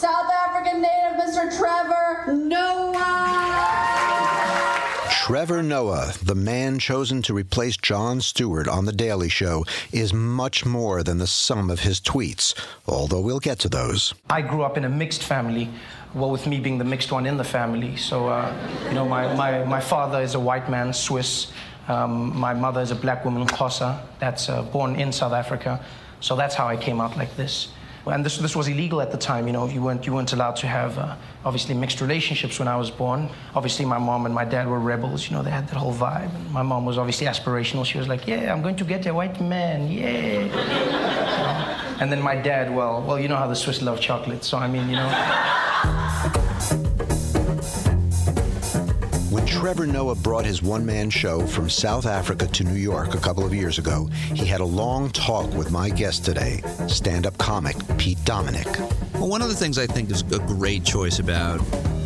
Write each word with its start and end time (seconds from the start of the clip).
South 0.00 0.32
African 0.32 0.80
native 0.80 1.20
Mr. 1.20 1.54
Trevor 1.58 2.32
Noah. 2.32 2.96
Trevor 5.10 5.62
Noah, 5.62 6.14
the 6.22 6.34
man 6.34 6.78
chosen 6.78 7.20
to 7.20 7.34
replace 7.34 7.76
Jon 7.76 8.22
Stewart 8.22 8.66
on 8.66 8.86
The 8.86 8.94
Daily 8.94 9.28
Show, 9.28 9.66
is 9.92 10.14
much 10.14 10.64
more 10.64 11.02
than 11.02 11.18
the 11.18 11.26
sum 11.26 11.68
of 11.68 11.80
his 11.80 12.00
tweets, 12.00 12.54
although 12.86 13.20
we'll 13.20 13.40
get 13.40 13.58
to 13.58 13.68
those. 13.68 14.14
I 14.30 14.40
grew 14.40 14.62
up 14.62 14.78
in 14.78 14.86
a 14.86 14.88
mixed 14.88 15.22
family, 15.22 15.68
well, 16.14 16.30
with 16.30 16.46
me 16.46 16.60
being 16.60 16.78
the 16.78 16.84
mixed 16.84 17.12
one 17.12 17.26
in 17.26 17.36
the 17.36 17.44
family. 17.44 17.96
So, 17.96 18.28
uh, 18.28 18.56
you 18.88 18.94
know, 18.94 19.04
my, 19.04 19.34
my, 19.34 19.64
my 19.64 19.80
father 19.80 20.22
is 20.22 20.34
a 20.34 20.40
white 20.40 20.70
man, 20.70 20.94
Swiss. 20.94 21.52
Um, 21.88 22.34
my 22.34 22.54
mother 22.54 22.80
is 22.80 22.90
a 22.90 22.96
black 22.96 23.26
woman, 23.26 23.46
Xhosa, 23.46 24.00
that's 24.18 24.48
uh, 24.48 24.62
born 24.62 24.96
in 24.96 25.12
South 25.12 25.34
Africa. 25.34 25.84
So 26.20 26.36
that's 26.36 26.54
how 26.54 26.68
I 26.68 26.78
came 26.78 27.02
out 27.02 27.18
like 27.18 27.36
this. 27.36 27.68
And 28.06 28.24
this, 28.24 28.38
this 28.38 28.56
was 28.56 28.68
illegal 28.68 29.00
at 29.02 29.10
the 29.10 29.18
time, 29.18 29.46
you 29.46 29.52
know, 29.52 29.66
you 29.68 29.82
weren't, 29.82 30.06
you 30.06 30.14
weren't 30.14 30.32
allowed 30.32 30.56
to 30.56 30.66
have, 30.66 30.98
uh, 30.98 31.14
obviously, 31.44 31.74
mixed 31.74 32.00
relationships 32.00 32.58
when 32.58 32.66
I 32.66 32.76
was 32.76 32.90
born. 32.90 33.28
Obviously, 33.54 33.84
my 33.84 33.98
mom 33.98 34.26
and 34.26 34.34
my 34.34 34.44
dad 34.44 34.66
were 34.68 34.80
rebels, 34.80 35.28
you 35.28 35.36
know, 35.36 35.42
they 35.42 35.50
had 35.50 35.68
that 35.68 35.76
whole 35.76 35.94
vibe. 35.94 36.34
And 36.34 36.50
my 36.50 36.62
mom 36.62 36.86
was 36.86 36.96
obviously 36.98 37.26
aspirational. 37.26 37.84
She 37.84 37.98
was 37.98 38.08
like, 38.08 38.26
yeah, 38.26 38.52
I'm 38.52 38.62
going 38.62 38.76
to 38.76 38.84
get 38.84 39.06
a 39.06 39.12
white 39.12 39.40
man, 39.40 39.90
yeah. 39.90 40.48
And 42.00 42.10
then 42.10 42.22
my 42.22 42.34
dad, 42.34 42.74
well, 42.74 43.02
well, 43.02 43.20
you 43.20 43.28
know 43.28 43.36
how 43.36 43.46
the 43.46 43.54
Swiss 43.54 43.82
love 43.82 44.00
chocolate, 44.00 44.42
so 44.42 44.56
I 44.56 44.66
mean, 44.68 44.88
you 44.88 44.96
know. 44.96 46.79
Trevor 49.60 49.86
Noah 49.86 50.14
brought 50.14 50.46
his 50.46 50.62
one 50.62 50.86
man 50.86 51.10
show 51.10 51.46
from 51.46 51.68
South 51.68 52.06
Africa 52.06 52.46
to 52.46 52.64
New 52.64 52.80
York 52.80 53.12
a 53.12 53.18
couple 53.18 53.44
of 53.44 53.54
years 53.54 53.76
ago, 53.76 54.08
he 54.34 54.46
had 54.46 54.62
a 54.62 54.64
long 54.64 55.10
talk 55.10 55.52
with 55.52 55.70
my 55.70 55.90
guest 55.90 56.24
today, 56.24 56.62
stand 56.88 57.26
up 57.26 57.36
comic 57.36 57.76
Pete 57.98 58.16
Dominick. 58.24 58.66
Well, 59.12 59.28
one 59.28 59.42
of 59.42 59.50
the 59.50 59.54
things 59.54 59.76
I 59.76 59.86
think 59.86 60.10
is 60.10 60.22
a 60.22 60.38
great 60.38 60.82
choice 60.82 61.18
about 61.18 61.60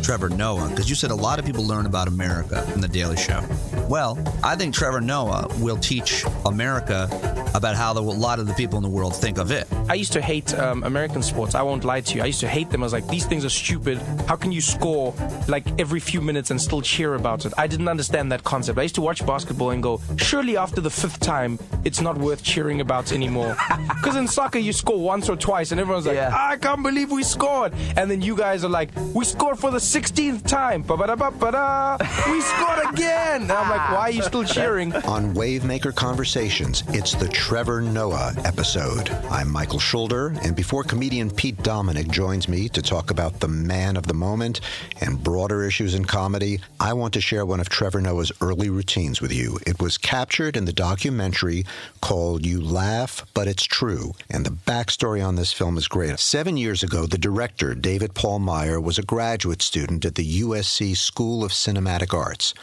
Trevor 0.05 0.29
Noah, 0.29 0.69
because 0.69 0.87
you 0.87 0.93
said 0.95 1.09
a 1.09 1.15
lot 1.15 1.39
of 1.39 1.45
people 1.45 1.65
learn 1.65 1.87
about 1.87 2.07
America 2.07 2.63
in 2.75 2.79
The 2.79 2.87
Daily 2.87 3.17
Show. 3.17 3.41
Well, 3.89 4.19
I 4.43 4.55
think 4.55 4.75
Trevor 4.75 5.01
Noah 5.01 5.47
will 5.59 5.77
teach 5.77 6.23
America 6.45 7.09
about 7.55 7.75
how 7.75 7.91
the, 7.91 8.01
a 8.01 8.03
lot 8.03 8.37
of 8.37 8.45
the 8.45 8.53
people 8.53 8.77
in 8.77 8.83
the 8.83 8.89
world 8.89 9.15
think 9.15 9.39
of 9.39 9.49
it. 9.49 9.67
I 9.89 9.95
used 9.95 10.13
to 10.13 10.21
hate 10.21 10.53
um, 10.53 10.83
American 10.83 11.23
sports. 11.23 11.55
I 11.55 11.63
won't 11.63 11.85
lie 11.85 12.01
to 12.01 12.15
you. 12.17 12.21
I 12.21 12.25
used 12.27 12.41
to 12.41 12.47
hate 12.47 12.69
them. 12.69 12.83
I 12.83 12.85
was 12.85 12.93
like, 12.93 13.07
these 13.07 13.25
things 13.25 13.45
are 13.45 13.49
stupid. 13.49 13.97
How 14.27 14.35
can 14.35 14.51
you 14.51 14.61
score 14.61 15.13
like 15.47 15.65
every 15.79 15.99
few 15.99 16.21
minutes 16.21 16.51
and 16.51 16.61
still 16.61 16.81
cheer 16.81 17.15
about 17.15 17.45
it? 17.45 17.53
I 17.57 17.65
didn't 17.65 17.87
understand 17.87 18.31
that 18.31 18.43
concept. 18.43 18.77
I 18.77 18.83
used 18.83 18.95
to 18.95 19.01
watch 19.01 19.25
basketball 19.25 19.71
and 19.71 19.81
go, 19.81 20.01
surely 20.17 20.55
after 20.55 20.81
the 20.81 20.89
fifth 20.91 21.19
time, 21.19 21.57
it's 21.83 22.01
not 22.01 22.17
worth 22.17 22.43
cheering 22.43 22.79
about 22.81 23.11
anymore. 23.11 23.55
Because 24.05 24.17
in 24.17 24.27
soccer, 24.27 24.59
you 24.59 24.71
score 24.71 24.99
once 24.99 25.29
or 25.29 25.35
twice, 25.35 25.71
and 25.71 25.81
everyone's 25.81 26.05
like, 26.05 26.15
Yeah. 26.15 26.31
I 26.31 26.57
can't 26.57 26.83
believe 26.83 27.09
we 27.11 27.23
scored. 27.23 27.73
And 27.97 28.11
then 28.11 28.21
you 28.21 28.35
guys 28.37 28.63
are 28.63 28.69
like, 28.69 28.91
we 29.15 29.25
scored 29.25 29.57
for 29.57 29.71
the 29.71 29.79
16th 29.95 30.45
time. 30.45 30.81
We 30.81 32.41
scored 32.41 32.93
again. 32.93 33.43
And 33.43 33.51
I'm 33.51 33.69
like, 33.69 33.91
why 33.91 34.01
are 34.01 34.11
you 34.11 34.23
still 34.23 34.43
cheering? 34.43 34.93
On 34.93 35.33
Wavemaker 35.33 35.95
Conversations, 35.95 36.83
it's 36.89 37.13
the 37.13 37.29
Trevor 37.29 37.79
Noah 37.79 38.33
episode. 38.43 39.09
I'm 39.29 39.49
Michael 39.49 39.79
Schulder, 39.79 40.35
and 40.43 40.53
before 40.53 40.83
comedian 40.83 41.31
Pete 41.31 41.63
Dominick 41.63 42.09
joins 42.09 42.49
me 42.49 42.67
to 42.69 42.81
talk 42.81 43.09
about 43.09 43.39
the 43.39 43.47
man 43.47 43.95
of 43.95 44.05
the 44.05 44.13
moment 44.13 44.59
and 44.99 45.23
broader 45.23 45.63
issues 45.63 45.93
in 45.93 46.03
comedy, 46.03 46.59
I 46.77 46.91
want 46.91 47.13
to 47.13 47.21
share 47.21 47.45
one 47.45 47.61
of 47.61 47.69
Trevor 47.69 48.01
Noah's 48.01 48.33
early 48.41 48.69
routines 48.69 49.21
with 49.21 49.31
you. 49.31 49.59
It 49.65 49.81
was 49.81 49.97
captured 49.97 50.57
in 50.57 50.65
the 50.65 50.73
documentary 50.73 51.63
called 52.01 52.45
You 52.45 52.61
Laugh, 52.61 53.25
But 53.33 53.47
It's 53.47 53.63
True, 53.63 54.11
and 54.29 54.45
the 54.45 54.51
backstory 54.51 55.25
on 55.25 55.35
this 55.35 55.53
film 55.53 55.77
is 55.77 55.87
great. 55.87 56.19
Seven 56.19 56.57
years 56.57 56.83
ago, 56.83 57.05
the 57.05 57.17
director, 57.17 57.73
David 57.73 58.13
Paul 58.13 58.39
Meyer, 58.39 58.81
was 58.81 58.97
a 58.97 59.03
graduate 59.03 59.61
student 59.61 59.74
at 59.75 60.15
the 60.15 60.41
USC 60.41 60.95
School 60.95 61.43
of 61.43 61.51
Cinematic 61.51 62.13
Arts. 62.13 62.53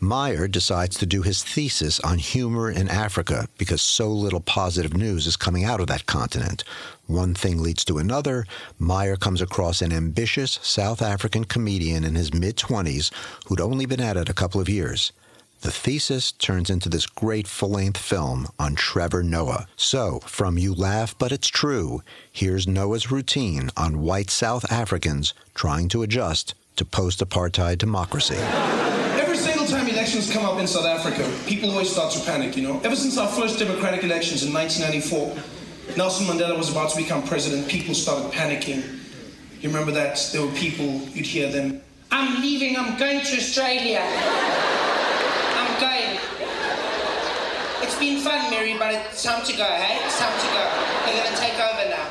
Meyer 0.00 0.48
decides 0.48 0.98
to 0.98 1.06
do 1.06 1.22
his 1.22 1.44
thesis 1.44 2.00
on 2.00 2.18
humor 2.18 2.68
in 2.68 2.88
Africa 2.88 3.48
because 3.56 3.80
so 3.80 4.08
little 4.10 4.40
positive 4.40 4.96
news 4.96 5.28
is 5.28 5.36
coming 5.36 5.62
out 5.64 5.80
of 5.80 5.86
that 5.86 6.06
continent. 6.06 6.64
One 7.06 7.34
thing 7.34 7.62
leads 7.62 7.84
to 7.84 7.98
another. 7.98 8.46
Meyer 8.80 9.14
comes 9.14 9.40
across 9.40 9.80
an 9.80 9.92
ambitious 9.92 10.58
South 10.60 11.00
African 11.00 11.44
comedian 11.44 12.02
in 12.02 12.16
his 12.16 12.34
mid 12.34 12.56
20s 12.56 13.12
who'd 13.46 13.60
only 13.60 13.86
been 13.86 14.00
at 14.00 14.16
it 14.16 14.28
a 14.28 14.34
couple 14.34 14.60
of 14.60 14.68
years. 14.68 15.12
The 15.62 15.70
thesis 15.70 16.32
turns 16.32 16.68
into 16.70 16.88
this 16.88 17.06
great 17.06 17.48
full 17.48 17.70
length 17.70 17.98
film 17.98 18.48
on 18.58 18.74
Trevor 18.74 19.22
Noah. 19.22 19.66
So, 19.74 20.20
from 20.20 20.58
You 20.58 20.74
Laugh 20.74 21.16
But 21.18 21.32
It's 21.32 21.48
True, 21.48 22.02
here's 22.30 22.68
Noah's 22.68 23.10
routine 23.10 23.70
on 23.76 24.02
white 24.02 24.30
South 24.30 24.70
Africans 24.70 25.32
trying 25.54 25.88
to 25.88 26.02
adjust 26.02 26.54
to 26.76 26.84
post 26.84 27.20
apartheid 27.20 27.78
democracy. 27.78 28.36
Every 28.36 29.36
single 29.36 29.66
time 29.66 29.88
elections 29.88 30.30
come 30.30 30.44
up 30.44 30.60
in 30.60 30.66
South 30.66 30.84
Africa, 30.84 31.28
people 31.46 31.70
always 31.70 31.90
start 31.90 32.12
to 32.12 32.20
panic, 32.20 32.54
you 32.56 32.62
know. 32.62 32.78
Ever 32.84 32.94
since 32.94 33.16
our 33.16 33.28
first 33.28 33.58
democratic 33.58 34.04
elections 34.04 34.42
in 34.44 34.52
1994, 34.52 35.96
Nelson 35.96 36.26
Mandela 36.26 36.56
was 36.56 36.70
about 36.70 36.90
to 36.90 36.96
become 36.98 37.22
president, 37.22 37.66
people 37.66 37.94
started 37.94 38.30
panicking. 38.30 39.00
You 39.62 39.70
remember 39.70 39.92
that? 39.92 40.20
There 40.32 40.44
were 40.44 40.52
people, 40.52 41.00
you'd 41.08 41.26
hear 41.26 41.50
them, 41.50 41.80
I'm 42.12 42.42
leaving, 42.42 42.76
I'm 42.76 42.98
going 42.98 43.20
to 43.20 43.36
Australia. 43.36 44.75
I'm 45.66 45.80
going. 45.82 46.14
It's 47.82 47.98
been 47.98 48.22
fun, 48.22 48.50
Mary, 48.50 48.78
but 48.78 48.94
it's 48.94 49.22
time 49.22 49.44
to 49.44 49.52
go, 49.52 49.66
hey? 49.66 49.98
It's 50.06 50.18
time 50.18 50.30
to 50.30 50.48
go. 50.54 50.62
They're 51.04 51.18
gonna 51.26 51.34
take 51.34 51.58
over 51.58 51.90
now. 51.90 52.06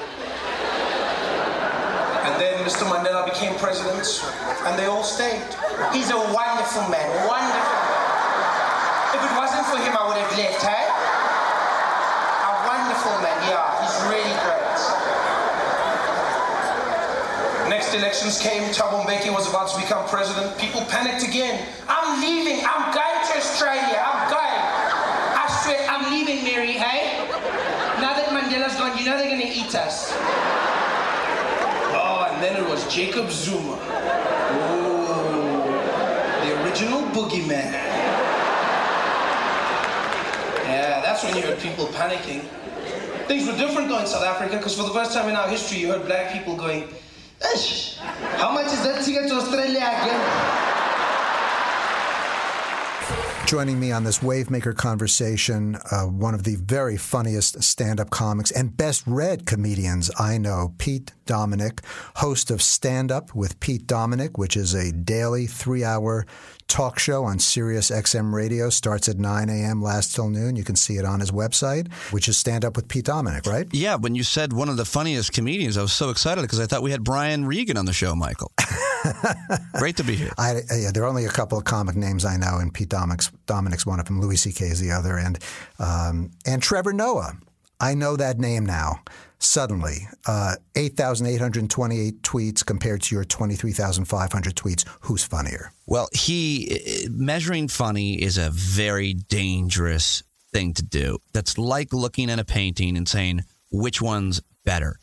And 2.27 2.35
then 2.41 2.59
Mr. 2.67 2.83
Mandela 2.83 3.23
became 3.23 3.55
president, 3.55 4.03
and 4.67 4.77
they 4.77 4.85
all 4.91 5.03
stayed. 5.03 5.39
He's 5.95 6.11
a 6.11 6.19
wonderful 6.35 6.83
man, 6.91 7.07
wonderful 7.31 7.79
man. 7.79 8.03
If 9.15 9.23
it 9.23 9.33
wasn't 9.39 9.65
for 9.71 9.79
him, 9.79 9.95
I 9.95 10.03
would 10.03 10.19
have 10.19 10.35
left, 10.35 10.59
hey? 10.59 10.85
A 12.43 12.51
wonderful 12.67 13.15
man, 13.23 13.39
yeah, 13.47 13.63
he's 13.79 13.95
really 14.11 14.35
great. 14.43 14.65
Next 17.69 17.93
elections 17.95 18.37
came, 18.41 18.63
Thabo 18.73 19.05
Mbeki 19.05 19.31
was 19.33 19.47
about 19.49 19.69
to 19.71 19.77
become 19.79 20.05
president. 20.09 20.57
People 20.57 20.81
panicked 20.85 21.23
again. 21.23 21.65
I'm 21.87 22.21
leaving, 22.21 22.65
I'm 22.65 22.93
going 22.93 23.01
to 23.01 23.04
Australia, 23.35 23.99
I'm 23.99 24.29
going. 24.29 24.63
I 25.35 25.45
swear, 25.61 25.87
I'm 25.89 26.11
leaving, 26.11 26.43
Mary, 26.43 26.73
hey? 26.73 27.19
Now 27.99 28.13
that 28.15 28.27
Mandela's 28.31 28.75
gone, 28.75 28.97
you 28.97 29.05
know 29.05 29.17
they're 29.17 29.29
gonna 29.29 29.43
eat 29.43 29.75
us. 29.75 30.13
Oh, 31.91 32.27
and 32.31 32.41
then 32.41 32.55
it 32.55 32.67
was 32.69 32.87
Jacob 32.93 33.29
Zuma. 33.29 33.77
Oh, 34.87 35.25
the 36.43 36.63
original 36.63 37.01
boogeyman. 37.11 37.71
Yeah, 40.63 41.01
that's 41.01 41.23
when 41.23 41.35
you 41.35 41.41
heard 41.41 41.59
people 41.59 41.87
panicking. 41.87 42.41
Things 43.27 43.47
were 43.47 43.57
different 43.57 43.89
though 43.89 43.99
in 43.99 44.07
South 44.07 44.23
Africa 44.23 44.57
because 44.57 44.75
for 44.75 44.83
the 44.83 44.93
first 44.93 45.13
time 45.13 45.29
in 45.29 45.35
our 45.35 45.47
history, 45.47 45.79
you 45.79 45.91
heard 45.91 46.05
black 46.05 46.31
people 46.31 46.55
going, 46.55 46.87
"Eish, 47.41 47.97
how 48.37 48.51
much 48.51 48.67
is 48.67 48.81
that 48.83 49.03
ticket 49.03 49.27
to 49.29 49.35
Australia 49.35 49.81
again? 49.81 50.54
Joining 53.45 53.79
me 53.79 53.91
on 53.91 54.03
this 54.03 54.19
Wavemaker 54.19 54.75
conversation, 54.75 55.77
uh, 55.91 56.05
one 56.05 56.33
of 56.33 56.45
the 56.45 56.55
very 56.55 56.97
funniest 56.97 57.61
stand 57.61 57.99
up 57.99 58.09
comics 58.09 58.49
and 58.49 58.75
best 58.75 59.03
read 59.05 59.45
comedians 59.45 60.09
I 60.17 60.39
know, 60.39 60.73
Pete 60.79 61.11
Dominick, 61.27 61.81
host 62.15 62.49
of 62.49 62.61
Stand 62.61 63.11
Up 63.11 63.35
with 63.35 63.59
Pete 63.59 63.85
Dominick, 63.85 64.39
which 64.39 64.57
is 64.57 64.73
a 64.73 64.91
daily 64.91 65.45
three 65.45 65.83
hour 65.83 66.25
talk 66.67 66.97
show 66.97 67.23
on 67.23 67.37
Sirius 67.37 67.91
XM 67.91 68.33
radio. 68.33 68.69
Starts 68.69 69.07
at 69.07 69.17
9 69.17 69.49
a.m., 69.49 69.81
lasts 69.81 70.13
till 70.13 70.29
noon. 70.29 70.55
You 70.55 70.63
can 70.63 70.75
see 70.75 70.97
it 70.97 71.05
on 71.05 71.19
his 71.19 71.31
website, 71.31 71.91
which 72.11 72.27
is 72.27 72.37
Stand 72.37 72.65
Up 72.65 72.75
with 72.75 72.87
Pete 72.87 73.05
Dominick, 73.05 73.45
right? 73.45 73.67
Yeah, 73.71 73.95
when 73.95 74.15
you 74.15 74.23
said 74.23 74.53
one 74.53 74.69
of 74.69 74.77
the 74.77 74.85
funniest 74.85 75.33
comedians, 75.33 75.77
I 75.77 75.83
was 75.83 75.93
so 75.93 76.09
excited 76.09 76.41
because 76.41 76.59
I 76.59 76.65
thought 76.65 76.81
we 76.81 76.91
had 76.91 77.03
Brian 77.03 77.45
Regan 77.45 77.77
on 77.77 77.85
the 77.85 77.93
show, 77.93 78.15
Michael. 78.15 78.51
Great 79.77 79.97
to 79.97 80.03
be 80.03 80.15
here. 80.15 80.31
I, 80.37 80.61
yeah, 80.75 80.91
there 80.91 81.03
are 81.03 81.07
only 81.07 81.25
a 81.25 81.29
couple 81.29 81.57
of 81.57 81.63
comic 81.63 81.95
names 81.95 82.25
I 82.25 82.37
know, 82.37 82.59
in 82.59 82.71
Pete 82.71 82.89
Dominick's, 82.89 83.31
Dominick's 83.45 83.85
one 83.85 83.99
of 83.99 84.05
them. 84.05 84.21
Louis 84.21 84.37
C.K. 84.37 84.65
is 84.65 84.79
the 84.79 84.91
other, 84.91 85.17
and 85.17 85.39
um, 85.79 86.31
and 86.45 86.61
Trevor 86.61 86.93
Noah. 86.93 87.33
I 87.79 87.93
know 87.93 88.15
that 88.15 88.39
name 88.39 88.65
now. 88.65 89.01
Suddenly, 89.37 90.07
uh, 90.25 90.55
eight 90.75 90.95
thousand 90.95 91.27
eight 91.27 91.41
hundred 91.41 91.69
twenty-eight 91.69 92.21
tweets 92.21 92.65
compared 92.65 93.01
to 93.03 93.15
your 93.15 93.25
twenty-three 93.25 93.73
thousand 93.73 94.05
five 94.05 94.31
hundred 94.31 94.55
tweets. 94.55 94.85
Who's 95.01 95.23
funnier? 95.23 95.71
Well, 95.85 96.07
he 96.13 97.07
measuring 97.11 97.67
funny 97.67 98.21
is 98.21 98.37
a 98.37 98.49
very 98.49 99.13
dangerous 99.13 100.23
thing 100.53 100.73
to 100.75 100.83
do. 100.83 101.19
That's 101.33 101.57
like 101.57 101.93
looking 101.93 102.29
at 102.29 102.39
a 102.39 102.45
painting 102.45 102.95
and 102.95 103.07
saying 103.07 103.43
which 103.71 104.01
one's 104.01 104.41
better. 104.63 104.97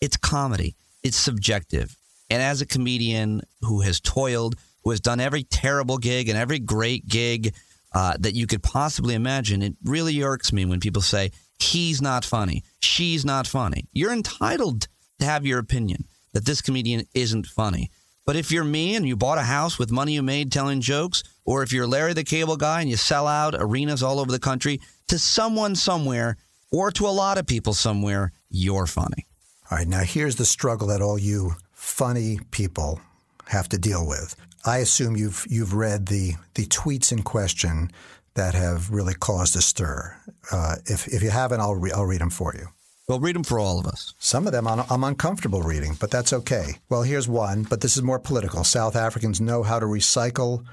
It's 0.00 0.16
comedy. 0.18 0.76
It's 1.02 1.16
subjective. 1.16 1.96
And 2.30 2.42
as 2.42 2.60
a 2.60 2.66
comedian 2.66 3.40
who 3.62 3.80
has 3.80 4.00
toiled, 4.00 4.56
who 4.84 4.90
has 4.90 5.00
done 5.00 5.18
every 5.18 5.44
terrible 5.44 5.96
gig 5.96 6.28
and 6.28 6.36
every 6.36 6.58
great 6.58 7.08
gig 7.08 7.54
uh, 7.92 8.14
that 8.20 8.34
you 8.34 8.46
could 8.46 8.62
possibly 8.62 9.14
imagine, 9.14 9.62
it 9.62 9.74
really 9.84 10.22
irks 10.22 10.52
me 10.52 10.64
when 10.64 10.80
people 10.80 11.02
say 11.02 11.30
he's 11.58 12.02
not 12.02 12.24
funny, 12.24 12.62
she's 12.80 13.24
not 13.24 13.46
funny. 13.46 13.84
You're 13.92 14.12
entitled 14.12 14.88
to 15.18 15.24
have 15.24 15.46
your 15.46 15.58
opinion. 15.58 16.04
that 16.32 16.44
this 16.44 16.60
comedian 16.60 17.04
isn't 17.14 17.46
funny. 17.46 17.90
But 18.26 18.36
if 18.36 18.52
you're 18.52 18.64
me 18.64 18.94
and 18.94 19.08
you 19.08 19.16
bought 19.16 19.38
a 19.38 19.42
house 19.42 19.78
with 19.78 19.90
money 19.90 20.12
you 20.12 20.22
made 20.22 20.52
telling 20.52 20.80
jokes, 20.80 21.22
or 21.44 21.62
if 21.62 21.72
you're 21.72 21.86
Larry 21.86 22.12
the 22.12 22.24
Cable 22.24 22.56
Guy 22.56 22.82
and 22.82 22.90
you 22.90 22.96
sell 22.96 23.26
out 23.26 23.54
arenas 23.58 24.02
all 24.02 24.20
over 24.20 24.30
the 24.30 24.38
country, 24.38 24.80
to 25.08 25.18
someone 25.18 25.74
somewhere 25.74 26.36
or 26.70 26.90
to 26.92 27.06
a 27.06 27.08
lot 27.08 27.38
of 27.38 27.46
people 27.46 27.72
somewhere, 27.72 28.32
you're 28.50 28.86
funny. 28.86 29.26
All 29.70 29.78
right, 29.78 29.88
now 29.88 30.02
here's 30.02 30.36
the 30.36 30.44
struggle 30.44 30.88
that 30.88 31.00
all 31.00 31.18
you 31.18 31.54
funny 31.72 32.38
people 32.50 33.00
have 33.46 33.68
to 33.70 33.78
deal 33.78 34.06
with. 34.06 34.36
I 34.68 34.78
assume 34.78 35.16
you've 35.16 35.46
you've 35.48 35.74
read 35.74 36.06
the 36.06 36.34
the 36.54 36.66
tweets 36.66 37.12
in 37.12 37.22
question 37.22 37.90
that 38.34 38.54
have 38.54 38.90
really 38.90 39.14
caused 39.14 39.56
a 39.56 39.60
stir. 39.60 40.16
Uh, 40.52 40.76
if 40.86 41.08
if 41.08 41.22
you 41.22 41.30
haven't, 41.30 41.60
I'll 41.60 41.74
re- 41.74 41.92
I'll 41.92 42.04
read 42.04 42.20
them 42.20 42.30
for 42.30 42.54
you. 42.54 42.68
Well, 43.08 43.20
read 43.20 43.36
them 43.36 43.44
for 43.44 43.58
all 43.58 43.78
of 43.80 43.86
us. 43.86 44.14
Some 44.18 44.46
of 44.46 44.52
them 44.52 44.68
I'm, 44.68 44.84
I'm 44.90 45.02
uncomfortable 45.02 45.62
reading, 45.62 45.96
but 45.98 46.10
that's 46.10 46.32
okay. 46.32 46.78
Well, 46.90 47.02
here's 47.02 47.26
one, 47.26 47.62
but 47.62 47.80
this 47.80 47.96
is 47.96 48.02
more 48.02 48.18
political. 48.18 48.64
South 48.64 48.96
Africans 48.96 49.40
know 49.40 49.62
how 49.62 49.78
to 49.80 49.86
recycle 49.86 50.64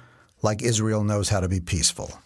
like 0.42 0.62
Israel 0.62 1.04
knows 1.04 1.30
how 1.30 1.40
to 1.40 1.48
be 1.48 1.62
peaceful. 1.62 2.20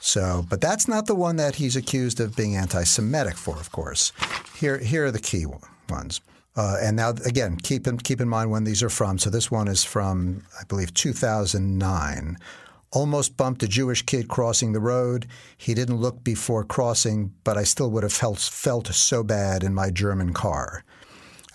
So, 0.00 0.44
but 0.48 0.60
that's 0.60 0.88
not 0.88 1.06
the 1.06 1.14
one 1.14 1.36
that 1.36 1.56
he's 1.56 1.76
accused 1.76 2.20
of 2.20 2.36
being 2.36 2.56
anti-Semitic 2.56 3.36
for, 3.36 3.56
of 3.56 3.70
course. 3.72 4.12
Here, 4.58 4.78
here 4.78 5.06
are 5.06 5.10
the 5.10 5.18
key 5.18 5.46
ones. 5.88 6.20
Uh, 6.56 6.76
and 6.80 6.96
now, 6.96 7.10
again, 7.24 7.56
keep 7.56 7.86
in, 7.86 7.98
keep 7.98 8.20
in 8.20 8.28
mind 8.28 8.50
when 8.50 8.64
these 8.64 8.82
are 8.82 8.90
from. 8.90 9.18
So 9.18 9.30
this 9.30 9.50
one 9.50 9.68
is 9.68 9.84
from, 9.84 10.42
I 10.60 10.64
believe, 10.64 10.92
2009. 10.94 12.36
Almost 12.92 13.36
bumped 13.36 13.62
a 13.62 13.68
Jewish 13.68 14.02
kid 14.02 14.28
crossing 14.28 14.72
the 14.72 14.80
road. 14.80 15.28
He 15.56 15.74
didn't 15.74 15.98
look 15.98 16.24
before 16.24 16.64
crossing, 16.64 17.32
but 17.44 17.56
I 17.56 17.62
still 17.62 17.90
would 17.92 18.02
have 18.02 18.12
felt, 18.12 18.38
felt 18.38 18.88
so 18.88 19.22
bad 19.22 19.62
in 19.62 19.72
my 19.72 19.90
German 19.90 20.32
car. 20.32 20.84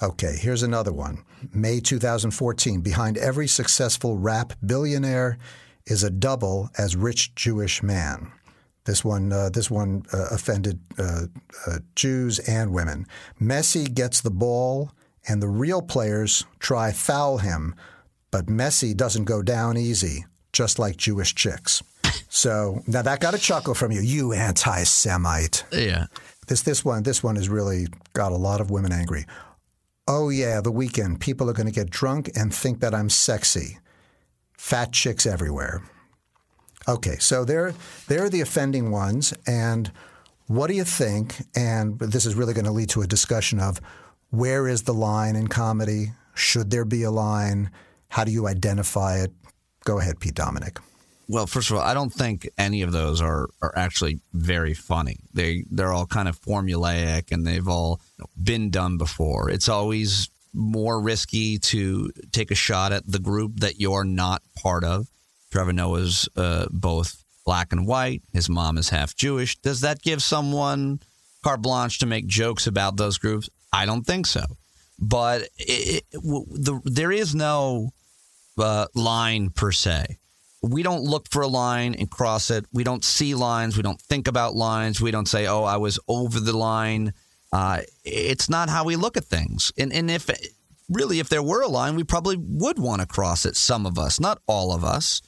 Okay, 0.02 0.38
here's 0.40 0.64
another 0.64 0.94
one. 0.94 1.24
May 1.54 1.82
2014. 1.82 2.82
Behind 2.82 3.18
every 3.18 3.48
successful 3.48 4.18
rap 4.18 4.54
billionaire 4.66 5.38
is 5.86 6.04
a 6.04 6.10
double 6.10 6.70
as 6.78 6.96
rich 6.96 7.36
Jewish 7.36 7.84
man. 7.84 8.32
This 8.86 9.04
one, 9.04 9.34
uh, 9.34 9.50
this 9.50 9.70
one 9.70 10.06
uh, 10.14 10.28
offended 10.32 10.80
uh, 10.98 11.24
uh, 11.68 11.80
Jews 11.96 12.40
and 12.40 12.72
women. 12.72 13.08
Messi 13.42 13.92
gets 13.92 14.22
the 14.22 14.32
ball, 14.32 14.92
and 15.28 15.42
the 15.42 15.48
real 15.48 15.82
players 15.82 16.46
try 16.60 16.92
foul 16.92 17.40
him, 17.40 17.76
but 18.32 18.46
Messi 18.46 18.96
doesn't 18.96 19.26
go 19.26 19.42
down 19.42 19.76
easy, 19.78 20.26
just 20.54 20.78
like 20.78 20.98
Jewish 20.98 21.34
chicks. 21.34 21.82
So 22.30 22.82
now 22.86 23.02
that 23.02 23.22
got 23.22 23.34
a 23.34 23.38
chuckle 23.38 23.74
from 23.74 23.92
you, 23.92 24.02
you 24.02 24.34
anti-Semite. 24.34 25.66
Yeah. 25.72 26.06
This 26.48 26.62
this 26.62 26.86
one 26.86 27.04
this 27.04 27.24
one 27.24 27.38
has 27.38 27.50
really 27.50 27.88
got 28.14 28.32
a 28.32 28.38
lot 28.38 28.62
of 28.62 28.70
women 28.70 28.92
angry. 28.92 29.26
Oh 30.08 30.30
yeah, 30.30 30.62
the 30.62 30.72
weekend 30.72 31.20
people 31.20 31.50
are 31.50 31.54
going 31.54 31.66
to 31.66 31.72
get 31.72 31.90
drunk 31.90 32.30
and 32.36 32.54
think 32.54 32.82
that 32.82 32.94
I'm 32.94 33.10
sexy. 33.10 33.80
Fat 34.54 34.92
chicks 34.92 35.26
everywhere. 35.26 35.82
Okay, 36.88 37.18
so 37.20 37.46
they're 37.46 37.74
they're 38.08 38.30
the 38.30 38.42
offending 38.42 38.92
ones, 38.92 39.34
and 39.48 39.92
what 40.48 40.68
do 40.68 40.74
you 40.74 40.84
think? 40.84 41.36
And 41.56 41.98
this 42.00 42.26
is 42.26 42.36
really 42.36 42.54
going 42.54 42.66
to 42.66 42.72
lead 42.72 42.90
to 42.90 43.02
a 43.02 43.08
discussion 43.08 43.60
of 43.60 43.82
where 44.30 44.68
is 44.68 44.84
the 44.84 44.94
line 44.94 45.36
in 45.36 45.48
comedy? 45.48 46.12
Should 46.36 46.70
there 46.70 46.86
be 46.86 47.04
a 47.04 47.12
line? 47.12 47.72
How 48.10 48.24
do 48.24 48.32
you 48.32 48.48
identify 48.48 49.18
it? 49.18 49.32
Go 49.84 50.00
ahead, 50.00 50.20
Pete 50.20 50.36
Dominick. 50.36 50.80
Well, 51.28 51.48
first 51.48 51.72
of 51.72 51.78
all, 51.78 51.84
I 51.84 51.96
don't 51.96 52.14
think 52.14 52.48
any 52.58 52.84
of 52.84 52.92
those 52.92 53.20
are, 53.20 53.50
are 53.62 53.74
actually 53.76 54.20
very 54.34 54.76
funny. 54.76 55.18
They 55.34 55.66
they're 55.72 55.92
all 55.92 56.06
kind 56.06 56.28
of 56.28 56.40
formulaic 56.40 57.32
and 57.32 57.48
they've 57.48 57.68
all 57.68 58.00
been 58.42 58.70
done 58.70 58.98
before. 58.98 59.50
It's 59.50 59.70
always 59.70 60.30
more 60.54 61.02
risky 61.02 61.58
to 61.58 62.12
take 62.32 62.52
a 62.52 62.56
shot 62.56 62.92
at 62.92 63.08
the 63.08 63.20
group 63.20 63.60
that 63.62 63.80
you're 63.80 64.04
not 64.04 64.44
part 64.56 64.84
of. 64.84 65.08
Trevor 65.56 65.72
Noah's 65.72 66.28
uh, 66.36 66.66
both 66.70 67.24
black 67.46 67.72
and 67.72 67.88
white. 67.88 68.22
His 68.34 68.50
mom 68.50 68.78
is 68.78 68.90
half 68.90 69.16
Jewish. 69.16 69.56
Does 69.60 69.80
that 69.82 70.02
give 70.02 70.22
someone 70.22 71.00
carte 71.46 71.62
blanche 71.62 72.00
to 72.00 72.06
make 72.06 72.28
jokes 72.28 72.68
about 72.68 72.98
those 72.98 73.18
groups? 73.18 73.50
I 73.72 73.86
don't 73.86 74.06
think 74.06 74.26
so. 74.26 74.44
But 75.00 75.44
it, 75.58 76.04
it, 76.12 76.12
the, 76.12 76.82
there 76.84 77.10
is 77.10 77.34
no 77.34 77.92
uh, 78.58 78.88
line 78.96 79.50
per 79.50 79.72
se. 79.72 80.18
We 80.62 80.84
don't 80.84 81.04
look 81.04 81.30
for 81.30 81.42
a 81.42 81.48
line 81.48 81.96
and 81.96 82.12
cross 82.12 82.52
it. 82.52 82.66
We 82.74 82.84
don't 82.84 83.06
see 83.06 83.34
lines. 83.34 83.78
We 83.78 83.84
don't 83.84 84.02
think 84.02 84.28
about 84.28 84.56
lines. 84.56 85.00
We 85.00 85.12
don't 85.12 85.28
say, 85.28 85.48
"Oh, 85.48 85.64
I 85.64 85.78
was 85.78 86.00
over 86.10 86.42
the 86.42 86.58
line." 86.58 87.14
Uh, 87.54 87.82
it's 88.04 88.50
not 88.50 88.70
how 88.70 88.84
we 88.84 88.98
look 88.98 89.16
at 89.16 89.24
things. 89.24 89.72
And 89.78 89.94
and 89.94 90.12
if 90.12 90.30
really, 90.90 91.20
if 91.20 91.30
there 91.30 91.44
were 91.44 91.62
a 91.62 91.70
line, 91.70 91.96
we 91.96 92.04
probably 92.04 92.36
would 92.38 92.78
want 92.78 93.02
to 93.02 93.08
cross 93.08 93.46
it. 93.46 93.56
Some 93.56 93.86
of 93.86 93.98
us, 93.98 94.20
not 94.20 94.42
all 94.48 94.74
of 94.74 94.84
us 94.84 95.22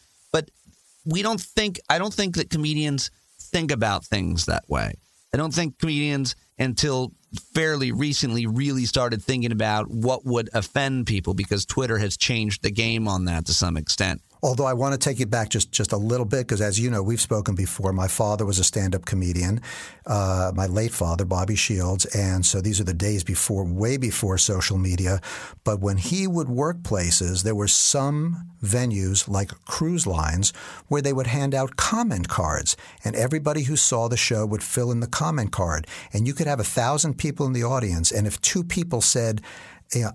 we 1.07 1.21
don't 1.21 1.39
think 1.41 1.79
I 1.89 1.97
don't 1.97 2.13
think 2.13 2.35
that 2.35 2.50
comedians 2.50 3.09
think 3.39 3.71
about 3.71 4.06
things 4.06 4.45
that 4.45 4.65
way. 4.68 4.94
I 5.33 5.38
don't 5.38 5.53
think 5.53 5.79
comedians 5.79 6.35
until 6.59 7.13
fairly 7.53 7.91
recently 7.91 8.45
really 8.45 8.85
started 8.85 9.21
thinking 9.24 9.51
about 9.51 9.89
what 9.89 10.25
would 10.25 10.50
offend 10.53 11.07
people 11.07 11.33
because 11.33 11.65
Twitter 11.65 11.97
has 11.97 12.18
changed 12.18 12.63
the 12.63 12.71
game 12.71 13.07
on 13.07 13.25
that 13.25 13.45
to 13.45 13.53
some 13.53 13.77
extent. 13.77 14.21
Although 14.47 14.63
I 14.63 14.71
want 14.71 14.94
to 14.94 14.97
take 14.97 15.19
you 15.19 15.25
back 15.25 15.49
just, 15.49 15.73
just 15.73 15.91
a 15.91 15.97
little 15.97 16.25
bit, 16.25 16.47
because 16.47 16.61
as 16.61 16.79
you 16.79 16.89
know, 16.89 17.03
we've 17.03 17.19
spoken 17.19 17.53
before. 17.53 17.91
My 17.91 18.07
father 18.07 18.45
was 18.45 18.59
a 18.59 18.63
stand 18.63 18.95
up 18.95 19.03
comedian, 19.03 19.59
uh, 20.05 20.53
my 20.55 20.67
late 20.67 20.94
father, 20.94 21.25
Bobby 21.25 21.57
Shields. 21.57 22.05
And 22.15 22.45
so 22.45 22.61
these 22.61 22.79
are 22.79 22.85
the 22.85 22.94
days 22.94 23.25
before, 23.25 23.65
way 23.65 23.97
before 23.97 24.38
social 24.38 24.77
media. 24.77 25.19
But 25.65 25.81
when 25.81 25.97
he 25.97 26.27
would 26.27 26.47
work 26.47 26.81
places, 26.83 27.44
there 27.44 27.55
were 27.55 27.67
some 27.67 28.47
venues 28.63 29.27
like 29.27 29.49
cruise 29.65 30.07
lines 30.07 30.53
where 30.88 31.01
they 31.01 31.11
would 31.11 31.27
hand 31.27 31.53
out 31.53 31.75
comment 31.75 32.29
cards. 32.29 32.77
And 33.03 33.17
everybody 33.17 33.63
who 33.63 33.75
saw 33.75 34.07
the 34.07 34.15
show 34.15 34.45
would 34.45 34.63
fill 34.63 34.94
in 34.94 35.01
the 35.01 35.07
comment 35.07 35.51
card. 35.51 35.88
And 36.13 36.25
you 36.25 36.33
could 36.33 36.47
have 36.47 36.61
a 36.61 36.63
thousand 36.63 37.17
people 37.17 37.45
in 37.45 37.51
the 37.51 37.63
audience. 37.65 38.13
And 38.13 38.25
if 38.25 38.39
two 38.39 38.63
people 38.63 39.01
said, 39.01 39.41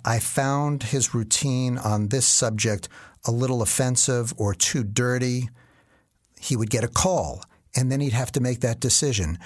I 0.04 0.18
found 0.18 0.84
his 0.84 1.14
routine 1.14 1.78
on 1.78 2.08
this 2.08 2.26
subject 2.26 2.88
a 3.24 3.30
little 3.30 3.62
offensive 3.62 4.32
or 4.36 4.54
too 4.54 4.82
dirty, 4.84 5.48
he 6.40 6.56
would 6.56 6.70
get 6.70 6.84
a 6.84 6.88
call. 6.88 7.42
And 7.74 7.90
then 7.90 8.00
he'd 8.00 8.12
have 8.12 8.32
to 8.32 8.40
make 8.40 8.60
that 8.60 8.80
decision. 8.80 9.38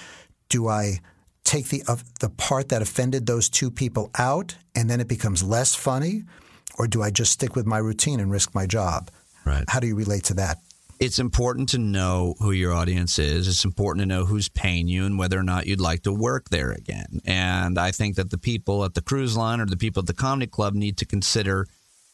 Do 0.49 0.67
I 0.67 0.99
take 1.43 1.69
the, 1.69 1.83
uh, 1.87 1.97
the 2.19 2.29
part 2.29 2.69
that 2.69 2.81
offended 2.81 3.25
those 3.25 3.49
two 3.49 3.71
people 3.71 4.11
out 4.17 4.55
and 4.75 4.89
then 4.89 4.99
it 4.99 5.07
becomes 5.07 5.43
less 5.43 5.75
funny? 5.75 6.23
Or 6.77 6.87
do 6.87 7.01
I 7.01 7.09
just 7.09 7.31
stick 7.31 7.55
with 7.55 7.65
my 7.65 7.77
routine 7.77 8.19
and 8.19 8.29
risk 8.29 8.53
my 8.53 8.65
job? 8.65 9.09
Right. 9.45 9.63
How 9.67 9.79
do 9.79 9.87
you 9.87 9.95
relate 9.95 10.25
to 10.25 10.33
that? 10.35 10.57
It's 10.99 11.19
important 11.19 11.69
to 11.69 11.77
know 11.77 12.35
who 12.39 12.51
your 12.51 12.73
audience 12.73 13.19
is. 13.19 13.47
It's 13.47 13.63
important 13.63 14.01
to 14.01 14.07
know 14.07 14.25
who's 14.25 14.49
paying 14.49 14.87
you 14.87 15.05
and 15.05 15.17
whether 15.17 15.37
or 15.37 15.43
not 15.43 15.67
you'd 15.67 15.79
like 15.79 16.01
to 16.03 16.11
work 16.11 16.49
there 16.49 16.71
again. 16.71 17.21
And 17.23 17.77
I 17.77 17.91
think 17.91 18.15
that 18.15 18.31
the 18.31 18.37
people 18.37 18.83
at 18.83 18.95
the 18.95 19.01
cruise 19.01 19.37
line 19.37 19.61
or 19.61 19.67
the 19.67 19.77
people 19.77 20.01
at 20.01 20.07
the 20.07 20.13
comedy 20.13 20.47
club 20.47 20.73
need 20.73 20.97
to 20.97 21.05
consider 21.05 21.67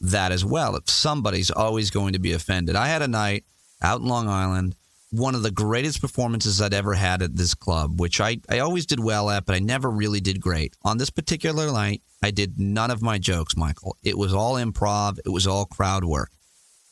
that 0.04 0.32
as 0.32 0.46
well. 0.46 0.76
If 0.76 0.90
somebody's 0.90 1.50
always 1.50 1.90
going 1.90 2.14
to 2.14 2.20
be 2.20 2.34
offended. 2.34 2.76
I 2.76 2.88
had 2.88 3.02
a 3.02 3.08
night 3.08 3.46
out 3.82 4.02
in 4.02 4.08
Long 4.08 4.28
Island, 4.28 4.76
one 5.12 5.36
of 5.36 5.44
the 5.44 5.52
greatest 5.52 6.02
performances 6.02 6.62
I'd 6.62 6.74
ever 6.74 6.94
had 6.94 7.22
at 7.22 7.36
this 7.36 7.54
club, 7.54 8.00
which 8.00 8.20
I, 8.20 8.38
I 8.50 8.60
always 8.60 8.86
did 8.86 9.00
well 9.00 9.30
at, 9.30 9.46
but 9.46 9.56
I 9.56 9.60
never 9.60 9.90
really 9.90 10.20
did 10.20 10.42
great. 10.42 10.76
On 10.84 10.98
this 10.98 11.10
particular 11.10 11.72
night, 11.72 12.02
I 12.22 12.32
did 12.32 12.60
none 12.60 12.92
of 12.92 13.02
my 13.02 13.18
jokes, 13.18 13.56
Michael. 13.56 13.96
It 14.04 14.18
was 14.18 14.34
all 14.34 14.56
improv, 14.56 15.20
it 15.26 15.30
was 15.30 15.48
all 15.48 15.66
crowd 15.66 16.04
work. 16.04 16.32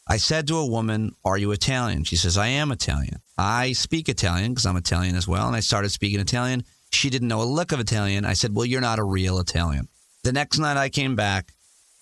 I 0.07 0.17
said 0.17 0.47
to 0.47 0.57
a 0.57 0.65
woman, 0.65 1.15
Are 1.23 1.37
you 1.37 1.51
Italian? 1.51 2.03
She 2.03 2.15
says, 2.15 2.37
I 2.37 2.47
am 2.47 2.71
Italian. 2.71 3.21
I 3.37 3.73
speak 3.73 4.09
Italian 4.09 4.51
because 4.51 4.65
I'm 4.65 4.77
Italian 4.77 5.15
as 5.15 5.27
well. 5.27 5.47
And 5.47 5.55
I 5.55 5.61
started 5.61 5.89
speaking 5.89 6.19
Italian. 6.19 6.63
She 6.91 7.09
didn't 7.09 7.29
know 7.29 7.41
a 7.41 7.43
lick 7.43 7.71
of 7.71 7.79
Italian. 7.79 8.25
I 8.25 8.33
said, 8.33 8.53
Well, 8.53 8.65
you're 8.65 8.81
not 8.81 8.99
a 8.99 9.03
real 9.03 9.39
Italian. 9.39 9.87
The 10.23 10.33
next 10.33 10.59
night 10.59 10.77
I 10.77 10.89
came 10.89 11.15
back, 11.15 11.53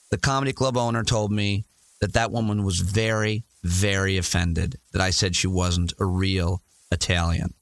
the 0.09 0.17
comedy 0.17 0.53
club 0.53 0.77
owner 0.77 1.03
told 1.03 1.31
me 1.31 1.65
that 2.01 2.13
that 2.13 2.31
woman 2.31 2.63
was 2.63 2.79
very, 2.79 3.43
very 3.63 4.17
offended 4.17 4.77
that 4.91 5.01
I 5.01 5.09
said 5.09 5.35
she 5.35 5.47
wasn't 5.47 5.93
a 5.99 6.05
real 6.05 6.61
Italian. 6.91 7.53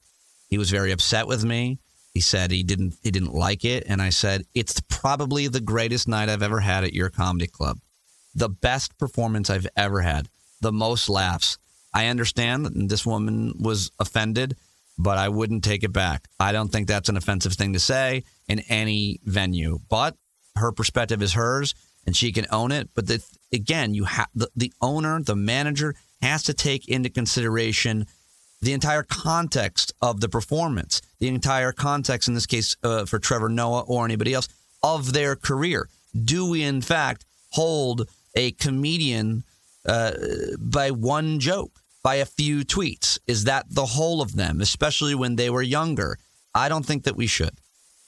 He 0.48 0.58
was 0.58 0.70
very 0.70 0.92
upset 0.92 1.26
with 1.26 1.44
me. 1.44 1.78
He 2.14 2.20
said 2.20 2.50
he 2.50 2.62
didn't 2.62 2.96
he 3.02 3.10
didn't 3.10 3.34
like 3.34 3.64
it, 3.64 3.84
and 3.86 4.00
I 4.00 4.08
said 4.08 4.44
it's 4.54 4.80
probably 4.88 5.46
the 5.46 5.60
greatest 5.60 6.08
night 6.08 6.28
I've 6.28 6.42
ever 6.42 6.60
had 6.60 6.84
at 6.84 6.94
your 6.94 7.10
comedy 7.10 7.46
club, 7.46 7.78
the 8.34 8.48
best 8.48 8.98
performance 8.98 9.50
I've 9.50 9.68
ever 9.76 10.00
had, 10.00 10.28
the 10.60 10.72
most 10.72 11.08
laughs. 11.08 11.58
I 11.94 12.06
understand 12.06 12.66
that 12.66 12.88
this 12.88 13.06
woman 13.06 13.54
was 13.60 13.90
offended, 14.00 14.56
but 14.98 15.18
I 15.18 15.28
wouldn't 15.28 15.64
take 15.64 15.84
it 15.84 15.92
back. 15.92 16.26
I 16.40 16.52
don't 16.52 16.70
think 16.70 16.88
that's 16.88 17.08
an 17.08 17.16
offensive 17.16 17.52
thing 17.52 17.74
to 17.74 17.78
say 17.78 18.24
in 18.48 18.60
any 18.60 19.20
venue, 19.24 19.78
but 19.88 20.16
her 20.56 20.72
perspective 20.72 21.22
is 21.22 21.34
hers 21.34 21.74
and 22.08 22.16
she 22.16 22.32
can 22.32 22.46
own 22.50 22.72
it. 22.72 22.88
But 22.94 23.06
the, 23.06 23.22
again, 23.52 23.92
you 23.92 24.04
have 24.04 24.28
the, 24.34 24.48
the 24.56 24.72
owner, 24.80 25.20
the 25.20 25.36
manager 25.36 25.94
has 26.22 26.42
to 26.44 26.54
take 26.54 26.88
into 26.88 27.10
consideration 27.10 28.06
the 28.62 28.72
entire 28.72 29.02
context 29.02 29.92
of 30.00 30.22
the 30.22 30.28
performance, 30.30 31.02
the 31.18 31.28
entire 31.28 31.70
context, 31.70 32.26
in 32.26 32.32
this 32.32 32.46
case, 32.46 32.76
uh, 32.82 33.04
for 33.04 33.18
Trevor 33.18 33.50
Noah 33.50 33.82
or 33.82 34.06
anybody 34.06 34.32
else, 34.32 34.48
of 34.82 35.12
their 35.12 35.36
career. 35.36 35.90
Do 36.24 36.48
we, 36.48 36.62
in 36.62 36.80
fact, 36.80 37.26
hold 37.50 38.08
a 38.34 38.52
comedian 38.52 39.44
uh, 39.84 40.12
by 40.58 40.90
one 40.90 41.40
joke, 41.40 41.72
by 42.02 42.14
a 42.16 42.24
few 42.24 42.60
tweets. 42.60 43.18
Is 43.26 43.44
that 43.44 43.66
the 43.68 43.84
whole 43.84 44.22
of 44.22 44.34
them, 44.34 44.62
especially 44.62 45.14
when 45.14 45.36
they 45.36 45.50
were 45.50 45.62
younger? 45.62 46.18
I 46.54 46.70
don't 46.70 46.86
think 46.86 47.04
that 47.04 47.16
we 47.16 47.26
should. 47.26 47.60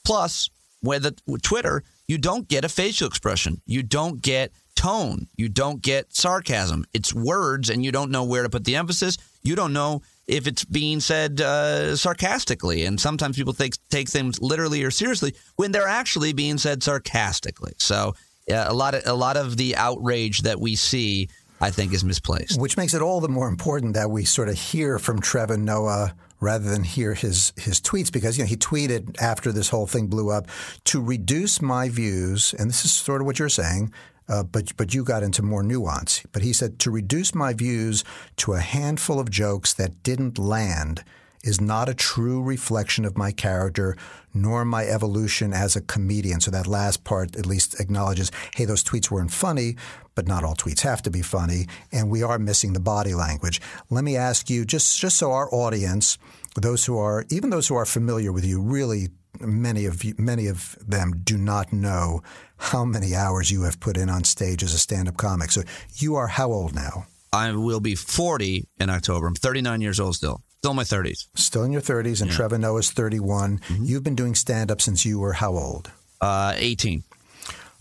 Plus, 0.06 0.48
with 0.82 1.04
Twitter, 1.42 1.84
you 2.10 2.18
don't 2.18 2.48
get 2.48 2.64
a 2.64 2.68
facial 2.68 3.06
expression. 3.06 3.60
You 3.66 3.84
don't 3.84 4.20
get 4.20 4.50
tone. 4.74 5.28
You 5.36 5.48
don't 5.48 5.80
get 5.80 6.12
sarcasm. 6.12 6.84
It's 6.92 7.14
words, 7.14 7.70
and 7.70 7.84
you 7.84 7.92
don't 7.92 8.10
know 8.10 8.24
where 8.24 8.42
to 8.42 8.50
put 8.50 8.64
the 8.64 8.74
emphasis. 8.74 9.16
You 9.44 9.54
don't 9.54 9.72
know 9.72 10.02
if 10.26 10.48
it's 10.48 10.64
being 10.64 10.98
said 10.98 11.40
uh, 11.40 11.94
sarcastically. 11.94 12.84
And 12.84 12.98
sometimes 12.98 13.36
people 13.36 13.52
take, 13.52 13.74
take 13.90 14.08
things 14.08 14.42
literally 14.42 14.82
or 14.82 14.90
seriously 14.90 15.36
when 15.54 15.70
they're 15.70 15.86
actually 15.86 16.32
being 16.32 16.58
said 16.58 16.82
sarcastically. 16.82 17.74
So 17.76 18.16
uh, 18.50 18.64
a 18.66 18.74
lot 18.74 18.96
of 18.96 19.02
a 19.06 19.14
lot 19.14 19.36
of 19.36 19.56
the 19.56 19.76
outrage 19.76 20.40
that 20.40 20.58
we 20.58 20.74
see, 20.74 21.28
I 21.60 21.70
think, 21.70 21.94
is 21.94 22.02
misplaced. 22.02 22.60
Which 22.60 22.76
makes 22.76 22.92
it 22.92 23.02
all 23.02 23.20
the 23.20 23.28
more 23.28 23.46
important 23.46 23.94
that 23.94 24.10
we 24.10 24.24
sort 24.24 24.48
of 24.48 24.58
hear 24.58 24.98
from 24.98 25.20
Trevor 25.20 25.58
Noah 25.58 26.16
rather 26.40 26.68
than 26.68 26.84
hear 26.84 27.14
his 27.14 27.52
his 27.56 27.80
tweets 27.80 28.12
because 28.12 28.36
you 28.36 28.44
know 28.44 28.48
he 28.48 28.56
tweeted 28.56 29.20
after 29.20 29.52
this 29.52 29.68
whole 29.68 29.86
thing 29.86 30.06
blew 30.06 30.30
up 30.30 30.46
to 30.84 31.02
reduce 31.02 31.62
my 31.62 31.88
views, 31.88 32.54
and 32.58 32.68
this 32.68 32.84
is 32.84 32.92
sort 32.92 33.20
of 33.20 33.26
what 33.26 33.38
you're 33.38 33.48
saying. 33.48 33.92
Uh, 34.28 34.44
but 34.44 34.76
but 34.76 34.94
you 34.94 35.02
got 35.04 35.22
into 35.22 35.42
more 35.42 35.62
nuance. 35.62 36.22
But 36.32 36.42
he 36.42 36.52
said 36.52 36.78
to 36.80 36.90
reduce 36.90 37.34
my 37.34 37.52
views 37.52 38.04
to 38.36 38.54
a 38.54 38.60
handful 38.60 39.18
of 39.18 39.30
jokes 39.30 39.74
that 39.74 40.02
didn't 40.02 40.38
land 40.38 41.04
is 41.42 41.60
not 41.60 41.88
a 41.88 41.94
true 41.94 42.42
reflection 42.42 43.04
of 43.04 43.16
my 43.16 43.32
character 43.32 43.96
nor 44.32 44.64
my 44.64 44.84
evolution 44.84 45.52
as 45.52 45.74
a 45.74 45.80
comedian. 45.80 46.40
So 46.40 46.50
that 46.50 46.66
last 46.66 47.04
part 47.04 47.36
at 47.36 47.46
least 47.46 47.80
acknowledges, 47.80 48.30
hey, 48.54 48.64
those 48.64 48.84
tweets 48.84 49.10
weren't 49.10 49.32
funny, 49.32 49.76
but 50.14 50.28
not 50.28 50.44
all 50.44 50.54
tweets 50.54 50.80
have 50.82 51.02
to 51.02 51.10
be 51.10 51.22
funny, 51.22 51.66
and 51.92 52.10
we 52.10 52.22
are 52.22 52.38
missing 52.38 52.72
the 52.72 52.80
body 52.80 53.14
language. 53.14 53.60
Let 53.88 54.04
me 54.04 54.16
ask 54.16 54.50
you, 54.50 54.64
just 54.64 54.98
just 54.98 55.16
so 55.16 55.32
our 55.32 55.52
audience, 55.52 56.18
those 56.56 56.84
who 56.84 56.98
are 56.98 57.24
even 57.30 57.50
those 57.50 57.68
who 57.68 57.74
are 57.74 57.86
familiar 57.86 58.32
with 58.32 58.44
you, 58.44 58.60
really 58.60 59.08
many 59.40 59.86
of 59.86 60.04
you, 60.04 60.14
many 60.18 60.46
of 60.46 60.76
them 60.86 61.22
do 61.24 61.38
not 61.38 61.72
know 61.72 62.22
how 62.58 62.84
many 62.84 63.14
hours 63.14 63.50
you 63.50 63.62
have 63.62 63.80
put 63.80 63.96
in 63.96 64.10
on 64.10 64.24
stage 64.24 64.62
as 64.62 64.74
a 64.74 64.78
stand-up 64.78 65.16
comic. 65.16 65.50
So 65.50 65.62
you 65.96 66.16
are 66.16 66.26
how 66.26 66.52
old 66.52 66.74
now? 66.74 67.06
I 67.32 67.52
will 67.52 67.80
be 67.80 67.94
40 67.94 68.66
in 68.78 68.90
October. 68.90 69.26
I'm 69.26 69.34
39 69.34 69.80
years 69.80 70.00
old 70.00 70.16
still. 70.16 70.42
Still 70.60 70.72
in 70.72 70.76
my 70.76 70.84
30s. 70.84 71.26
Still 71.36 71.64
in 71.64 71.72
your 71.72 71.80
30s, 71.80 72.20
and 72.20 72.30
Yeah. 72.30 72.36
Trevor 72.36 72.58
Noah's 72.58 72.90
31. 72.90 73.60
You've 73.80 74.02
been 74.02 74.14
doing 74.14 74.34
stand-up 74.34 74.82
since 74.82 75.06
you 75.06 75.18
were 75.18 75.32
how 75.32 75.52
old? 75.56 75.90
Uh, 76.20 76.52
18. 76.54 77.02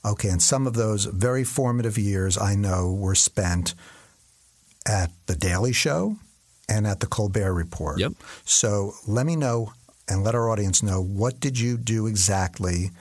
Okay, 0.05 0.29
and 0.29 0.41
some 0.41 0.65
of 0.65 0.75
those 0.75 1.03
very 1.03 1.43
formative 1.43 1.97
years 1.97 2.37
I 2.37 2.55
know 2.55 2.89
were 2.89 3.15
spent 3.15 3.75
at 4.85 5.11
The 5.25 5.35
Daily 5.35 5.73
Show 5.73 6.15
and 6.69 6.87
at 6.87 7.01
The 7.01 7.05
Colbert 7.07 7.53
Report. 7.53 7.99
Yep. 7.99 8.13
So 8.45 8.93
let 9.05 9.25
me 9.25 9.35
know 9.35 9.73
and 10.07 10.23
let 10.23 10.33
our 10.33 10.49
audience 10.49 10.81
know 10.81 11.01
what 11.01 11.41
did 11.41 11.59
you 11.59 11.77
do 11.77 12.07
exactly 12.07 12.91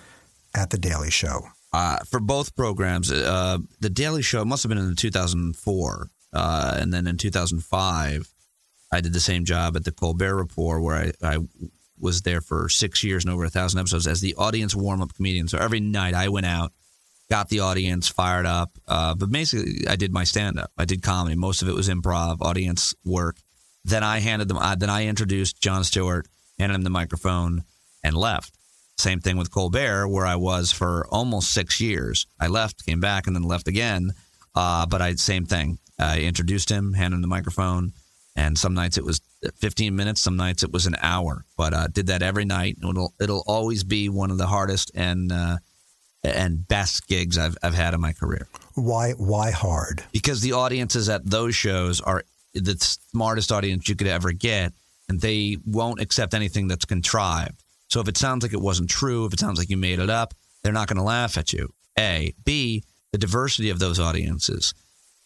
at 0.57 0.71
The 0.71 0.79
Daily 0.79 1.11
Show? 1.13 1.51
uh, 1.73 1.99
for 2.11 2.19
both 2.19 2.57
programs. 2.57 3.13
Uh, 3.13 3.59
the 3.79 3.91
Daily 3.91 4.23
Show 4.23 4.45
must 4.45 4.65
have 4.65 4.71
been 4.71 4.79
in 4.79 4.97
2004, 4.97 6.11
uh, 6.33 6.77
and 6.81 6.93
then 6.93 7.07
in 7.07 7.17
2005, 7.17 8.27
I 8.91 9.01
did 9.01 9.13
the 9.13 9.21
same 9.21 9.45
job 9.45 9.77
at 9.77 9.85
the 9.85 9.93
Colbert 9.93 10.37
Report, 10.37 10.83
where 10.83 10.97
I, 10.97 11.13
I 11.23 11.39
was 12.01 12.23
there 12.23 12.41
for 12.41 12.69
six 12.69 13.03
years 13.05 13.25
and 13.25 13.33
over 13.33 13.45
a 13.45 13.51
thousand 13.51 13.81
episodes 13.81 14.07
as 14.07 14.21
the 14.21 14.35
audience 14.37 14.75
warm 14.75 15.03
up 15.03 15.15
comedian. 15.15 15.49
So 15.49 15.59
every 15.59 15.81
night 15.81 16.15
I 16.15 16.29
went 16.29 16.47
out, 16.47 16.73
got 17.31 17.49
the 17.49 17.61
audience 17.61 18.09
fired 18.09 18.47
up. 18.47 18.71
Uh, 18.87 19.15
but 19.15 19.31
basically, 19.31 19.87
I 19.87 19.97
did 19.97 20.13
my 20.13 20.25
stand 20.25 20.59
up. 20.59 20.71
I 20.79 20.85
did 20.85 21.03
comedy. 21.03 21.37
Most 21.37 21.63
of 21.63 21.69
it 21.69 21.75
was 21.75 21.89
improv, 21.89 22.41
audience 22.41 22.95
work. 23.05 23.37
Then 23.85 24.03
I 24.03 24.21
handed 24.21 24.49
them. 24.49 24.59
Uh, 24.59 24.75
then 24.75 24.91
I 24.91 25.07
introduced 25.07 25.61
Jon 25.61 25.85
Stewart, 25.85 26.27
handed 26.59 26.77
him 26.77 26.83
the 26.83 26.91
microphone, 26.91 27.65
and 28.03 28.17
left. 28.17 28.55
Same 28.97 29.21
thing 29.21 29.37
with 29.37 29.53
Colbert, 29.53 30.09
where 30.09 30.27
I 30.27 30.35
was 30.37 30.73
for 30.73 31.07
almost 31.11 31.53
six 31.53 31.81
years. 31.81 32.27
I 32.41 32.49
left, 32.49 32.85
came 32.85 33.01
back, 33.01 33.27
and 33.27 33.37
then 33.37 33.45
left 33.45 33.69
again. 33.69 34.13
Uh, 34.55 34.87
but 34.87 35.01
I 35.01 35.15
same 35.15 35.47
thing. 35.47 35.79
I 35.99 36.21
introduced 36.21 36.71
him, 36.71 36.95
handed 36.95 37.17
him 37.17 37.23
the 37.23 37.29
microphone, 37.29 37.93
and 38.39 38.57
some 38.57 38.73
nights 38.73 38.97
it 38.97 39.05
was 39.05 39.21
15 39.57 39.97
minutes, 39.97 40.21
some 40.21 40.37
nights 40.37 40.63
it 40.63 40.73
was 40.73 40.87
an 40.87 40.95
hour. 41.03 41.45
But 41.57 41.75
uh, 41.75 41.89
did 41.89 42.07
that 42.07 42.23
every 42.23 42.45
night. 42.45 42.77
It'll 42.81 43.13
it'll 43.21 43.43
always 43.47 43.83
be 43.85 44.09
one 44.09 44.31
of 44.31 44.39
the 44.39 44.47
hardest 44.47 44.93
and 44.95 45.33
uh, 45.33 45.57
and 46.23 46.67
best 46.69 47.09
gigs 47.09 47.37
I've 47.37 47.57
I've 47.63 47.75
had 47.75 47.95
in 47.95 48.01
my 48.01 48.13
career 48.13 48.47
Why 48.75 49.13
why 49.13 49.51
hard? 49.51 50.05
because 50.13 50.41
the 50.41 50.53
audiences 50.53 51.09
at 51.09 51.29
those 51.29 51.55
shows 51.57 52.01
are 52.01 52.23
the 52.55 52.77
smartest 52.81 53.51
audience 53.53 53.89
you 53.89 53.97
could 53.97 54.07
ever 54.07 54.33
get, 54.33 54.73
and 55.09 55.21
they 55.21 55.57
won't 55.67 56.01
accept 56.01 56.33
anything 56.35 56.69
that's 56.69 56.85
contrived. 56.85 57.63
So 57.89 58.01
if 58.01 58.09
it 58.09 58.17
sounds 58.17 58.43
like 58.43 58.53
it 58.53 58.61
wasn't 58.61 58.91
true, 58.91 59.27
if 59.27 59.33
it 59.33 59.41
sounds 59.41 59.59
like 59.59 59.71
you 59.71 59.77
made 59.77 59.99
it 59.99 60.11
up, 60.11 60.33
they're 60.63 60.73
not 60.73 60.89
going 60.89 60.97
to 60.99 61.03
laugh 61.03 61.37
at 61.39 61.53
you. 61.53 61.73
A. 61.99 62.35
B. 62.45 62.85
The 63.13 63.19
diversity 63.19 63.71
of 63.71 63.79
those 63.79 63.99
audiences. 63.99 64.75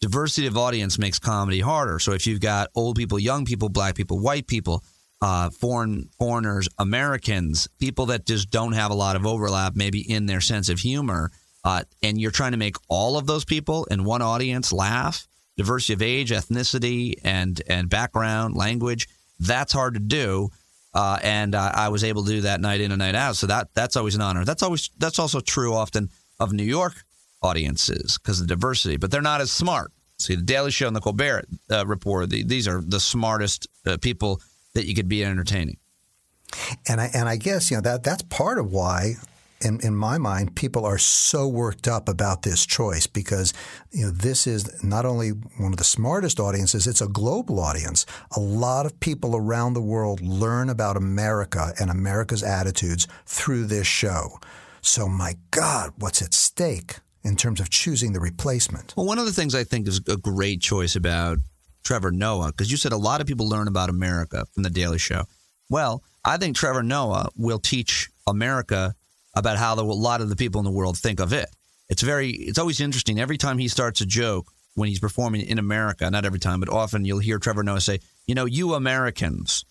Diversity 0.03 0.47
of 0.47 0.57
audience 0.57 0.99
makes 0.99 1.17
comedy 1.17 1.61
harder. 1.61 1.97
So 1.97 2.11
if 2.11 2.27
you've 2.27 2.41
got 2.41 2.67
old 2.75 2.97
people, 2.97 3.17
young 3.17 3.45
people, 3.45 3.69
black 3.69 3.95
people, 3.95 4.19
white 4.19 4.47
people, 4.47 4.83
uh, 5.21 5.49
foreign 5.49 6.09
foreigners, 6.19 6.67
Americans, 6.77 7.69
people 7.79 8.07
that 8.07 8.25
just 8.25 8.51
don't 8.51 8.73
have 8.73 8.91
a 8.91 8.95
lot 8.95 9.15
of 9.15 9.25
overlap, 9.25 9.77
maybe 9.77 10.01
in 10.01 10.25
their 10.25 10.41
sense 10.41 10.67
of 10.67 10.77
humor, 10.77 11.31
uh, 11.63 11.83
and 12.01 12.19
you're 12.19 12.31
trying 12.31 12.51
to 12.51 12.57
make 12.57 12.75
all 12.89 13.17
of 13.17 13.27
those 13.27 13.45
people 13.45 13.85
in 13.85 14.03
one 14.03 14.21
audience 14.21 14.73
laugh, 14.73 15.25
diversity 15.55 15.93
of 15.93 16.01
age, 16.01 16.31
ethnicity, 16.31 17.13
and 17.23 17.61
and 17.67 17.89
background, 17.89 18.57
language, 18.57 19.07
that's 19.39 19.71
hard 19.71 19.93
to 19.93 20.01
do. 20.01 20.49
Uh, 20.93 21.17
and 21.23 21.55
uh, 21.55 21.71
I 21.73 21.87
was 21.87 22.03
able 22.03 22.25
to 22.25 22.29
do 22.29 22.41
that 22.41 22.59
night 22.59 22.81
in 22.81 22.91
and 22.91 22.99
night 22.99 23.15
out. 23.15 23.37
So 23.37 23.47
that 23.47 23.69
that's 23.73 23.95
always 23.95 24.15
an 24.15 24.21
honor. 24.21 24.43
That's 24.43 24.63
always 24.63 24.89
that's 24.97 25.17
also 25.17 25.39
true 25.39 25.73
often 25.73 26.09
of 26.41 26.51
New 26.51 26.63
York 26.63 27.05
audiences 27.43 28.17
because 28.17 28.41
of 28.41 28.47
diversity, 28.47 28.97
but 28.97 29.11
they're 29.11 29.21
not 29.21 29.41
as 29.41 29.51
smart. 29.51 29.91
See, 30.17 30.35
the 30.35 30.41
Daily 30.41 30.71
Show 30.71 30.87
and 30.87 30.95
the 30.95 31.01
Colbert 31.01 31.45
uh, 31.69 31.85
Report; 31.85 32.29
the, 32.29 32.43
these 32.43 32.67
are 32.67 32.81
the 32.81 32.99
smartest 32.99 33.67
uh, 33.85 33.97
people 33.97 34.41
that 34.73 34.85
you 34.85 34.95
could 34.95 35.09
be 35.09 35.23
entertaining. 35.23 35.77
And 36.87 37.01
I 37.01 37.09
and 37.13 37.27
I 37.27 37.35
guess 37.35 37.69
you 37.69 37.77
know 37.77 37.81
that 37.81 38.03
that's 38.03 38.21
part 38.23 38.59
of 38.59 38.71
why, 38.71 39.15
in 39.59 39.79
in 39.81 39.95
my 39.95 40.17
mind, 40.17 40.55
people 40.55 40.85
are 40.85 40.97
so 40.97 41.47
worked 41.47 41.87
up 41.87 42.07
about 42.07 42.43
this 42.43 42.65
choice 42.65 43.07
because 43.07 43.53
you 43.91 44.05
know 44.05 44.11
this 44.11 44.45
is 44.47 44.83
not 44.83 45.05
only 45.05 45.29
one 45.29 45.73
of 45.73 45.77
the 45.77 45.83
smartest 45.83 46.39
audiences; 46.39 46.87
it's 46.87 47.01
a 47.01 47.07
global 47.07 47.59
audience. 47.59 48.05
A 48.35 48.39
lot 48.39 48.85
of 48.85 48.99
people 48.99 49.35
around 49.35 49.73
the 49.73 49.81
world 49.81 50.21
learn 50.21 50.69
about 50.69 50.95
America 50.95 51.73
and 51.79 51.89
America's 51.89 52.43
attitudes 52.43 53.07
through 53.25 53.65
this 53.65 53.87
show. 53.87 54.39
So, 54.81 55.07
my 55.07 55.35
God, 55.51 55.93
what's 55.97 56.21
at 56.21 56.33
stake 56.33 56.99
in 57.23 57.35
terms 57.35 57.59
of 57.59 57.69
choosing 57.69 58.13
the 58.13 58.19
replacement? 58.19 58.93
Well, 58.95 59.05
one 59.05 59.19
of 59.19 59.25
the 59.25 59.33
things 59.33 59.55
I 59.55 59.63
think 59.63 59.87
is 59.87 60.01
a 60.07 60.17
great 60.17 60.61
choice 60.61 60.95
about 60.95 61.39
Trevor 61.83 62.11
Noah, 62.11 62.47
because 62.47 62.71
you 62.71 62.77
said 62.77 62.93
a 62.93 62.97
lot 62.97 63.21
of 63.21 63.27
people 63.27 63.47
learn 63.47 63.67
about 63.67 63.89
America 63.89 64.45
from 64.53 64.63
The 64.63 64.69
Daily 64.69 64.97
Show. 64.97 65.23
Well, 65.69 66.03
I 66.23 66.37
think 66.37 66.55
Trevor 66.55 66.83
Noah 66.83 67.29
will 67.35 67.59
teach 67.59 68.09
America 68.27 68.95
about 69.35 69.57
how 69.57 69.75
the, 69.75 69.83
a 69.83 69.85
lot 69.85 70.21
of 70.21 70.29
the 70.29 70.35
people 70.35 70.59
in 70.59 70.65
the 70.65 70.71
world 70.71 70.97
think 70.97 71.19
of 71.19 71.33
it. 71.33 71.49
It's 71.89 72.01
very, 72.01 72.31
it's 72.31 72.59
always 72.59 72.79
interesting. 72.79 73.19
Every 73.19 73.37
time 73.37 73.57
he 73.57 73.67
starts 73.67 74.01
a 74.01 74.05
joke 74.05 74.47
when 74.75 74.89
he's 74.89 74.99
performing 74.99 75.41
in 75.41 75.59
America, 75.59 76.09
not 76.09 76.25
every 76.25 76.39
time, 76.39 76.59
but 76.59 76.69
often 76.69 77.05
you'll 77.05 77.19
hear 77.19 77.39
Trevor 77.39 77.63
Noah 77.63 77.81
say, 77.81 77.99
you 78.25 78.35
know, 78.35 78.45
you 78.45 78.73
Americans, 78.73 79.65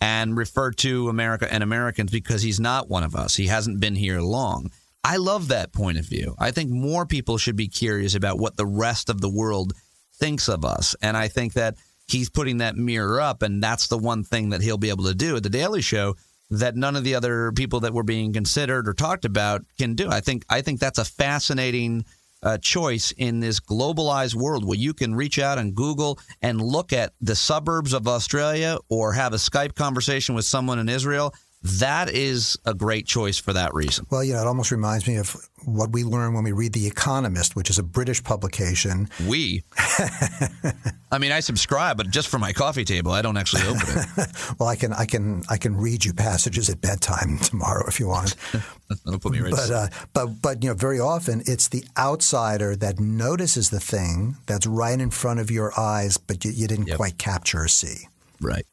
and 0.00 0.36
refer 0.36 0.70
to 0.70 1.08
America 1.08 1.52
and 1.52 1.62
Americans 1.62 2.10
because 2.10 2.42
he's 2.42 2.60
not 2.60 2.88
one 2.88 3.02
of 3.02 3.16
us. 3.16 3.36
He 3.36 3.48
hasn't 3.48 3.80
been 3.80 3.96
here 3.96 4.20
long. 4.20 4.70
I 5.08 5.16
love 5.16 5.48
that 5.48 5.72
point 5.72 5.96
of 5.96 6.04
view. 6.04 6.34
I 6.38 6.50
think 6.50 6.68
more 6.68 7.06
people 7.06 7.38
should 7.38 7.56
be 7.56 7.68
curious 7.68 8.14
about 8.14 8.38
what 8.38 8.58
the 8.58 8.66
rest 8.66 9.08
of 9.08 9.22
the 9.22 9.30
world 9.30 9.72
thinks 10.16 10.50
of 10.50 10.66
us. 10.66 10.94
And 11.00 11.16
I 11.16 11.28
think 11.28 11.54
that 11.54 11.76
he's 12.06 12.28
putting 12.28 12.58
that 12.58 12.76
mirror 12.76 13.18
up, 13.18 13.40
and 13.40 13.62
that's 13.62 13.86
the 13.86 13.96
one 13.96 14.22
thing 14.22 14.50
that 14.50 14.60
he'll 14.60 14.76
be 14.76 14.90
able 14.90 15.04
to 15.04 15.14
do 15.14 15.36
at 15.36 15.42
the 15.42 15.48
Daily 15.48 15.80
Show 15.80 16.16
that 16.50 16.76
none 16.76 16.94
of 16.94 17.04
the 17.04 17.14
other 17.14 17.52
people 17.52 17.80
that 17.80 17.94
were 17.94 18.02
being 18.02 18.34
considered 18.34 18.86
or 18.86 18.92
talked 18.92 19.24
about 19.24 19.64
can 19.78 19.94
do. 19.94 20.10
I 20.10 20.20
think 20.20 20.44
I 20.50 20.60
think 20.60 20.78
that's 20.78 20.98
a 20.98 21.06
fascinating 21.06 22.04
uh, 22.42 22.58
choice 22.58 23.10
in 23.12 23.40
this 23.40 23.60
globalized 23.60 24.34
world 24.34 24.66
where 24.66 24.78
you 24.78 24.92
can 24.92 25.14
reach 25.14 25.38
out 25.38 25.56
and 25.56 25.74
Google 25.74 26.18
and 26.42 26.60
look 26.60 26.92
at 26.92 27.14
the 27.22 27.34
suburbs 27.34 27.94
of 27.94 28.06
Australia 28.06 28.76
or 28.90 29.14
have 29.14 29.32
a 29.32 29.36
Skype 29.36 29.74
conversation 29.74 30.34
with 30.34 30.44
someone 30.44 30.78
in 30.78 30.90
Israel 30.90 31.32
that 31.62 32.08
is 32.10 32.56
a 32.64 32.72
great 32.72 33.06
choice 33.06 33.38
for 33.38 33.52
that 33.52 33.74
reason. 33.74 34.06
Well, 34.10 34.22
you 34.22 34.32
know, 34.32 34.42
it 34.42 34.46
almost 34.46 34.70
reminds 34.70 35.08
me 35.08 35.16
of 35.16 35.36
what 35.64 35.90
we 35.90 36.04
learn 36.04 36.32
when 36.32 36.44
we 36.44 36.52
read 36.52 36.72
The 36.72 36.86
Economist, 36.86 37.56
which 37.56 37.68
is 37.68 37.78
a 37.80 37.82
British 37.82 38.22
publication. 38.22 39.08
We? 39.26 39.64
I 41.10 41.18
mean, 41.18 41.32
I 41.32 41.40
subscribe, 41.40 41.96
but 41.96 42.10
just 42.10 42.28
for 42.28 42.38
my 42.38 42.52
coffee 42.52 42.84
table, 42.84 43.10
I 43.10 43.22
don't 43.22 43.36
actually 43.36 43.62
open 43.62 43.80
it. 43.88 44.28
well, 44.60 44.68
I 44.68 44.76
can, 44.76 44.92
I 44.92 45.04
can, 45.04 45.42
I 45.50 45.56
can 45.56 45.76
read 45.76 46.04
you 46.04 46.12
passages 46.12 46.70
at 46.70 46.80
bedtime 46.80 47.38
tomorrow 47.42 47.86
if 47.88 47.98
you 47.98 48.06
want. 48.06 48.36
That'll 49.04 49.18
put 49.18 49.32
me 49.32 49.40
right. 49.40 49.50
But, 49.50 49.70
uh, 49.70 49.88
but, 50.12 50.26
but 50.40 50.62
you 50.62 50.68
know, 50.68 50.74
very 50.74 51.00
often 51.00 51.42
it's 51.44 51.68
the 51.68 51.84
outsider 51.96 52.76
that 52.76 53.00
notices 53.00 53.70
the 53.70 53.80
thing 53.80 54.36
that's 54.46 54.66
right 54.66 54.98
in 54.98 55.10
front 55.10 55.40
of 55.40 55.50
your 55.50 55.78
eyes, 55.78 56.18
but 56.18 56.44
you, 56.44 56.52
you 56.52 56.68
didn't 56.68 56.86
yep. 56.86 56.98
quite 56.98 57.18
capture 57.18 57.62
or 57.62 57.68
see. 57.68 58.06
Right. 58.40 58.64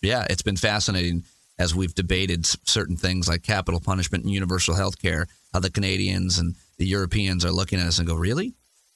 Yeah, 0.00 0.26
it's 0.30 0.42
been 0.42 0.56
fascinating 0.56 1.24
as 1.58 1.74
we've 1.74 1.94
debated 1.94 2.46
certain 2.46 2.96
things 2.96 3.28
like 3.28 3.42
capital 3.42 3.80
punishment 3.80 4.24
and 4.24 4.32
universal 4.32 4.74
health 4.74 5.00
care, 5.00 5.26
how 5.52 5.60
the 5.60 5.70
Canadians 5.70 6.38
and 6.38 6.56
the 6.78 6.86
Europeans 6.86 7.44
are 7.44 7.52
looking 7.52 7.78
at 7.78 7.86
us 7.86 7.98
and 7.98 8.08
go, 8.08 8.14
really? 8.14 8.54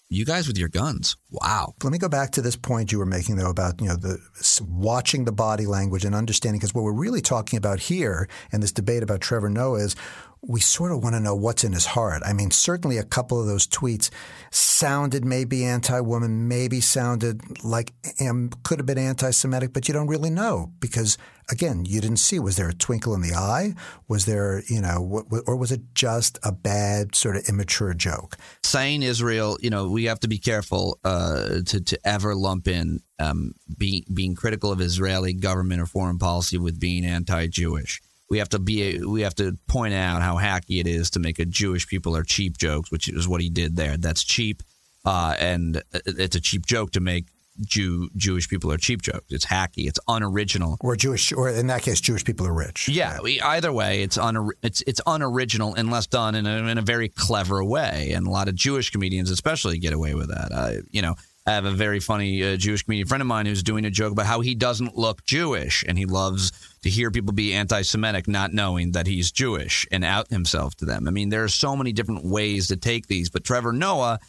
You 0.09 0.25
guys 0.25 0.49
with 0.49 0.59
your 0.59 0.69
guns. 0.69 1.17
Wow. 1.31 1.75
Let 1.83 1.93
me 1.93 1.99
go 1.99 2.09
back 2.09 2.31
to 2.33 2.43
this 2.43 2.57
point 2.57 2.91
you 2.91 2.99
were 2.99 3.07
making 3.07 3.37
though 3.37 3.51
about, 3.51 3.81
you 3.81 3.89
know, 3.89 3.97
the 3.97 4.19
watching 4.63 5.27
the 5.27 5.33
body 5.33 5.67
language 5.67 6.05
and 6.05 6.15
understanding 6.15 6.59
because 6.59 6.75
what 6.75 6.85
we're 6.85 6.93
really 6.93 7.21
talking 7.21 7.59
about 7.59 7.81
here 7.81 8.29
and 8.51 8.63
this 8.63 8.73
debate 8.73 9.03
about 9.03 9.21
Trevor 9.21 9.51
Noah 9.51 9.81
is 9.81 9.97
we 10.41 10.61
sort 10.61 10.93
of 10.93 11.03
want 11.03 11.15
to 11.15 11.21
know 11.21 11.35
what's 11.35 11.65
in 11.65 11.73
his 11.73 11.85
heart. 11.85 12.23
I 12.25 12.33
mean, 12.33 12.51
certainly 12.51 12.97
a 12.97 13.05
couple 13.05 13.41
of 13.41 13.47
those 13.47 13.67
tweets 13.67 14.09
sounded 14.51 15.25
maybe 15.25 15.65
anti-woman, 15.65 16.49
maybe 16.49 16.81
sounded 16.81 17.63
like 17.65 17.93
um, 18.21 18.51
could 18.63 18.79
have 18.79 18.87
been 18.87 18.99
anti-Semitic, 18.99 19.73
but 19.73 19.89
you 19.89 19.95
don't 19.95 20.07
really 20.07 20.31
know 20.31 20.73
because 20.81 21.19
again, 21.51 21.85
you 21.85 22.01
didn't 22.01 22.19
see. 22.19 22.39
Was 22.39 22.57
there 22.57 22.69
a 22.69 22.75
twinkle 22.75 23.15
in 23.15 23.23
the 23.23 23.35
eye? 23.35 23.75
Was 24.07 24.27
there, 24.27 24.63
you 24.69 24.81
know, 24.81 25.25
or 25.47 25.57
was 25.57 25.73
it 25.73 25.81
just 25.95 26.39
a 26.43 26.53
bad 26.53 27.15
sort 27.15 27.37
of 27.37 27.49
immature 27.49 27.95
joke? 27.95 28.37
Saying 28.63 29.03
Israel, 29.03 29.59
you 29.61 29.71
know, 29.71 29.89
we 29.89 30.05
have 30.05 30.21
to 30.21 30.29
be 30.29 30.39
careful 30.39 30.99
uh, 31.05 31.18
to 31.67 31.81
to 31.81 31.99
ever 32.05 32.35
lump 32.35 32.69
in 32.69 33.01
um, 33.19 33.53
being 33.77 34.05
being 34.13 34.35
critical 34.35 34.73
of 34.73 34.81
Israeli 34.81 35.33
government 35.33 35.81
or 35.81 35.87
foreign 35.87 36.19
policy 36.19 36.59
with 36.59 36.81
being 36.81 37.05
anti-Jewish 37.05 38.01
we 38.31 38.39
have 38.39 38.49
to 38.51 38.59
be 38.59 38.99
we 38.99 39.23
have 39.23 39.35
to 39.37 39.57
point 39.67 39.95
out 39.95 40.23
how 40.23 40.37
hacky 40.37 40.81
it 40.81 40.87
is 40.87 41.11
to 41.11 41.19
make 41.19 41.39
a 41.39 41.45
Jewish 41.45 41.87
people 41.87 42.17
are 42.17 42.25
cheap 42.25 42.59
jokes, 42.59 42.91
which 42.91 43.09
is 43.09 43.27
what 43.27 43.41
he 43.41 43.49
did 43.49 43.77
there. 43.77 43.97
That's 43.97 44.23
cheap, 44.23 44.63
uh, 45.05 45.35
and 45.39 45.83
it's 45.93 46.37
a 46.37 46.41
cheap 46.41 46.67
joke 46.67 46.93
to 46.93 47.01
make 47.01 47.27
Jew 47.61 48.09
Jewish 48.17 48.49
people 48.49 48.73
are 48.73 48.79
cheap 48.79 49.03
jokes. 49.03 49.27
It's 49.31 49.47
hacky. 49.47 49.87
It's 49.87 50.01
unoriginal. 50.09 50.77
Or 50.81 50.97
Jewish, 50.97 51.33
or 51.33 51.49
in 51.49 51.67
that 51.69 51.83
case, 51.83 52.01
Jewish 52.01 52.25
people 52.25 52.47
are 52.47 52.53
rich. 52.53 52.89
Yeah. 52.89 53.19
yeah. 53.25 53.47
Either 53.47 53.73
way, 53.73 54.03
it's 54.03 54.19
un, 54.19 54.51
it's 54.63 54.83
it's 54.83 55.01
unoriginal 55.07 55.75
unless 55.75 56.07
done 56.07 56.35
in 56.35 56.47
a, 56.47 56.57
in 56.69 56.79
a 56.79 56.83
very 56.83 57.09
clever 57.09 57.65
way, 57.65 58.13
and 58.13 58.27
a 58.27 58.31
lot 58.31 58.49
of 58.49 58.55
Jewish 58.55 58.91
comedians, 58.91 59.31
especially, 59.31 59.79
get 59.79 59.93
away 59.93 60.15
with 60.15 60.29
that. 60.29 60.53
Uh, 60.53 60.83
you 60.91 61.03
know, 61.03 61.15
I 61.49 61.53
have 61.53 61.65
a 61.65 61.71
very 61.71 61.99
funny 61.99 62.45
uh, 62.45 62.57
Jewish 62.59 62.83
comedian 62.83 63.09
friend 63.09 63.23
of 63.23 63.27
mine 63.27 63.47
who's 63.47 63.63
doing 63.63 63.87
a 63.87 63.91
joke 63.91 64.13
about 64.13 64.27
how 64.27 64.43
he 64.43 64.55
doesn't 64.55 64.99
look 64.99 65.25
Jewish 65.25 65.83
and 65.89 65.97
he 65.97 66.05
loves 66.05 66.53
to 66.83 66.91
hear 66.91 67.11
people 67.11 67.33
be 67.33 67.55
anti 67.55 67.81
Semitic, 67.81 68.29
not 68.29 68.53
knowing 68.53 68.93
that 68.93 69.07
he's 69.07 69.33
Jewish 69.33 69.87
and 69.91 70.05
out 70.05 70.29
himself 70.29 70.75
to 70.77 70.85
them. 70.85 71.09
I 71.09 71.11
mean, 71.11 71.31
there 71.31 71.43
are 71.45 71.49
so 71.49 71.75
many 71.75 71.93
different 71.93 72.27
ways 72.27 72.69
to 72.69 72.77
take 72.77 73.07
these, 73.07 73.31
but 73.31 73.45
Trevor 73.45 73.73
Noah. 73.73 74.21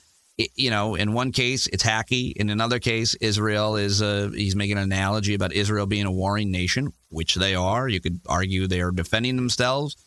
You 0.56 0.70
know, 0.70 0.96
in 0.96 1.14
one 1.14 1.32
case 1.32 1.68
it's 1.68 1.84
hacky. 1.84 2.34
In 2.34 2.50
another 2.50 2.80
case, 2.80 3.16
Israel 3.16 3.76
is 3.76 4.02
uh, 4.02 4.30
he's 4.34 4.56
making 4.56 4.78
an 4.78 4.84
analogy 4.84 5.34
about 5.34 5.54
Israel 5.54 5.86
being 5.86 6.06
a 6.06 6.12
warring 6.12 6.52
nation, 6.52 6.94
which 7.10 7.36
they 7.36 7.56
are. 7.56 7.88
You 7.88 8.00
could 8.00 8.22
argue 8.28 8.68
they 8.68 8.82
are 8.82 8.92
defending 8.92 9.36
themselves. 9.36 9.98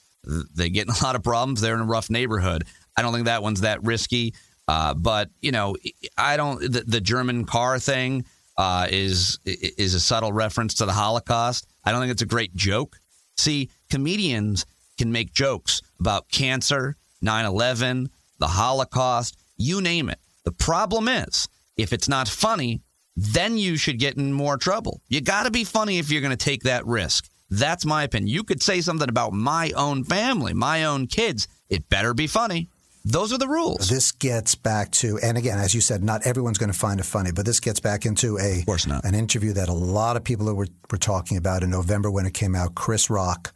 They 0.55 0.71
get 0.71 0.89
in 0.89 0.95
a 0.95 1.05
lot 1.05 1.17
of 1.17 1.23
problems. 1.23 1.61
They're 1.61 1.75
in 1.75 1.81
a 1.81 1.85
rough 1.85 2.09
neighborhood. 2.09 2.65
I 2.97 3.03
don't 3.03 3.13
think 3.13 3.27
that 3.27 3.43
one's 3.43 3.63
that 3.63 3.83
risky. 3.83 4.35
Uh, 4.69 4.95
but 4.95 5.29
you 5.41 5.53
know, 5.53 5.77
I 6.17 6.37
don't. 6.37 6.61
The, 6.61 6.85
the 6.87 7.01
German 7.01 7.45
car 7.45 7.79
thing 7.79 8.25
uh, 8.57 8.87
is 8.91 9.39
is 9.45 9.95
a 9.95 10.01
subtle 10.01 10.33
reference 10.33 10.75
to 10.75 10.87
the 10.87 10.93
Holocaust. 10.93 11.67
I 11.85 11.93
don't 11.93 12.01
think 12.01 12.13
it's 12.13 12.23
a 12.23 12.27
great 12.27 12.55
joke. 12.55 12.97
See, 13.37 13.71
comedians 13.91 14.65
can 14.99 15.11
make 15.13 15.35
jokes 15.35 15.83
about 16.01 16.29
cancer, 16.31 16.97
9/11, 17.25 18.09
the 18.39 18.47
Holocaust, 18.47 19.37
you 19.57 19.81
name 19.81 20.09
it. 20.09 20.19
The 20.45 20.53
problem 20.53 21.09
is, 21.09 21.49
if 21.77 21.93
it's 21.93 22.09
not 22.09 22.29
funny, 22.29 22.83
then 23.17 23.57
you 23.57 23.77
should 23.77 23.99
get 23.99 24.17
in 24.17 24.33
more 24.33 24.57
trouble. 24.57 25.01
You 25.09 25.21
got 25.21 25.45
to 25.45 25.51
be 25.51 25.65
funny 25.65 25.99
if 25.99 26.11
you're 26.11 26.23
going 26.23 26.37
to 26.37 26.45
take 26.45 26.63
that 26.63 26.87
risk. 26.87 27.29
That's 27.51 27.85
my 27.85 28.05
opinion. 28.05 28.29
You 28.29 28.45
could 28.45 28.63
say 28.63 28.81
something 28.81 29.09
about 29.09 29.35
my 29.35 29.73
own 29.77 30.05
family, 30.05 30.55
my 30.55 30.85
own 30.85 31.07
kids. 31.07 31.47
It 31.69 31.89
better 31.89 32.15
be 32.15 32.27
funny. 32.27 32.69
Those 33.05 33.33
are 33.33 33.39
the 33.39 33.49
rules. 33.49 33.89
This 33.89 34.13
gets 34.13 34.55
back 34.55 34.91
to, 34.93 35.19
and 35.19 35.37
again, 35.37 35.59
as 35.59 35.75
you 35.75 35.81
said, 35.81 36.05
not 36.05 36.25
everyone's 36.25 36.57
going 36.57 36.73
to 36.73 36.79
find 36.79 37.01
it 37.01 37.05
funny, 37.05 37.33
but 37.33 37.45
this 37.45 37.59
gets 37.59 37.81
back 37.81 38.07
into 38.07 38.39
a 38.39 38.61
of 38.61 38.67
course 38.67 38.87
not. 38.87 39.05
an 39.05 39.15
interview 39.15 39.53
that 39.55 39.69
a 39.69 39.73
lot 39.75 40.17
of 40.17 40.23
people 40.23 40.55
were, 40.55 40.69
were 40.91 40.99
talking 40.99 41.37
about 41.37 41.63
in 41.65 41.71
November 41.71 42.11
when 42.11 42.27
it 42.27 42.33
came 42.33 42.55
out. 42.55 42.77
Chris 42.77 43.11
Rock 43.11 43.53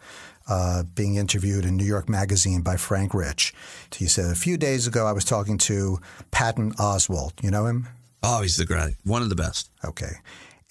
uh, 0.49 0.83
being 0.95 1.17
interviewed 1.17 1.65
in 1.65 1.77
New 1.77 1.85
York 1.85 2.09
Magazine 2.09 2.63
by 2.63 2.77
Frank 2.77 3.15
Rich. 3.15 3.55
He 3.97 4.07
said, 4.07 4.31
A 4.31 4.35
few 4.35 4.57
days 4.57 4.87
ago, 4.87 5.07
I 5.07 5.13
was 5.13 5.25
talking 5.25 5.59
to 5.59 5.99
Patton 6.31 6.73
Oswalt. 6.75 7.43
You 7.43 7.51
know 7.51 7.67
him? 7.67 7.89
Oh, 8.23 8.43
he's 8.43 8.57
the 8.57 8.65
great, 8.65 8.95
one 9.05 9.23
of 9.23 9.29
the 9.29 9.37
best. 9.37 9.71
Okay 9.85 10.13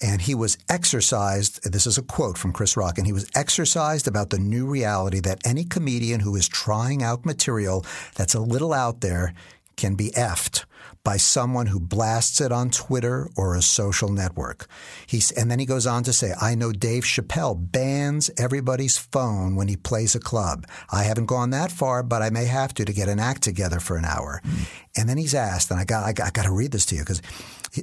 and 0.00 0.20
he 0.20 0.34
was 0.34 0.58
exercised. 0.68 1.70
This 1.70 1.86
is 1.86 1.96
a 1.96 2.02
quote 2.02 2.36
from 2.36 2.52
Chris 2.52 2.76
Rock, 2.76 2.98
and 2.98 3.06
he 3.06 3.12
was 3.12 3.30
exercised 3.34 4.06
about 4.06 4.30
the 4.30 4.38
new 4.38 4.66
reality 4.66 5.20
that 5.20 5.40
any 5.44 5.64
comedian 5.64 6.20
who 6.20 6.36
is 6.36 6.48
trying 6.48 7.02
out 7.02 7.24
material 7.24 7.84
that's 8.14 8.34
a 8.34 8.40
little 8.40 8.72
out 8.72 9.00
there 9.00 9.32
can 9.76 9.94
be 9.94 10.10
effed 10.10 10.64
by 11.06 11.16
someone 11.16 11.66
who 11.66 11.78
blasts 11.78 12.40
it 12.40 12.50
on 12.50 12.68
Twitter 12.68 13.30
or 13.36 13.54
a 13.54 13.62
social 13.62 14.08
network. 14.08 14.66
He's, 15.06 15.30
and 15.30 15.48
then 15.48 15.60
he 15.60 15.64
goes 15.64 15.86
on 15.86 16.02
to 16.02 16.12
say, 16.12 16.34
I 16.40 16.56
know 16.56 16.72
Dave 16.72 17.04
Chappelle 17.04 17.54
bans 17.70 18.28
everybody's 18.36 18.98
phone 18.98 19.54
when 19.54 19.68
he 19.68 19.76
plays 19.76 20.16
a 20.16 20.20
club. 20.20 20.66
I 20.90 21.04
haven't 21.04 21.26
gone 21.26 21.50
that 21.50 21.70
far, 21.70 22.02
but 22.02 22.22
I 22.22 22.30
may 22.30 22.46
have 22.46 22.74
to 22.74 22.84
to 22.84 22.92
get 22.92 23.08
an 23.08 23.20
act 23.20 23.44
together 23.44 23.78
for 23.78 23.96
an 23.96 24.04
hour. 24.04 24.42
And 24.96 25.08
then 25.08 25.16
he's 25.16 25.32
asked, 25.32 25.70
and 25.70 25.78
I 25.78 25.84
got, 25.84 26.04
I 26.04 26.12
got, 26.12 26.26
I 26.26 26.30
got 26.30 26.46
to 26.46 26.52
read 26.52 26.72
this 26.72 26.86
to 26.86 26.96
you 26.96 27.02
because 27.02 27.22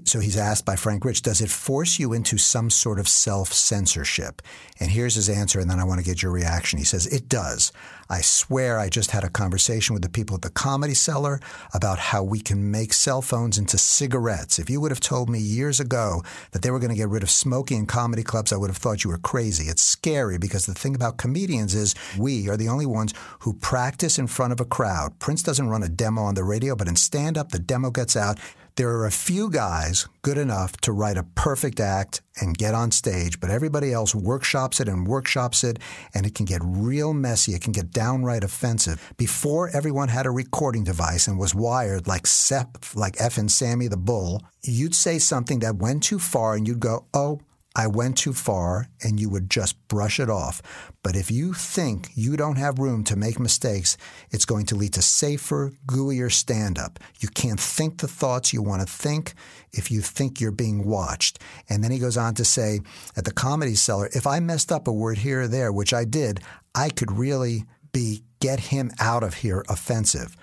so 0.03 0.19
he's 0.19 0.38
asked 0.38 0.65
by 0.65 0.75
Frank 0.75 1.05
Rich, 1.05 1.21
does 1.21 1.39
it 1.39 1.49
force 1.49 1.99
you 1.99 2.13
into 2.13 2.38
some 2.38 2.69
sort 2.69 2.99
of 2.99 3.07
self 3.07 3.53
censorship? 3.53 4.41
And 4.79 4.89
here's 4.91 5.15
his 5.15 5.29
answer, 5.29 5.59
and 5.59 5.69
then 5.69 5.79
I 5.79 5.83
want 5.83 5.99
to 5.99 6.05
get 6.05 6.21
your 6.21 6.31
reaction. 6.31 6.79
He 6.79 6.86
says, 6.86 7.05
It 7.07 7.29
does. 7.29 7.71
I 8.09 8.21
swear 8.21 8.79
I 8.79 8.89
just 8.89 9.11
had 9.11 9.23
a 9.23 9.29
conversation 9.29 9.93
with 9.93 10.03
the 10.03 10.09
people 10.09 10.35
at 10.35 10.41
the 10.41 10.49
Comedy 10.49 10.93
Cellar 10.93 11.39
about 11.73 11.99
how 11.99 12.23
we 12.23 12.39
can 12.39 12.69
make 12.69 12.93
cell 12.93 13.21
phones 13.21 13.57
into 13.57 13.77
cigarettes. 13.77 14.59
If 14.59 14.69
you 14.69 14.81
would 14.81 14.91
have 14.91 14.99
told 14.99 15.29
me 15.29 15.39
years 15.39 15.79
ago 15.79 16.23
that 16.51 16.61
they 16.61 16.71
were 16.71 16.79
going 16.79 16.91
to 16.91 16.95
get 16.95 17.09
rid 17.09 17.23
of 17.23 17.29
smoking 17.29 17.79
in 17.79 17.85
comedy 17.85 18.23
clubs, 18.23 18.51
I 18.51 18.57
would 18.57 18.69
have 18.69 18.77
thought 18.77 19.03
you 19.03 19.09
were 19.09 19.17
crazy. 19.17 19.65
It's 19.69 19.81
scary 19.81 20.37
because 20.37 20.65
the 20.65 20.73
thing 20.73 20.95
about 20.95 21.17
comedians 21.17 21.73
is 21.73 21.95
we 22.17 22.49
are 22.49 22.57
the 22.57 22.69
only 22.69 22.85
ones 22.85 23.13
who 23.39 23.53
practice 23.53 24.19
in 24.19 24.27
front 24.27 24.53
of 24.53 24.59
a 24.59 24.65
crowd. 24.65 25.17
Prince 25.19 25.43
doesn't 25.43 25.69
run 25.69 25.83
a 25.83 25.89
demo 25.89 26.23
on 26.23 26.35
the 26.35 26.43
radio, 26.43 26.75
but 26.75 26.87
in 26.87 26.95
stand 26.95 27.37
up, 27.37 27.51
the 27.51 27.59
demo 27.59 27.89
gets 27.89 28.15
out 28.15 28.39
there 28.75 28.89
are 28.89 29.05
a 29.05 29.12
few 29.12 29.49
guys 29.49 30.07
good 30.23 30.38
enough 30.38 30.77
to 30.77 30.91
write 30.91 31.17
a 31.17 31.23
perfect 31.36 31.79
act 31.79 32.21
and 32.41 32.57
get 32.57 32.73
on 32.73 32.91
stage, 32.91 33.39
but 33.39 33.51
everybody 33.51 33.93
else 33.93 34.15
workshops 34.15 34.79
it 34.79 34.88
and 34.88 35.07
workshops 35.07 35.63
it, 35.63 35.77
and 36.13 36.25
it 36.25 36.33
can 36.33 36.45
get 36.45 36.62
real 36.63 37.13
messy. 37.13 37.53
It 37.53 37.62
can 37.62 37.71
get 37.71 37.91
downright 37.91 38.43
offensive. 38.43 39.13
Before 39.17 39.69
everyone 39.69 40.09
had 40.09 40.25
a 40.25 40.31
recording 40.31 40.83
device 40.83 41.27
and 41.27 41.38
was 41.38 41.53
wired 41.53 42.07
like 42.07 42.25
Sep, 42.25 42.77
like 42.95 43.15
F 43.19 43.38
and 43.38 43.51
Sammy 43.51 43.88
the 43.88 43.97
Bull, 43.97 44.41
you'd 44.63 44.95
say 44.95 45.19
something 45.19 45.59
that 45.59 45.75
went 45.75 46.01
too 46.03 46.19
far, 46.19 46.55
and 46.55 46.67
you'd 46.67 46.79
go, 46.79 47.05
"Oh." 47.13 47.41
I 47.75 47.88
went 47.88 48.17
too 48.17 48.33
far 48.33 48.88
and 49.01 49.19
you 49.19 49.29
would 49.29 49.49
just 49.49 49.88
brush 49.88 50.19
it 50.19 50.29
off. 50.29 50.62
But 51.01 51.15
if 51.15 51.31
you 51.31 51.53
think 51.53 52.09
you 52.13 52.38
don't 52.38 52.57
have 52.57 52.77
room 52.77 53.03
to 53.05 53.15
make 53.15 53.39
mistakes, 53.39 53.97
it's 54.29 54.45
going 54.45 54.67
to 54.67 54.75
lead 54.75 54.93
to 54.93 55.01
safer, 55.01 55.73
gooier 55.88 56.31
stand 56.31 56.77
up. 56.77 56.99
You 57.19 57.29
can't 57.29 57.59
think 57.59 57.97
the 57.97 58.07
thoughts 58.07 58.53
you 58.53 58.62
want 58.62 58.88
to 58.88 58.93
think 58.93 59.33
if 59.71 59.89
you 59.89 60.01
think 60.01 60.39
you're 60.39 60.51
being 60.51 60.86
watched. 60.86 61.39
And 61.67 61.83
then 61.83 61.91
he 61.91 61.97
goes 61.97 62.17
on 62.17 62.36
to 62.36 62.45
say 62.45 62.81
at 63.17 63.25
the 63.25 63.33
comedy 63.33 63.75
cellar, 63.75 64.09
if 64.13 64.27
I 64.27 64.39
messed 64.39 64.71
up 64.71 64.88
a 64.88 64.93
word 64.93 65.17
here 65.17 65.41
or 65.41 65.47
there, 65.47 65.71
which 65.71 65.93
I 65.93 66.05
did, 66.05 66.41
I 66.75 66.89
could 66.89 67.12
really 67.12 67.65
be 67.91 68.23
get 68.39 68.59
him 68.59 68.91
out 68.99 69.23
of 69.23 69.36
here 69.36 69.63
offensive 69.69 70.36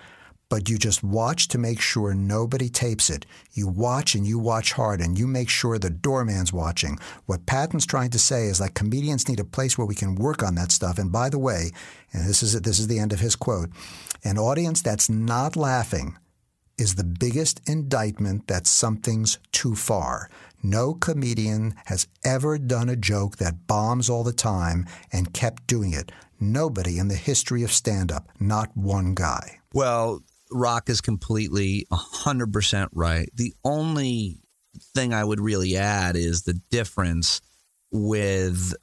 but 0.51 0.69
you 0.69 0.77
just 0.77 1.01
watch 1.01 1.47
to 1.47 1.57
make 1.57 1.79
sure 1.79 2.13
nobody 2.13 2.67
tapes 2.69 3.09
it. 3.09 3.25
You 3.53 3.69
watch 3.69 4.15
and 4.15 4.27
you 4.27 4.37
watch 4.37 4.73
hard 4.73 4.99
and 4.99 5.17
you 5.17 5.25
make 5.25 5.49
sure 5.49 5.79
the 5.79 5.89
doorman's 5.89 6.51
watching. 6.51 6.99
What 7.25 7.45
Patton's 7.45 7.85
trying 7.85 8.09
to 8.09 8.19
say 8.19 8.47
is 8.47 8.59
like 8.59 8.73
comedians 8.73 9.29
need 9.29 9.39
a 9.39 9.45
place 9.45 9.77
where 9.77 9.87
we 9.87 9.95
can 9.95 10.13
work 10.13 10.43
on 10.43 10.55
that 10.55 10.73
stuff. 10.73 10.99
And 10.99 11.09
by 11.09 11.29
the 11.29 11.39
way, 11.39 11.71
and 12.11 12.27
this 12.27 12.43
is 12.43 12.59
this 12.61 12.79
is 12.79 12.87
the 12.87 12.99
end 12.99 13.13
of 13.13 13.21
his 13.21 13.37
quote, 13.37 13.69
an 14.25 14.37
audience 14.37 14.81
that's 14.81 15.09
not 15.09 15.55
laughing 15.55 16.17
is 16.77 16.95
the 16.95 17.05
biggest 17.05 17.61
indictment 17.65 18.47
that 18.47 18.67
something's 18.67 19.39
too 19.53 19.75
far. 19.75 20.29
No 20.61 20.93
comedian 20.93 21.75
has 21.85 22.07
ever 22.25 22.57
done 22.57 22.89
a 22.89 22.97
joke 22.97 23.37
that 23.37 23.67
bombs 23.67 24.09
all 24.09 24.25
the 24.25 24.33
time 24.33 24.85
and 25.13 25.33
kept 25.33 25.65
doing 25.65 25.93
it. 25.93 26.11
nobody 26.41 26.97
in 26.97 27.07
the 27.07 27.15
history 27.15 27.63
of 27.63 27.71
stand 27.71 28.11
up, 28.11 28.27
not 28.39 28.75
one 28.75 29.13
guy. 29.13 29.59
Well, 29.73 30.23
Rock 30.51 30.89
is 30.89 31.01
completely 31.01 31.85
100% 31.91 32.89
right. 32.93 33.29
The 33.33 33.53
only 33.63 34.39
thing 34.93 35.13
I 35.13 35.23
would 35.23 35.39
really 35.39 35.77
add 35.77 36.15
is 36.15 36.43
the 36.43 36.59
difference 36.69 37.41
with 37.91 38.73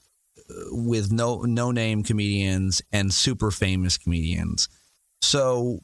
with 0.70 1.12
no 1.12 1.42
no 1.42 1.70
name 1.72 2.02
comedians 2.02 2.80
and 2.90 3.12
super 3.12 3.50
famous 3.50 3.98
comedians. 3.98 4.68
So 5.20 5.80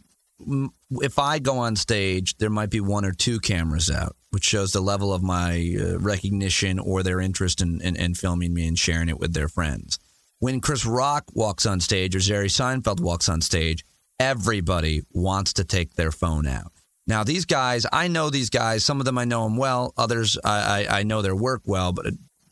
if 0.90 1.18
I 1.18 1.38
go 1.38 1.58
on 1.58 1.76
stage, 1.76 2.36
there 2.38 2.50
might 2.50 2.70
be 2.70 2.80
one 2.80 3.04
or 3.04 3.12
two 3.12 3.40
cameras 3.40 3.90
out, 3.90 4.16
which 4.30 4.44
shows 4.44 4.72
the 4.72 4.80
level 4.80 5.12
of 5.12 5.22
my 5.22 5.76
uh, 5.78 5.98
recognition 5.98 6.78
or 6.78 7.02
their 7.02 7.20
interest 7.20 7.62
in, 7.62 7.80
in, 7.80 7.96
in, 7.96 8.14
filming 8.14 8.52
me 8.52 8.66
and 8.66 8.78
sharing 8.78 9.08
it 9.08 9.18
with 9.18 9.32
their 9.32 9.48
friends. 9.48 9.98
When 10.40 10.60
Chris 10.60 10.84
Rock 10.84 11.24
walks 11.32 11.66
on 11.66 11.80
stage 11.80 12.16
or 12.16 12.18
Jerry 12.18 12.48
Seinfeld 12.48 13.00
walks 13.00 13.28
on 13.28 13.40
stage, 13.40 13.84
everybody 14.18 15.02
wants 15.12 15.54
to 15.54 15.64
take 15.64 15.94
their 15.94 16.12
phone 16.12 16.46
out. 16.46 16.72
Now, 17.06 17.22
these 17.22 17.44
guys, 17.44 17.86
I 17.92 18.08
know 18.08 18.30
these 18.30 18.50
guys. 18.50 18.84
Some 18.84 18.98
of 18.98 19.04
them 19.04 19.18
I 19.18 19.24
know 19.24 19.44
them 19.44 19.56
well. 19.56 19.92
Others, 19.96 20.38
I, 20.42 20.86
I, 20.88 21.00
I 21.00 21.02
know 21.02 21.20
their 21.20 21.36
work 21.36 21.62
well, 21.66 21.92
but 21.92 22.06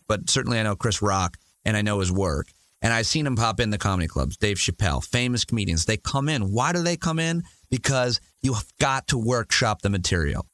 but 0.09 0.29
certainly 0.29 0.59
I 0.59 0.62
know 0.62 0.77
Chris 0.77 1.01
Rock 1.01 1.38
and 1.64 1.77
I 1.77 1.83
know 1.83 2.01
his 2.01 2.12
work. 2.12 2.48
And 2.83 2.92
I've 2.92 3.07
seen 3.07 3.27
him 3.27 3.37
pop 3.37 3.61
in 3.61 3.70
the 3.70 3.79
comedy 3.79 4.09
clubs. 4.09 4.37
Dave 4.37 4.59
Chappelle, 4.59 5.03
famous 5.03 5.44
comedians. 5.44 5.85
They 5.85 5.96
come 5.96 6.29
in. 6.29 6.53
Why 6.53 6.72
do 6.72 6.83
they 6.83 6.96
come 6.96 7.18
in? 7.18 7.44
Because 7.70 8.20
you've 8.42 8.64
got 8.81 9.07
to 9.09 9.18
workshop 9.18 9.83
the 9.83 9.88
material. 9.88 10.46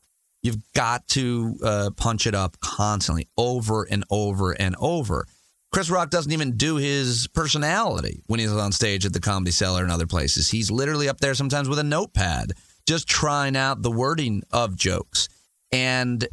You've 0.42 0.62
got 0.74 1.08
to 1.08 1.56
uh, 1.64 1.90
punch 1.96 2.26
it 2.26 2.34
up 2.34 2.60
constantly, 2.60 3.28
over 3.36 3.84
and 3.84 4.04
over 4.10 4.52
and 4.52 4.76
over. 4.78 5.26
Chris 5.70 5.90
Rock 5.90 6.10
doesn't 6.10 6.32
even 6.32 6.56
do 6.56 6.76
his 6.76 7.28
personality 7.28 8.22
when 8.26 8.40
he's 8.40 8.52
on 8.52 8.72
stage 8.72 9.04
at 9.04 9.12
the 9.12 9.20
Comedy 9.20 9.50
Cellar 9.50 9.82
and 9.82 9.92
other 9.92 10.06
places. 10.06 10.48
He's 10.48 10.70
literally 10.70 11.08
up 11.08 11.18
there 11.18 11.34
sometimes 11.34 11.68
with 11.68 11.78
a 11.78 11.84
notepad, 11.84 12.52
just 12.86 13.06
trying 13.06 13.56
out 13.56 13.82
the 13.82 13.90
wording 13.90 14.42
of 14.50 14.76
jokes. 14.76 15.28
And 15.70 16.26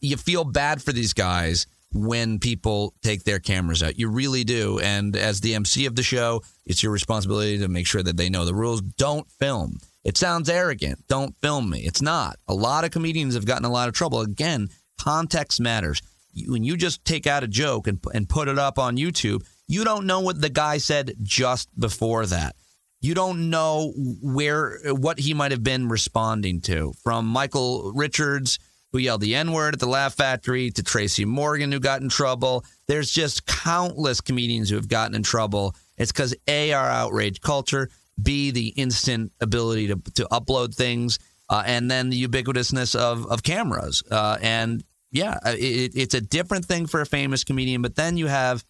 you 0.00 0.16
feel 0.16 0.44
bad 0.44 0.80
for 0.80 0.92
these 0.92 1.12
guys 1.12 1.66
when 1.92 2.38
people 2.38 2.94
take 3.02 3.24
their 3.24 3.40
cameras 3.40 3.82
out. 3.82 3.98
You 3.98 4.08
really 4.08 4.44
do. 4.44 4.78
And 4.78 5.16
as 5.16 5.40
the 5.40 5.54
MC 5.54 5.86
of 5.86 5.96
the 5.96 6.02
show, 6.02 6.42
it's 6.64 6.82
your 6.82 6.92
responsibility 6.92 7.58
to 7.58 7.68
make 7.68 7.86
sure 7.86 8.02
that 8.02 8.16
they 8.16 8.28
know 8.28 8.44
the 8.44 8.54
rules. 8.54 8.80
Don't 8.80 9.28
film. 9.32 9.78
It 10.04 10.16
sounds 10.16 10.48
arrogant. 10.48 11.04
Don't 11.08 11.34
film 11.40 11.70
me. 11.70 11.80
It's 11.80 12.02
not. 12.02 12.36
A 12.46 12.54
lot 12.54 12.84
of 12.84 12.90
comedians 12.90 13.34
have 13.34 13.46
gotten 13.46 13.64
a 13.64 13.70
lot 13.70 13.88
of 13.88 13.94
trouble. 13.94 14.20
Again, 14.20 14.68
context 15.00 15.60
matters. 15.60 16.00
When 16.46 16.64
you 16.64 16.76
just 16.76 17.04
take 17.04 17.26
out 17.26 17.44
a 17.44 17.48
joke 17.48 17.86
and, 17.86 17.98
and 18.12 18.28
put 18.28 18.48
it 18.48 18.58
up 18.58 18.78
on 18.78 18.96
YouTube, 18.96 19.44
you 19.66 19.84
don't 19.84 20.06
know 20.06 20.20
what 20.20 20.40
the 20.40 20.48
guy 20.48 20.78
said 20.78 21.14
just 21.22 21.68
before 21.78 22.26
that. 22.26 22.54
You 23.00 23.14
don't 23.14 23.50
know 23.50 23.92
where 24.22 24.80
what 24.86 25.20
he 25.20 25.34
might 25.34 25.52
have 25.52 25.62
been 25.62 25.88
responding 25.88 26.60
to. 26.62 26.92
From 27.04 27.26
Michael 27.26 27.92
Richards 27.94 28.58
who 28.92 28.98
yelled 28.98 29.20
the 29.20 29.34
N 29.34 29.52
word 29.52 29.74
at 29.74 29.80
the 29.80 29.88
Laugh 29.88 30.14
Factory, 30.14 30.70
to 30.70 30.82
Tracy 30.82 31.24
Morgan, 31.24 31.70
who 31.72 31.80
got 31.80 32.00
in 32.00 32.08
trouble. 32.08 32.64
There's 32.86 33.10
just 33.10 33.46
countless 33.46 34.20
comedians 34.20 34.70
who 34.70 34.76
have 34.76 34.88
gotten 34.88 35.14
in 35.14 35.22
trouble. 35.22 35.74
It's 35.96 36.12
because 36.12 36.34
A, 36.46 36.72
our 36.72 36.88
outrage 36.88 37.40
culture, 37.40 37.90
B, 38.20 38.50
the 38.50 38.68
instant 38.68 39.32
ability 39.40 39.88
to, 39.88 39.96
to 40.14 40.26
upload 40.32 40.74
things, 40.74 41.18
uh, 41.50 41.62
and 41.66 41.90
then 41.90 42.10
the 42.10 42.26
ubiquitousness 42.26 42.94
of, 42.96 43.26
of 43.26 43.42
cameras. 43.42 44.02
Uh, 44.10 44.38
and 44.40 44.82
yeah, 45.10 45.38
uh, 45.44 45.54
it, 45.58 45.92
it's 45.94 46.14
a 46.14 46.20
different 46.20 46.64
thing 46.64 46.86
for 46.86 47.00
a 47.00 47.06
famous 47.06 47.44
comedian. 47.44 47.82
But 47.82 47.96
then 47.96 48.16
you 48.16 48.26
have 48.26 48.64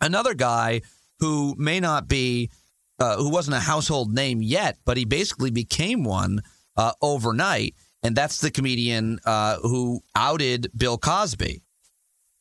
another 0.00 0.34
guy 0.34 0.82
who 1.20 1.54
may 1.58 1.80
not 1.80 2.08
be, 2.08 2.50
uh, 2.98 3.16
who 3.16 3.30
wasn't 3.30 3.56
a 3.56 3.60
household 3.60 4.12
name 4.12 4.42
yet, 4.42 4.78
but 4.84 4.96
he 4.96 5.04
basically 5.04 5.50
became 5.50 6.04
one 6.04 6.40
uh, 6.76 6.92
overnight 7.00 7.74
and 8.04 8.14
that's 8.14 8.40
the 8.42 8.50
comedian 8.50 9.18
uh, 9.24 9.56
who 9.60 10.02
outed 10.14 10.70
Bill 10.76 10.98
Cosby. 10.98 11.62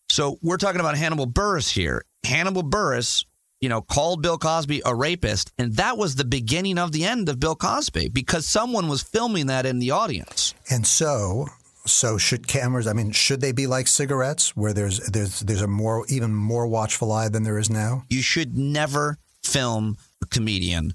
So 0.09 0.37
we're 0.43 0.57
talking 0.57 0.81
about 0.81 0.97
Hannibal 0.97 1.25
Buress 1.25 1.71
here. 1.71 2.03
Hannibal 2.25 2.63
Buress, 2.63 3.25
you 3.61 3.69
know, 3.69 3.81
called 3.81 4.21
Bill 4.21 4.37
Cosby 4.37 4.81
a 4.85 4.93
rapist, 4.93 5.53
and 5.57 5.73
that 5.77 5.97
was 5.97 6.15
the 6.15 6.25
beginning 6.25 6.77
of 6.77 6.91
the 6.91 7.05
end 7.05 7.29
of 7.29 7.39
Bill 7.39 7.55
Cosby 7.55 8.09
because 8.09 8.45
someone 8.45 8.89
was 8.89 9.01
filming 9.01 9.47
that 9.47 9.65
in 9.65 9.79
the 9.79 9.91
audience. 9.91 10.53
And 10.69 10.85
so, 10.85 11.47
so 11.85 12.17
should 12.17 12.47
cameras? 12.47 12.87
I 12.87 12.93
mean, 12.93 13.11
should 13.11 13.41
they 13.41 13.51
be 13.51 13.67
like 13.67 13.87
cigarettes, 13.87 14.55
where 14.55 14.73
there's 14.73 14.99
there's 14.99 15.41
there's 15.41 15.61
a 15.61 15.67
more 15.67 16.05
even 16.09 16.33
more 16.33 16.67
watchful 16.67 17.11
eye 17.11 17.29
than 17.29 17.43
there 17.43 17.57
is 17.57 17.69
now? 17.69 18.03
You 18.09 18.21
should 18.21 18.57
never 18.57 19.17
film 19.43 19.97
a 20.21 20.25
comedian 20.25 20.93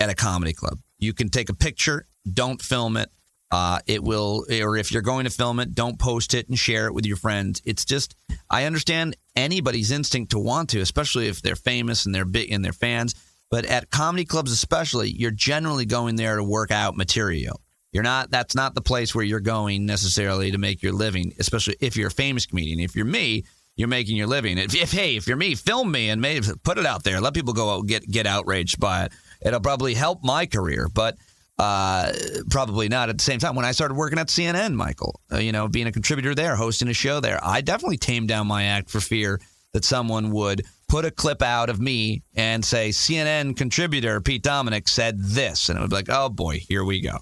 at 0.00 0.10
a 0.10 0.14
comedy 0.14 0.52
club. 0.52 0.78
You 0.98 1.12
can 1.12 1.28
take 1.28 1.48
a 1.48 1.54
picture, 1.54 2.06
don't 2.30 2.60
film 2.60 2.96
it. 2.96 3.10
Uh, 3.50 3.78
it 3.86 4.02
will, 4.02 4.44
or 4.62 4.76
if 4.76 4.92
you're 4.92 5.00
going 5.00 5.24
to 5.24 5.30
film 5.30 5.58
it, 5.58 5.74
don't 5.74 5.98
post 5.98 6.34
it 6.34 6.48
and 6.48 6.58
share 6.58 6.86
it 6.86 6.92
with 6.92 7.06
your 7.06 7.16
friends. 7.16 7.62
It's 7.64 7.86
just, 7.86 8.14
I 8.50 8.64
understand 8.64 9.16
anybody's 9.36 9.90
instinct 9.90 10.32
to 10.32 10.38
want 10.38 10.68
to, 10.70 10.80
especially 10.80 11.28
if 11.28 11.40
they're 11.40 11.56
famous 11.56 12.04
and 12.04 12.14
they're 12.14 12.26
big 12.26 12.52
and 12.52 12.62
they're 12.62 12.74
fans. 12.74 13.14
But 13.50 13.64
at 13.64 13.90
comedy 13.90 14.26
clubs, 14.26 14.52
especially, 14.52 15.10
you're 15.10 15.30
generally 15.30 15.86
going 15.86 16.16
there 16.16 16.36
to 16.36 16.44
work 16.44 16.70
out 16.70 16.94
material. 16.94 17.62
You're 17.98 18.04
not. 18.04 18.30
That's 18.30 18.54
not 18.54 18.76
the 18.76 18.80
place 18.80 19.12
where 19.12 19.24
you're 19.24 19.40
going 19.40 19.84
necessarily 19.84 20.52
to 20.52 20.58
make 20.58 20.84
your 20.84 20.92
living, 20.92 21.34
especially 21.40 21.74
if 21.80 21.96
you're 21.96 22.06
a 22.06 22.12
famous 22.12 22.46
comedian. 22.46 22.78
If 22.78 22.94
you're 22.94 23.04
me, 23.04 23.42
you're 23.74 23.88
making 23.88 24.16
your 24.16 24.28
living. 24.28 24.56
If, 24.56 24.72
if 24.72 24.92
hey, 24.92 25.16
if 25.16 25.26
you're 25.26 25.36
me, 25.36 25.56
film 25.56 25.90
me 25.90 26.08
and 26.08 26.20
maybe 26.20 26.46
put 26.62 26.78
it 26.78 26.86
out 26.86 27.02
there. 27.02 27.20
Let 27.20 27.34
people 27.34 27.54
go 27.54 27.70
out 27.70 27.88
get 27.88 28.08
get 28.08 28.24
outraged 28.24 28.78
by 28.78 29.06
it. 29.06 29.12
It'll 29.40 29.58
probably 29.58 29.94
help 29.94 30.22
my 30.22 30.46
career, 30.46 30.86
but 30.94 31.16
uh, 31.58 32.12
probably 32.48 32.88
not. 32.88 33.08
At 33.08 33.18
the 33.18 33.24
same 33.24 33.40
time, 33.40 33.56
when 33.56 33.64
I 33.64 33.72
started 33.72 33.94
working 33.94 34.20
at 34.20 34.28
CNN, 34.28 34.74
Michael, 34.74 35.20
uh, 35.32 35.38
you 35.38 35.50
know, 35.50 35.66
being 35.66 35.88
a 35.88 35.92
contributor 35.92 36.36
there, 36.36 36.54
hosting 36.54 36.86
a 36.86 36.94
show 36.94 37.18
there, 37.18 37.40
I 37.42 37.62
definitely 37.62 37.96
tamed 37.96 38.28
down 38.28 38.46
my 38.46 38.62
act 38.62 38.90
for 38.90 39.00
fear 39.00 39.40
that 39.72 39.84
someone 39.84 40.30
would 40.30 40.64
put 40.86 41.04
a 41.04 41.10
clip 41.10 41.42
out 41.42 41.68
of 41.68 41.80
me 41.80 42.22
and 42.36 42.64
say, 42.64 42.90
CNN 42.90 43.56
contributor 43.56 44.20
Pete 44.20 44.44
Dominick 44.44 44.86
said 44.86 45.18
this. 45.18 45.68
And 45.68 45.76
it 45.76 45.80
would 45.80 45.90
be 45.90 45.96
like, 45.96 46.10
oh 46.10 46.28
boy, 46.28 46.60
here 46.60 46.84
we 46.84 47.00
go. 47.00 47.18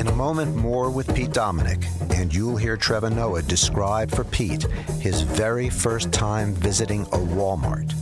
In 0.00 0.08
a 0.08 0.12
moment, 0.12 0.56
more 0.56 0.88
with 0.88 1.14
Pete 1.14 1.34
Dominick, 1.34 1.84
and 2.14 2.34
you'll 2.34 2.56
hear 2.56 2.74
Trevor 2.74 3.10
Noah 3.10 3.42
describe 3.42 4.10
for 4.10 4.24
Pete 4.24 4.62
his 4.98 5.20
very 5.20 5.68
first 5.68 6.10
time 6.10 6.54
visiting 6.54 7.02
a 7.02 7.18
Walmart. 7.18 7.92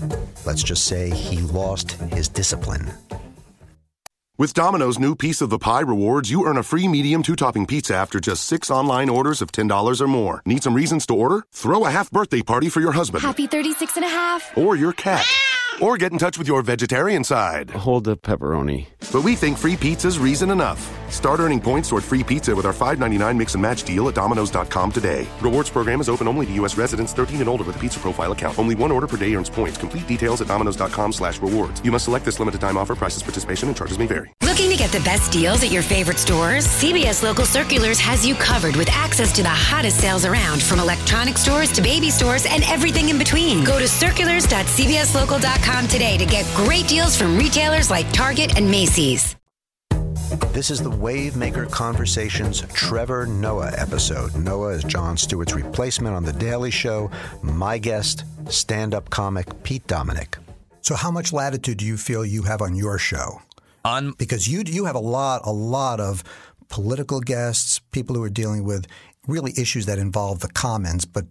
Let's 0.47 0.63
just 0.63 0.85
say 0.85 1.11
he 1.11 1.41
lost 1.41 1.95
his 2.15 2.29
discipline. 2.29 2.93
With 4.37 4.55
Domino's 4.55 5.01
new 5.01 5.17
Piece 5.17 5.41
of 5.41 5.51
the 5.51 5.59
Pie 5.59 5.81
rewards, 5.81 6.31
you 6.31 6.47
earn 6.47 6.57
a 6.57 6.63
free 6.63 6.87
medium 6.87 7.25
two 7.25 7.35
topping 7.35 7.67
pizza 7.67 7.97
after 7.97 8.21
just 8.21 8.45
six 8.45 8.71
online 8.71 9.09
orders 9.09 9.43
of 9.43 9.51
$10 9.51 10.01
or 10.01 10.07
more. 10.07 10.41
Need 10.47 10.63
some 10.63 10.75
reasons 10.75 11.05
to 11.07 11.15
order? 11.15 11.43
Throw 11.51 11.85
a 11.85 11.91
half 11.91 12.13
birthday 12.13 12.43
party 12.43 12.69
for 12.69 12.81
your 12.81 12.93
husband. 12.93 13.23
Happy 13.25 13.49
36 13.49 13.97
and 13.97 14.05
a 14.05 14.09
half. 14.09 14.57
Or 14.57 14.77
your 14.77 14.93
cat. 14.93 15.27
Or 15.81 15.97
get 15.97 16.11
in 16.11 16.19
touch 16.19 16.37
with 16.39 16.49
your 16.49 16.63
vegetarian 16.63 17.23
side. 17.23 17.71
Hold 17.71 18.05
the 18.05 18.17
pepperoni. 18.17 18.89
But 19.13 19.23
we 19.23 19.37
think 19.37 19.57
free 19.57 19.77
pizza's 19.77 20.19
reason 20.19 20.51
enough. 20.51 20.81
Start 21.09 21.39
earning 21.39 21.61
points 21.61 21.89
toward 21.89 22.03
free 22.03 22.25
pizza 22.25 22.55
with 22.55 22.67
our 22.67 22.73
$5.99 22.73 23.37
mix 23.37 23.55
and 23.55 23.63
match 23.63 23.85
deal 23.85 24.09
at 24.09 24.17
Domino's.com 24.17 24.91
today. 24.91 25.29
Rewards 25.41 25.71
program 25.71 26.01
is 26.01 26.09
open 26.09 26.27
only 26.27 26.47
to 26.47 26.53
U.S. 26.55 26.77
residents 26.77 27.13
13 27.13 27.39
and 27.41 27.49
older 27.49 27.63
with 27.63 27.77
a 27.77 27.79
pizza 27.79 28.01
profile 28.01 28.33
account. 28.33 28.59
Only 28.59 28.75
one 28.75 28.91
order 28.91 29.07
per 29.07 29.17
day 29.17 29.33
earns 29.37 29.49
points. 29.49 29.79
Complete 29.79 30.09
details 30.09 30.41
at 30.41 30.49
Domino's.com 30.49 31.13
slash 31.13 31.39
rewards. 31.41 31.81
You 31.85 31.93
must 31.93 32.07
select 32.07 32.25
this 32.25 32.41
limited 32.41 32.61
time 32.61 32.77
offer. 32.77 32.97
Prices, 32.97 33.23
participation, 33.23 33.69
and 33.69 33.77
charges 33.77 34.01
may 34.01 34.07
vary. 34.07 34.35
Looking 34.43 34.71
to 34.71 34.77
get 34.77 34.91
the 34.91 35.01
best 35.01 35.31
deals 35.31 35.63
at 35.63 35.71
your 35.71 35.83
favorite 35.83 36.19
stores? 36.19 36.67
CBS 36.67 37.23
Local 37.23 37.45
Circulars 37.45 38.01
has 38.01 38.27
you 38.27 38.35
covered 38.35 38.75
with 38.75 38.91
access 38.91 39.31
to 39.37 39.45
the 39.45 39.49
hottest 39.49 40.01
sales 40.01 40.25
around 40.25 40.61
from 40.61 40.81
electronic 40.81 41.39
stores 41.39 41.71
to 41.73 41.83
baby 41.83 42.11
stores 42.11 42.47
and 42.47 42.65
everything 42.65 43.11
in 43.11 43.19
between. 43.19 43.63
Go 43.63 43.79
to 43.79 43.87
circulars.cbslocal.com 43.87 45.68
today 45.89 46.17
to 46.19 46.27
get 46.27 46.47
great 46.55 46.87
deals 46.87 47.17
from 47.17 47.37
retailers 47.37 47.91
like 47.91 48.11
Target 48.13 48.57
and 48.57 48.71
Macy's. 48.71 49.37
This 50.53 50.71
is 50.71 50.83
the 50.83 50.91
Wavemaker 50.91 51.71
Conversations 51.71 52.61
Trevor 52.75 53.27
Noah 53.27 53.73
episode. 53.77 54.35
Noah 54.37 54.71
is 54.71 54.85
Jon 54.85 55.17
Stewart's 55.17 55.55
replacement 55.55 56.15
on 56.15 56.25
The 56.25 56.33
Daily 56.33 56.71
Show. 56.71 57.11
My 57.43 57.79
guest, 57.79 58.25
stand 58.49 58.95
up 58.95 59.09
comic 59.09 59.63
Pete 59.63 59.87
Dominick. 59.87 60.37
So, 60.81 60.95
how 60.95 61.11
much 61.11 61.33
latitude 61.33 61.79
do 61.79 61.87
you 61.87 61.97
feel 61.97 62.25
you 62.25 62.43
have 62.43 62.61
on 62.61 62.75
your 62.75 62.99
show? 62.99 63.41
On 63.85 64.13
because 64.19 64.49
you 64.49 64.63
you 64.67 64.85
have 64.85 64.97
a 64.97 65.01
lot 65.01 65.43
a 65.45 65.53
lot 65.53 66.01
of 66.01 66.25
political 66.69 67.21
guests, 67.21 67.79
people 67.93 68.17
who 68.17 68.23
are 68.23 68.31
dealing 68.31 68.65
with 68.65 68.87
really 69.27 69.53
issues 69.57 69.87
that 69.87 69.99
involve 69.99 70.41
the 70.41 70.49
commons, 70.49 71.05
but 71.05 71.27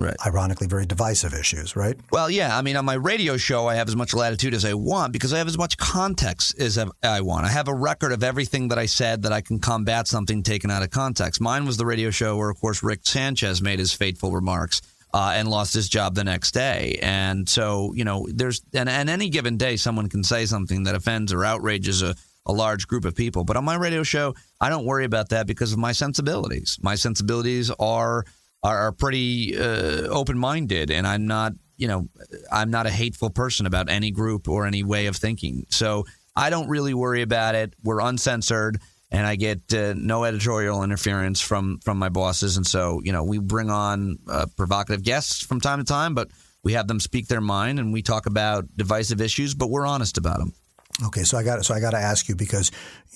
Right. 0.00 0.16
ironically 0.26 0.66
very 0.66 0.86
divisive 0.86 1.34
issues, 1.34 1.76
right? 1.76 1.94
Well, 2.10 2.30
yeah. 2.30 2.56
I 2.56 2.62
mean, 2.62 2.76
on 2.76 2.86
my 2.86 2.94
radio 2.94 3.36
show, 3.36 3.66
I 3.66 3.74
have 3.74 3.86
as 3.86 3.94
much 3.94 4.14
latitude 4.14 4.54
as 4.54 4.64
I 4.64 4.72
want 4.72 5.12
because 5.12 5.34
I 5.34 5.38
have 5.38 5.46
as 5.46 5.58
much 5.58 5.76
context 5.76 6.58
as 6.58 6.78
I 7.02 7.20
want. 7.20 7.44
I 7.44 7.50
have 7.50 7.68
a 7.68 7.74
record 7.74 8.12
of 8.12 8.24
everything 8.24 8.68
that 8.68 8.78
I 8.78 8.86
said 8.86 9.22
that 9.24 9.32
I 9.32 9.42
can 9.42 9.58
combat 9.58 10.08
something 10.08 10.42
taken 10.42 10.70
out 10.70 10.82
of 10.82 10.88
context. 10.90 11.38
Mine 11.40 11.66
was 11.66 11.76
the 11.76 11.84
radio 11.84 12.10
show 12.10 12.38
where, 12.38 12.48
of 12.48 12.58
course, 12.58 12.82
Rick 12.82 13.00
Sanchez 13.04 13.60
made 13.60 13.78
his 13.78 13.92
fateful 13.92 14.32
remarks. 14.32 14.80
uh, 15.12 15.32
and 15.34 15.48
lost 15.48 15.74
his 15.74 15.88
job 15.88 16.14
the 16.14 16.22
next 16.22 16.52
day. 16.54 16.96
And 17.02 17.48
so, 17.48 17.92
you 17.94 18.04
know, 18.04 18.28
there's, 18.32 18.62
and, 18.72 18.88
and 18.88 19.10
any 19.10 19.28
given 19.28 19.56
day, 19.56 19.76
someone 19.76 20.08
can 20.08 20.22
say 20.22 20.46
something 20.46 20.84
that 20.84 20.94
offends 20.94 21.32
or 21.32 21.44
outrages 21.44 22.00
a, 22.02 22.14
a 22.46 22.52
large 22.52 22.86
group 22.86 23.04
of 23.04 23.16
people. 23.16 23.42
But 23.42 23.56
on 23.56 23.64
my 23.64 23.74
radio 23.74 24.04
show, 24.04 24.34
I 24.60 24.68
don't 24.68 24.84
worry 24.84 25.04
about 25.04 25.30
that 25.30 25.48
because 25.48 25.72
of 25.72 25.78
my 25.80 25.90
sensibilities. 25.92 26.78
My 26.80 26.94
sensibilities 26.94 27.72
are 27.80 28.24
are, 28.62 28.78
are 28.78 28.92
pretty 28.92 29.58
uh, 29.58 30.08
open 30.08 30.38
minded, 30.38 30.90
and 30.90 31.06
I'm 31.06 31.26
not, 31.26 31.52
you 31.76 31.88
know, 31.88 32.08
I'm 32.52 32.70
not 32.70 32.86
a 32.86 32.90
hateful 32.90 33.30
person 33.30 33.66
about 33.66 33.88
any 33.88 34.10
group 34.10 34.48
or 34.48 34.66
any 34.66 34.82
way 34.82 35.06
of 35.06 35.16
thinking. 35.16 35.66
So 35.70 36.04
I 36.36 36.50
don't 36.50 36.68
really 36.68 36.94
worry 36.94 37.22
about 37.22 37.54
it. 37.54 37.74
We're 37.82 38.00
uncensored 38.00 38.80
and 39.10 39.26
I 39.26 39.36
get 39.36 39.72
uh, 39.74 39.94
no 39.96 40.24
editorial 40.24 40.82
interference 40.82 41.40
from 41.40 41.78
from 41.78 41.98
my 41.98 42.08
bosses. 42.08 42.56
And 42.56 42.66
so, 42.66 43.00
you 43.02 43.12
know, 43.12 43.24
we 43.24 43.38
bring 43.38 43.70
on 43.70 44.18
uh, 44.28 44.46
provocative 44.56 45.02
guests 45.02 45.44
from 45.44 45.60
time 45.60 45.78
to 45.78 45.84
time, 45.84 46.14
but 46.14 46.30
we 46.62 46.74
have 46.74 46.86
them 46.86 47.00
speak 47.00 47.26
their 47.26 47.40
mind, 47.40 47.78
and 47.78 47.92
we 47.92 48.02
talk 48.02 48.26
about 48.26 48.66
divisive 48.76 49.20
issues, 49.20 49.54
but 49.54 49.70
we're 49.70 49.86
honest 49.86 50.18
about 50.18 50.38
them. 50.38 50.52
Okay, 51.06 51.22
so 51.24 51.38
I 51.38 51.42
got 51.42 51.64
so 51.64 51.74
I 51.74 51.80
got 51.80 51.90
to 51.90 51.98
ask 51.98 52.28
you 52.28 52.36
because 52.36 52.70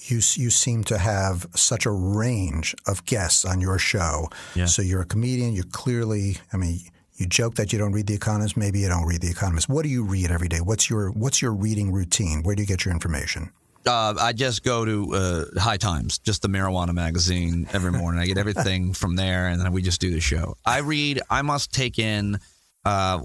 you 0.06 0.16
you 0.34 0.50
seem 0.50 0.84
to 0.84 0.98
have 0.98 1.46
such 1.54 1.86
a 1.86 1.90
range 1.90 2.74
of 2.86 3.04
guests 3.04 3.44
on 3.44 3.60
your 3.60 3.78
show. 3.78 4.28
Yeah. 4.54 4.66
So 4.66 4.82
you're 4.82 5.02
a 5.02 5.06
comedian. 5.06 5.52
You're 5.52 5.64
clearly, 5.64 6.38
I 6.52 6.56
mean, 6.56 6.80
you 7.16 7.26
joke 7.26 7.54
that 7.56 7.72
you 7.72 7.78
don't 7.78 7.92
read 7.92 8.06
The 8.06 8.14
Economist. 8.14 8.56
Maybe 8.56 8.80
you 8.80 8.88
don't 8.88 9.06
read 9.06 9.20
The 9.20 9.30
Economist. 9.30 9.68
What 9.68 9.82
do 9.82 9.88
you 9.88 10.04
read 10.04 10.30
every 10.30 10.48
day? 10.48 10.60
What's 10.60 10.88
your 10.88 11.10
what's 11.10 11.42
your 11.42 11.52
reading 11.52 11.92
routine? 11.92 12.42
Where 12.42 12.54
do 12.54 12.62
you 12.62 12.68
get 12.68 12.84
your 12.84 12.92
information? 12.92 13.50
Uh, 13.86 14.14
I 14.18 14.32
just 14.32 14.64
go 14.64 14.86
to 14.86 15.14
uh, 15.14 15.60
High 15.60 15.76
Times, 15.76 16.18
just 16.18 16.40
the 16.40 16.48
marijuana 16.48 16.94
magazine, 16.94 17.68
every 17.74 17.92
morning. 17.92 18.18
I 18.18 18.24
get 18.24 18.38
everything 18.38 18.92
from 18.94 19.16
there, 19.16 19.48
and 19.48 19.60
then 19.60 19.72
we 19.72 19.82
just 19.82 20.00
do 20.00 20.10
the 20.10 20.20
show. 20.20 20.56
I 20.64 20.78
read. 20.78 21.20
I 21.28 21.42
must 21.42 21.70
take 21.70 21.98
in 21.98 22.40
uh, 22.84 23.20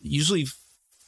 usually 0.00 0.46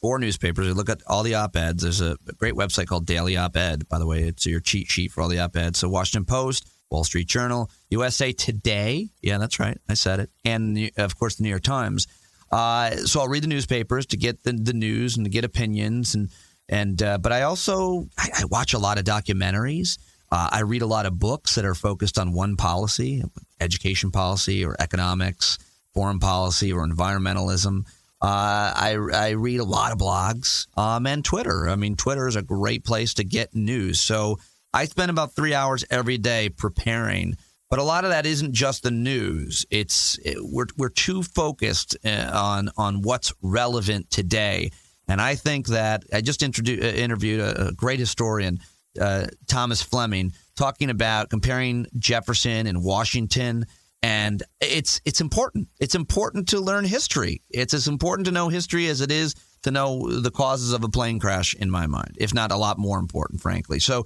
four 0.01 0.19
newspapers. 0.19 0.67
I 0.67 0.71
look 0.71 0.89
at 0.89 1.01
all 1.07 1.23
the 1.23 1.35
op 1.35 1.55
eds. 1.55 1.83
There's 1.83 2.01
a 2.01 2.17
great 2.37 2.53
website 2.53 2.87
called 2.87 3.05
Daily 3.05 3.37
Op 3.37 3.55
Ed. 3.55 3.87
By 3.89 3.99
the 3.99 4.05
way, 4.05 4.23
it's 4.23 4.45
your 4.45 4.59
cheat 4.59 4.87
sheet 4.87 5.11
for 5.11 5.21
all 5.21 5.29
the 5.29 5.39
op 5.39 5.55
eds. 5.55 5.79
So 5.79 5.89
Washington 5.89 6.25
Post, 6.25 6.69
Wall 6.89 7.03
Street 7.03 7.27
Journal, 7.27 7.69
USA 7.89 8.31
Today. 8.31 9.09
Yeah, 9.21 9.37
that's 9.37 9.59
right. 9.59 9.77
I 9.89 9.93
said 9.95 10.19
it. 10.19 10.29
And 10.43 10.91
of 10.97 11.17
course, 11.17 11.35
the 11.35 11.43
New 11.43 11.49
York 11.49 11.63
Times. 11.63 12.07
Uh, 12.51 12.91
so 12.97 13.19
I'll 13.19 13.27
read 13.27 13.43
the 13.43 13.47
newspapers 13.47 14.05
to 14.07 14.17
get 14.17 14.43
the, 14.43 14.53
the 14.53 14.73
news 14.73 15.17
and 15.17 15.25
to 15.25 15.29
get 15.29 15.43
opinions 15.43 16.15
and 16.15 16.29
and 16.67 17.01
uh, 17.03 17.17
but 17.17 17.31
I 17.31 17.43
also 17.43 18.07
I, 18.17 18.29
I, 18.39 18.45
watch 18.45 18.73
a 18.73 18.79
lot 18.79 18.97
of 18.97 19.03
documentaries. 19.03 19.99
Uh, 20.31 20.49
I 20.51 20.61
read 20.61 20.81
a 20.81 20.87
lot 20.87 21.05
of 21.05 21.19
books 21.19 21.55
that 21.55 21.65
are 21.65 21.75
focused 21.75 22.17
on 22.17 22.33
one 22.33 22.55
policy, 22.55 23.23
education 23.61 24.09
policy, 24.11 24.65
or 24.65 24.75
economics, 24.79 25.59
foreign 25.93 26.19
policy, 26.19 26.73
or 26.73 26.85
environmentalism. 26.85 27.85
Uh, 28.21 28.73
I, 28.75 28.97
I 29.13 29.29
read 29.31 29.59
a 29.59 29.65
lot 29.65 29.91
of 29.91 29.97
blogs 29.97 30.67
um, 30.77 31.05
and 31.05 31.23
Twitter. 31.23 31.69
I 31.69 31.75
mean, 31.75 31.95
Twitter 31.95 32.27
is 32.27 32.35
a 32.35 32.41
great 32.41 32.83
place 32.83 33.13
to 33.15 33.23
get 33.23 33.53
news. 33.53 33.99
So 33.99 34.39
I 34.73 34.85
spend 34.85 35.11
about 35.11 35.35
three 35.35 35.53
hours 35.53 35.85
every 35.89 36.17
day 36.17 36.49
preparing. 36.49 37.37
But 37.69 37.79
a 37.79 37.83
lot 37.83 38.03
of 38.03 38.11
that 38.11 38.25
isn't 38.25 38.53
just 38.53 38.83
the 38.83 38.91
news. 38.91 39.65
It's 39.69 40.17
it, 40.23 40.37
we're 40.39 40.67
we're 40.77 40.89
too 40.89 41.23
focused 41.23 41.97
uh, 42.05 42.31
on 42.33 42.69
on 42.77 43.01
what's 43.01 43.33
relevant 43.41 44.09
today 44.11 44.71
and 45.07 45.21
I 45.21 45.35
think 45.35 45.67
that 45.67 46.03
I 46.13 46.21
just 46.21 46.43
uh, 46.43 46.47
interviewed 46.47 47.39
a, 47.39 47.67
a, 47.67 47.71
great 47.71 47.99
historian, 47.99 48.59
uh, 48.99 49.27
Thomas 49.47 49.81
Fleming, 49.81 50.33
talking 50.55 50.89
about 50.89 51.29
comparing 51.29 51.87
Jefferson 51.97 52.67
and 52.67 52.83
Washington. 52.83 53.65
And 54.05 54.43
it's 54.61 55.01
it's 55.03 55.19
important. 55.19 55.67
It's 55.79 55.95
important 55.95 56.49
to 56.49 56.59
learn 56.59 56.85
history. 56.85 57.41
It's 57.49 57.73
as 57.73 57.87
important 57.87 58.27
to 58.27 58.31
know 58.31 58.49
history 58.49 58.85
as 58.87 59.01
it 59.01 59.11
is 59.11 59.33
to 59.63 59.71
know 59.71 60.21
the 60.21 60.29
causes 60.29 60.73
of 60.73 60.83
a 60.83 60.89
plane 60.89 61.17
crash, 61.19 61.55
in 61.55 61.71
my 61.71 61.87
mind, 61.87 62.15
if 62.19 62.31
not 62.31 62.51
a 62.51 62.55
lot 62.55 62.77
more 62.77 62.99
important, 62.99 63.41
frankly. 63.41 63.79
So 63.79 64.05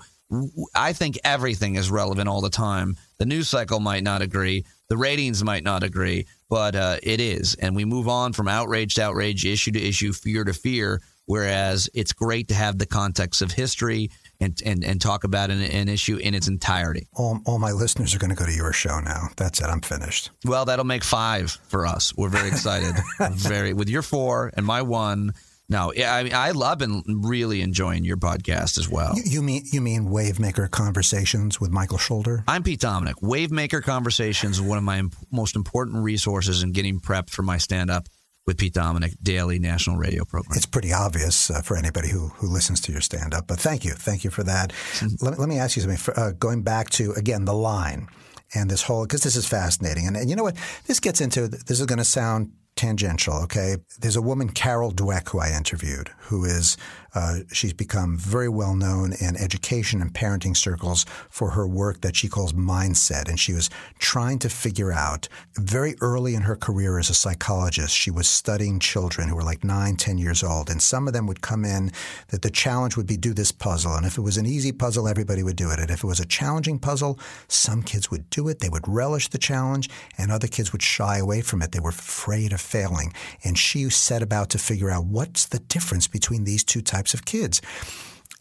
I 0.74 0.94
think 0.94 1.20
everything 1.26 1.76
is 1.76 1.92
relevant 1.92 2.30
all 2.30 2.40
the 2.40 2.50
time. 2.50 2.96
The 3.18 3.26
news 3.26 3.50
cycle 3.50 3.82
might 3.82 4.04
not 4.04 4.22
agree, 4.22 4.64
the 4.88 4.96
ratings 4.96 5.44
might 5.44 5.66
not 5.66 5.84
agree, 5.84 6.28
but 6.50 6.78
uh, 6.78 6.96
it 7.04 7.20
is. 7.20 7.56
And 7.56 7.76
we 7.76 7.84
move 7.84 8.08
on 8.08 8.32
from 8.32 8.48
outrage 8.48 8.96
to 8.96 9.04
outrage, 9.04 9.46
issue 9.46 9.74
to 9.74 9.86
issue, 9.86 10.14
fear 10.14 10.46
to 10.46 10.54
fear. 10.54 11.02
Whereas 11.26 11.90
it's 11.94 12.14
great 12.14 12.48
to 12.48 12.56
have 12.56 12.78
the 12.78 12.86
context 12.86 13.42
of 13.42 13.52
history 13.52 14.12
and, 14.40 14.62
and, 14.66 14.84
and 14.84 15.02
talk 15.02 15.24
about 15.24 15.50
an, 15.50 15.62
an 15.62 15.90
issue 15.90 16.18
in 16.18 16.34
its 16.34 16.48
entirety. 16.48 17.08
All, 17.16 17.42
all 17.46 17.60
my 17.60 17.72
listeners 17.72 18.16
are 18.16 18.20
going 18.20 18.30
to 18.30 18.36
go 18.36 18.46
to 18.46 18.54
your 18.54 18.74
show 18.74 19.00
now. 19.00 19.30
That's 19.38 19.60
it. 19.62 19.66
I'm 19.66 19.82
finished. 19.82 20.32
Well, 20.46 20.66
that'll 20.66 20.86
make 20.86 21.04
five 21.04 21.52
for 21.68 21.86
us. 21.86 22.16
We're 22.16 22.30
very 22.30 22.48
excited. 22.48 22.96
very 23.32 23.74
with 23.74 23.90
your 23.90 24.02
four 24.02 24.52
and 24.56 24.66
my 24.66 24.82
one. 24.82 25.34
No, 25.72 25.94
I 25.94 26.24
mean 26.24 26.34
I 26.34 26.50
love 26.50 26.82
and 26.82 27.04
really 27.08 27.62
enjoying 27.62 28.04
your 28.04 28.18
podcast 28.18 28.80
as 28.80 28.90
well. 28.90 29.14
You, 29.16 29.24
you, 29.26 29.42
mean 29.44 29.62
you 29.72 29.82
mean 29.82 30.08
Wavemaker 30.08 30.72
Conversations 30.72 31.62
with 31.62 31.70
Michael 31.70 32.00
Schulder? 32.00 32.44
I'm 32.48 32.64
Pete 32.64 32.80
Dominick. 32.80 33.18
Wavemaker 33.18 33.84
Conversations 33.84 34.58
is 34.58 34.64
one 34.64 34.80
of 34.80 34.84
my 34.84 35.04
most 35.32 35.56
important 35.56 35.98
resources 35.98 36.64
in 36.64 36.72
getting 36.72 37.00
prepped 37.00 37.30
for 37.30 37.44
my 37.44 37.60
stand 37.60 37.92
up 37.92 38.08
with 38.50 38.58
Pete 38.58 38.74
Dominick 38.74 39.14
daily 39.22 39.60
national 39.60 39.98
radio 39.98 40.26
program. 40.26 40.58
It's 40.58 40.66
pretty 40.66 40.92
obvious 40.92 41.52
uh, 41.52 41.62
for 41.62 41.78
anybody 41.78 42.10
who 42.10 42.30
who 42.30 42.48
listens 42.48 42.82
to 42.82 42.92
your 42.92 43.00
stand 43.00 43.36
up, 43.36 43.46
but 43.46 43.60
thank 43.60 43.86
you, 43.86 43.92
thank 43.92 44.24
you 44.24 44.32
for 44.32 44.42
that. 44.44 44.72
Mm-hmm. 44.72 45.24
Let, 45.24 45.38
let, 45.38 45.48
me 45.48 45.60
ask 45.60 45.76
you 45.76 45.84
something. 45.84 46.00
For, 46.00 46.20
uh, 46.20 46.32
going 46.32 46.64
back 46.64 46.90
to 46.92 47.12
again 47.12 47.46
the 47.46 47.54
line 47.54 48.08
and 48.56 48.68
this 48.68 48.82
whole 48.82 49.04
because 49.06 49.22
this 49.22 49.36
is 49.36 49.46
fascinating, 49.48 50.08
and, 50.08 50.18
and 50.18 50.32
you 50.32 50.36
know 50.36 50.42
what 50.42 50.58
this 50.88 51.00
gets 51.00 51.22
into. 51.22 51.48
This 51.48 51.80
is 51.80 51.86
going 51.86 52.00
to 52.00 52.04
sound 52.04 52.52
tangential, 52.76 53.36
okay? 53.44 53.76
There's 54.00 54.16
a 54.16 54.22
woman, 54.22 54.50
Carol 54.50 54.92
Dweck, 54.92 55.30
who 55.30 55.40
I 55.40 55.52
interviewed, 55.52 56.10
who 56.18 56.44
is 56.46 56.76
uh, 57.16 57.40
she's 57.52 57.74
become 57.74 58.18
very 58.18 58.50
well 58.50 58.76
known 58.76 59.14
in 59.20 59.36
education 59.38 60.02
and 60.02 60.14
parenting 60.14 60.56
circles 60.56 61.06
for 61.30 61.52
her 61.52 61.68
work 61.68 62.02
that 62.02 62.16
she 62.16 62.28
calls 62.28 62.54
mindset. 62.54 63.28
And 63.28 63.40
she 63.40 63.54
was 63.54 63.70
trying 63.98 64.40
to 64.40 64.50
figure 64.50 64.92
out 64.92 65.28
very 65.56 65.96
early 66.02 66.36
in 66.36 66.44
her 66.44 66.56
career 66.56 67.00
as 67.00 67.10
a 67.10 67.14
psychologist, 67.14 67.96
she 67.96 68.12
was 68.12 68.28
studying 68.28 68.80
children 68.80 69.28
who 69.28 69.36
were 69.36 69.44
like 69.44 69.64
nine, 69.64 69.96
ten 69.96 70.18
years 70.18 70.44
old. 70.44 70.70
And 70.70 70.82
some 70.82 71.08
of 71.08 71.14
them 71.14 71.28
would 71.28 71.42
come 71.42 71.66
in 71.66 71.92
that 72.30 72.42
the 72.42 72.50
challenge 72.50 72.96
would 72.98 73.08
be 73.08 73.18
do 73.18 73.34
this 73.34 73.52
puzzle. 73.52 73.96
And 73.96 74.06
if 74.06 74.18
it 74.18 74.22
was 74.22 74.38
an 74.38 74.46
easy 74.46 74.72
puzzle, 74.72 75.08
everybody 75.08 75.44
would 75.44 75.56
do 75.56 75.72
it. 75.72 75.80
And 75.80 75.90
if 75.90 76.04
it 76.04 76.08
was 76.08 76.20
a 76.20 76.26
challenging 76.26 76.80
puzzle, 76.80 77.20
some 77.48 77.84
kids 77.84 78.12
would 78.12 78.30
do 78.30 78.48
it. 78.48 78.60
They 78.60 78.70
would 78.70 78.88
relish 78.88 79.30
the 79.30 79.38
challenge, 79.38 79.90
and 80.18 80.32
other 80.32 80.48
kids 80.48 80.72
would 80.72 80.82
shy 80.82 81.18
away 81.18 81.42
from 81.42 81.62
it. 81.62 81.72
They 81.72 81.80
were 81.80 81.90
afraid 81.90 82.54
of 82.54 82.62
failing. 82.62 83.14
And 83.44 83.58
she 83.58 83.90
set 83.90 84.22
about 84.22 84.50
to 84.52 84.58
figure 84.58 84.90
out 84.90 85.06
what's 85.06 85.46
the 85.46 85.60
difference 85.60 86.08
between 86.08 86.44
these 86.44 86.64
two 86.64 86.82
types 86.82 86.99
types 87.00 87.14
of 87.14 87.26
kids. 87.26 87.62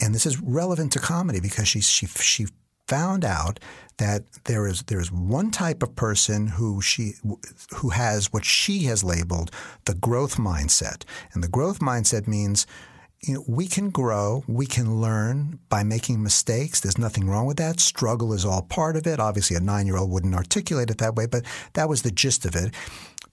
And 0.01 0.15
this 0.15 0.27
is 0.27 0.41
relevant 0.41 0.93
to 0.93 0.99
comedy 0.99 1.41
because 1.41 1.69
she 1.69 1.81
she 1.81 2.07
she 2.07 2.47
found 2.89 3.25
out 3.25 3.61
that 3.99 4.23
there 4.45 4.67
is 4.67 4.83
there 4.85 5.01
is 5.01 5.13
one 5.13 5.51
type 5.51 5.83
of 5.83 5.95
person 5.95 6.49
who 6.59 6.81
she 6.81 7.15
who 7.77 7.91
has 7.91 8.33
what 8.33 8.45
she 8.45 8.85
has 8.85 9.05
labeled 9.05 9.51
the 9.85 9.95
growth 9.95 10.37
mindset. 10.37 11.05
And 11.33 11.43
the 11.43 11.49
growth 11.49 11.81
mindset 11.81 12.27
means 12.27 12.67
you 13.21 13.35
know, 13.35 13.45
we 13.49 13.67
can 13.67 13.91
grow, 13.91 14.45
we 14.47 14.65
can 14.65 15.01
learn 15.01 15.59
by 15.69 15.83
making 15.83 16.23
mistakes. 16.23 16.79
There's 16.79 16.99
nothing 16.99 17.29
wrong 17.29 17.47
with 17.47 17.57
that. 17.57 17.81
Struggle 17.81 18.33
is 18.33 18.45
all 18.45 18.63
part 18.63 18.95
of 18.97 19.09
it. 19.09 19.19
Obviously, 19.19 19.57
a 19.57 19.61
nine 19.61 19.87
year 19.87 19.97
old 19.97 20.11
wouldn't 20.11 20.37
articulate 20.37 20.91
it 20.91 20.99
that 20.99 21.17
way, 21.17 21.27
but 21.27 21.45
that 21.73 21.89
was 21.89 22.03
the 22.03 22.13
gist 22.13 22.47
of 22.47 22.55
it 22.55 22.73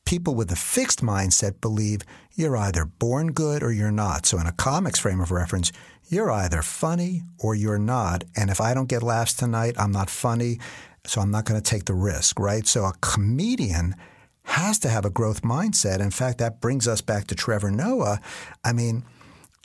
people 0.05 0.35
with 0.35 0.51
a 0.51 0.55
fixed 0.55 1.01
mindset 1.01 1.59
believe 1.61 2.01
you're 2.33 2.57
either 2.57 2.85
born 2.85 3.31
good 3.31 3.63
or 3.63 3.71
you're 3.71 3.91
not. 3.91 4.25
So, 4.25 4.39
in 4.39 4.47
a 4.47 4.51
comics 4.51 4.99
frame 4.99 5.19
of 5.19 5.31
reference, 5.31 5.71
you're 6.07 6.31
either 6.31 6.61
funny 6.61 7.23
or 7.39 7.55
you're 7.55 7.79
not. 7.79 8.23
And 8.35 8.49
if 8.49 8.61
I 8.61 8.73
don't 8.73 8.89
get 8.89 9.03
laughs 9.03 9.33
tonight, 9.33 9.75
I'm 9.77 9.91
not 9.91 10.09
funny. 10.09 10.59
So, 11.05 11.21
I'm 11.21 11.31
not 11.31 11.45
going 11.45 11.61
to 11.61 11.69
take 11.69 11.85
the 11.85 11.93
risk, 11.93 12.39
right? 12.39 12.65
So, 12.67 12.85
a 12.85 12.93
comedian 13.01 13.95
has 14.43 14.77
to 14.79 14.89
have 14.89 15.05
a 15.05 15.09
growth 15.09 15.41
mindset. 15.41 15.99
In 15.99 16.11
fact, 16.11 16.37
that 16.37 16.61
brings 16.61 16.87
us 16.87 17.01
back 17.01 17.27
to 17.27 17.35
Trevor 17.35 17.71
Noah. 17.71 18.21
I 18.63 18.73
mean, 18.73 19.03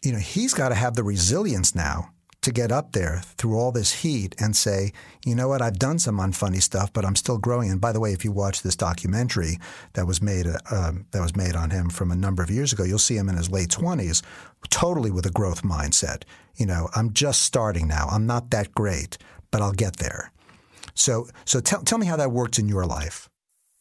you 0.03 0.13
know, 0.13 0.19
he's 0.19 0.55
got 0.55 0.71
to 0.71 0.75
have 0.75 0.97
the 0.97 1.05
resilience 1.05 1.75
now 1.75 2.13
to 2.43 2.51
get 2.51 2.73
up 2.73 2.93
there 2.93 3.21
through 3.37 3.59
all 3.59 3.71
this 3.71 4.01
heat 4.03 4.35
and 4.39 4.57
say, 4.57 4.93
you 5.25 5.35
know 5.35 5.49
what, 5.49 5.61
I've 5.61 5.79
done 5.79 5.99
some 5.99 6.19
unfunny 6.19 6.63
stuff, 6.63 6.93
but 6.93 7.05
I'm 7.05 7.17
still 7.17 7.37
growing. 7.37 7.71
And 7.71 7.81
by 7.81 7.93
the 7.93 8.01
way, 8.01 8.13
if 8.13 8.25
you 8.25 8.33
watch 8.33 8.63
this 8.63 8.77
documentary 8.77 9.59
that 9.93 10.07
was 10.07 10.23
made 10.23 10.47
uh, 10.47 10.59
um, 10.71 11.07
that 11.11 11.21
was 11.21 11.37
made 11.37 11.55
on 11.55 11.71
him 11.71 11.91
from 11.91 12.11
a 12.11 12.17
number 12.17 12.43
of 12.43 12.51
years 12.51 12.73
ago, 12.73 12.85
you'll 12.85 12.99
see 12.99 13.17
him 13.17 13.29
in 13.29 13.37
his 13.37 13.51
late 13.51 13.69
20s, 13.69 14.23
totally 14.71 15.11
with 15.11 15.27
a 15.27 15.31
growth 15.31 15.63
mindset. 15.63 16.23
You 16.57 16.67
know, 16.67 16.89
I'm 16.95 17.13
just 17.13 17.43
starting 17.43 17.87
now. 17.87 18.07
I'm 18.11 18.27
not 18.27 18.51
that 18.51 18.73
great, 18.73 19.19
but 19.51 19.61
I'll 19.61 19.73
get 19.73 19.97
there. 19.97 20.33
So, 20.95 21.29
so 21.45 21.61
tell 21.61 21.83
tell 21.83 21.99
me 21.99 22.07
how 22.07 22.17
that 22.17 22.33
worked 22.33 22.59
in 22.59 22.69
your 22.69 22.87
life. 22.87 23.29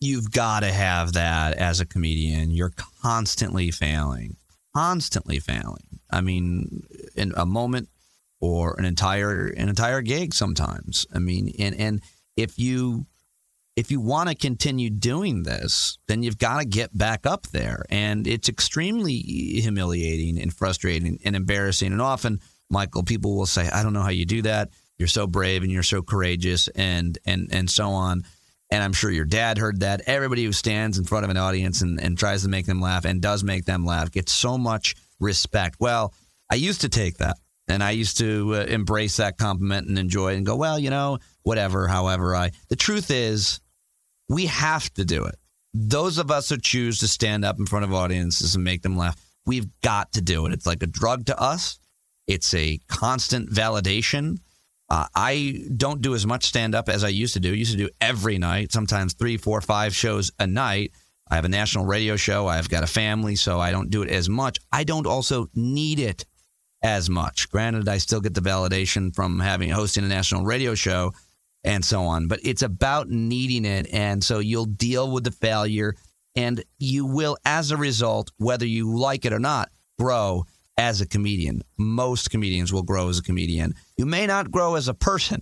You've 0.01 0.31
got 0.31 0.61
to 0.61 0.71
have 0.71 1.13
that 1.13 1.55
as 1.57 1.79
a 1.79 1.85
comedian. 1.85 2.51
You're 2.51 2.73
constantly 3.01 3.71
failing, 3.71 4.37
constantly 4.75 5.39
failing. 5.39 5.99
I 6.11 6.21
mean, 6.21 6.83
in 7.15 7.33
a 7.35 7.45
moment 7.45 7.89
or 8.39 8.75
an 8.77 8.85
entire 8.85 9.47
an 9.47 9.69
entire 9.69 10.01
gig 10.01 10.33
sometimes. 10.33 11.05
I 11.13 11.19
mean, 11.19 11.53
and 11.59 11.75
and 11.75 12.01
if 12.35 12.57
you 12.57 13.05
if 13.75 13.91
you 13.91 14.01
want 14.01 14.27
to 14.27 14.35
continue 14.35 14.89
doing 14.89 15.43
this, 15.43 15.97
then 16.07 16.21
you've 16.21 16.37
got 16.37 16.59
to 16.59 16.65
get 16.65 16.97
back 16.97 17.25
up 17.25 17.47
there. 17.47 17.85
And 17.89 18.27
it's 18.27 18.49
extremely 18.49 19.13
humiliating 19.15 20.37
and 20.37 20.53
frustrating 20.53 21.17
and 21.23 21.33
embarrassing. 21.33 21.93
And 21.93 22.01
often, 22.01 22.41
Michael, 22.69 23.03
people 23.03 23.37
will 23.37 23.45
say, 23.45 23.69
I 23.69 23.83
don't 23.83 23.93
know 23.93 24.01
how 24.01 24.09
you 24.09 24.25
do 24.25 24.41
that. 24.41 24.71
You're 24.97 25.07
so 25.07 25.27
brave 25.27 25.63
and 25.63 25.71
you're 25.71 25.81
so 25.83 26.01
courageous 26.01 26.67
and 26.69 27.17
and 27.25 27.49
and 27.51 27.69
so 27.69 27.89
on. 27.89 28.23
And 28.71 28.83
I'm 28.83 28.93
sure 28.93 29.09
your 29.09 29.25
dad 29.25 29.57
heard 29.57 29.79
that. 29.79 30.01
Everybody 30.05 30.43
who 30.43 30.51
stands 30.51 30.99
in 30.99 31.05
front 31.05 31.23
of 31.23 31.31
an 31.31 31.37
audience 31.37 31.81
and, 31.81 31.99
and 31.99 32.17
tries 32.17 32.43
to 32.43 32.49
make 32.49 32.67
them 32.67 32.81
laugh 32.81 33.05
and 33.05 33.21
does 33.21 33.43
make 33.43 33.65
them 33.65 33.85
laugh 33.85 34.11
gets 34.11 34.31
so 34.31 34.57
much 34.57 34.95
respect. 35.19 35.77
Well, 35.79 36.13
I 36.51 36.55
used 36.55 36.81
to 36.81 36.89
take 36.89 37.17
that 37.17 37.37
and 37.69 37.83
I 37.83 37.91
used 37.91 38.17
to 38.17 38.55
uh, 38.55 38.65
embrace 38.65 39.17
that 39.17 39.37
compliment 39.37 39.87
and 39.87 39.97
enjoy 39.97 40.33
it 40.33 40.37
and 40.37 40.45
go, 40.45 40.55
well, 40.55 40.79
you 40.79 40.89
know, 40.89 41.19
whatever, 41.43 41.87
however 41.87 42.35
I. 42.35 42.51
The 42.69 42.75
truth 42.75 43.11
is, 43.11 43.61
we 44.27 44.47
have 44.47 44.91
to 44.95 45.05
do 45.05 45.25
it. 45.25 45.35
Those 45.73 46.17
of 46.17 46.31
us 46.31 46.49
who 46.49 46.57
choose 46.57 46.99
to 46.99 47.07
stand 47.07 47.45
up 47.45 47.59
in 47.59 47.67
front 47.67 47.85
of 47.85 47.93
audiences 47.93 48.55
and 48.55 48.63
make 48.63 48.81
them 48.81 48.97
laugh, 48.97 49.15
we've 49.45 49.67
got 49.81 50.11
to 50.13 50.21
do 50.21 50.47
it. 50.47 50.53
It's 50.53 50.65
like 50.65 50.81
a 50.81 50.87
drug 50.87 51.27
to 51.27 51.39
us, 51.39 51.79
it's 52.27 52.53
a 52.53 52.79
constant 52.87 53.49
validation. 53.49 54.37
Uh, 54.89 55.05
I 55.13 55.65
don't 55.77 56.01
do 56.01 56.15
as 56.15 56.25
much 56.25 56.45
stand 56.45 56.73
up 56.73 56.89
as 56.89 57.03
I 57.03 57.09
used 57.09 57.35
to 57.35 57.39
do. 57.39 57.51
I 57.51 57.55
used 57.55 57.71
to 57.71 57.77
do 57.77 57.89
every 58.01 58.39
night, 58.39 58.71
sometimes 58.71 59.13
three, 59.13 59.37
four, 59.37 59.61
five 59.61 59.95
shows 59.95 60.31
a 60.39 60.47
night. 60.47 60.91
I 61.29 61.35
have 61.35 61.45
a 61.45 61.49
national 61.49 61.85
radio 61.85 62.15
show. 62.15 62.47
I've 62.47 62.69
got 62.69 62.83
a 62.83 62.87
family, 62.87 63.35
so 63.35 63.59
I 63.59 63.69
don't 63.69 63.91
do 63.91 64.01
it 64.01 64.09
as 64.09 64.27
much. 64.29 64.57
I 64.71 64.83
don't 64.83 65.05
also 65.05 65.47
need 65.53 65.99
it 65.99 66.25
as 66.81 67.09
much. 67.09 67.49
Granted, 67.49 67.89
I 67.89 67.97
still 67.97 68.21
get 68.21 68.33
the 68.33 68.41
validation 68.41 69.13
from 69.13 69.39
having 69.39 69.69
hosting 69.69 70.03
a 70.03 70.07
national 70.07 70.45
radio 70.45 70.75
show 70.75 71.13
and 71.63 71.83
so 71.83 72.03
on, 72.03 72.27
but 72.27 72.39
it's 72.43 72.61
about 72.61 73.09
needing 73.09 73.65
it. 73.65 73.87
And 73.91 74.23
so 74.23 74.39
you'll 74.39 74.65
deal 74.65 75.11
with 75.11 75.23
the 75.25 75.31
failure 75.31 75.95
and 76.35 76.63
you 76.77 77.05
will, 77.05 77.37
as 77.43 77.71
a 77.71 77.77
result, 77.77 78.31
whether 78.37 78.65
you 78.65 78.95
like 78.95 79.25
it 79.25 79.33
or 79.33 79.39
not, 79.39 79.69
grow 79.99 80.45
as 80.77 81.01
a 81.01 81.07
comedian. 81.07 81.61
Most 81.77 82.31
comedians 82.31 82.71
will 82.71 82.83
grow 82.83 83.09
as 83.09 83.19
a 83.19 83.23
comedian. 83.23 83.73
You 83.97 84.05
may 84.05 84.25
not 84.25 84.49
grow 84.49 84.75
as 84.75 84.87
a 84.87 84.93
person, 84.93 85.41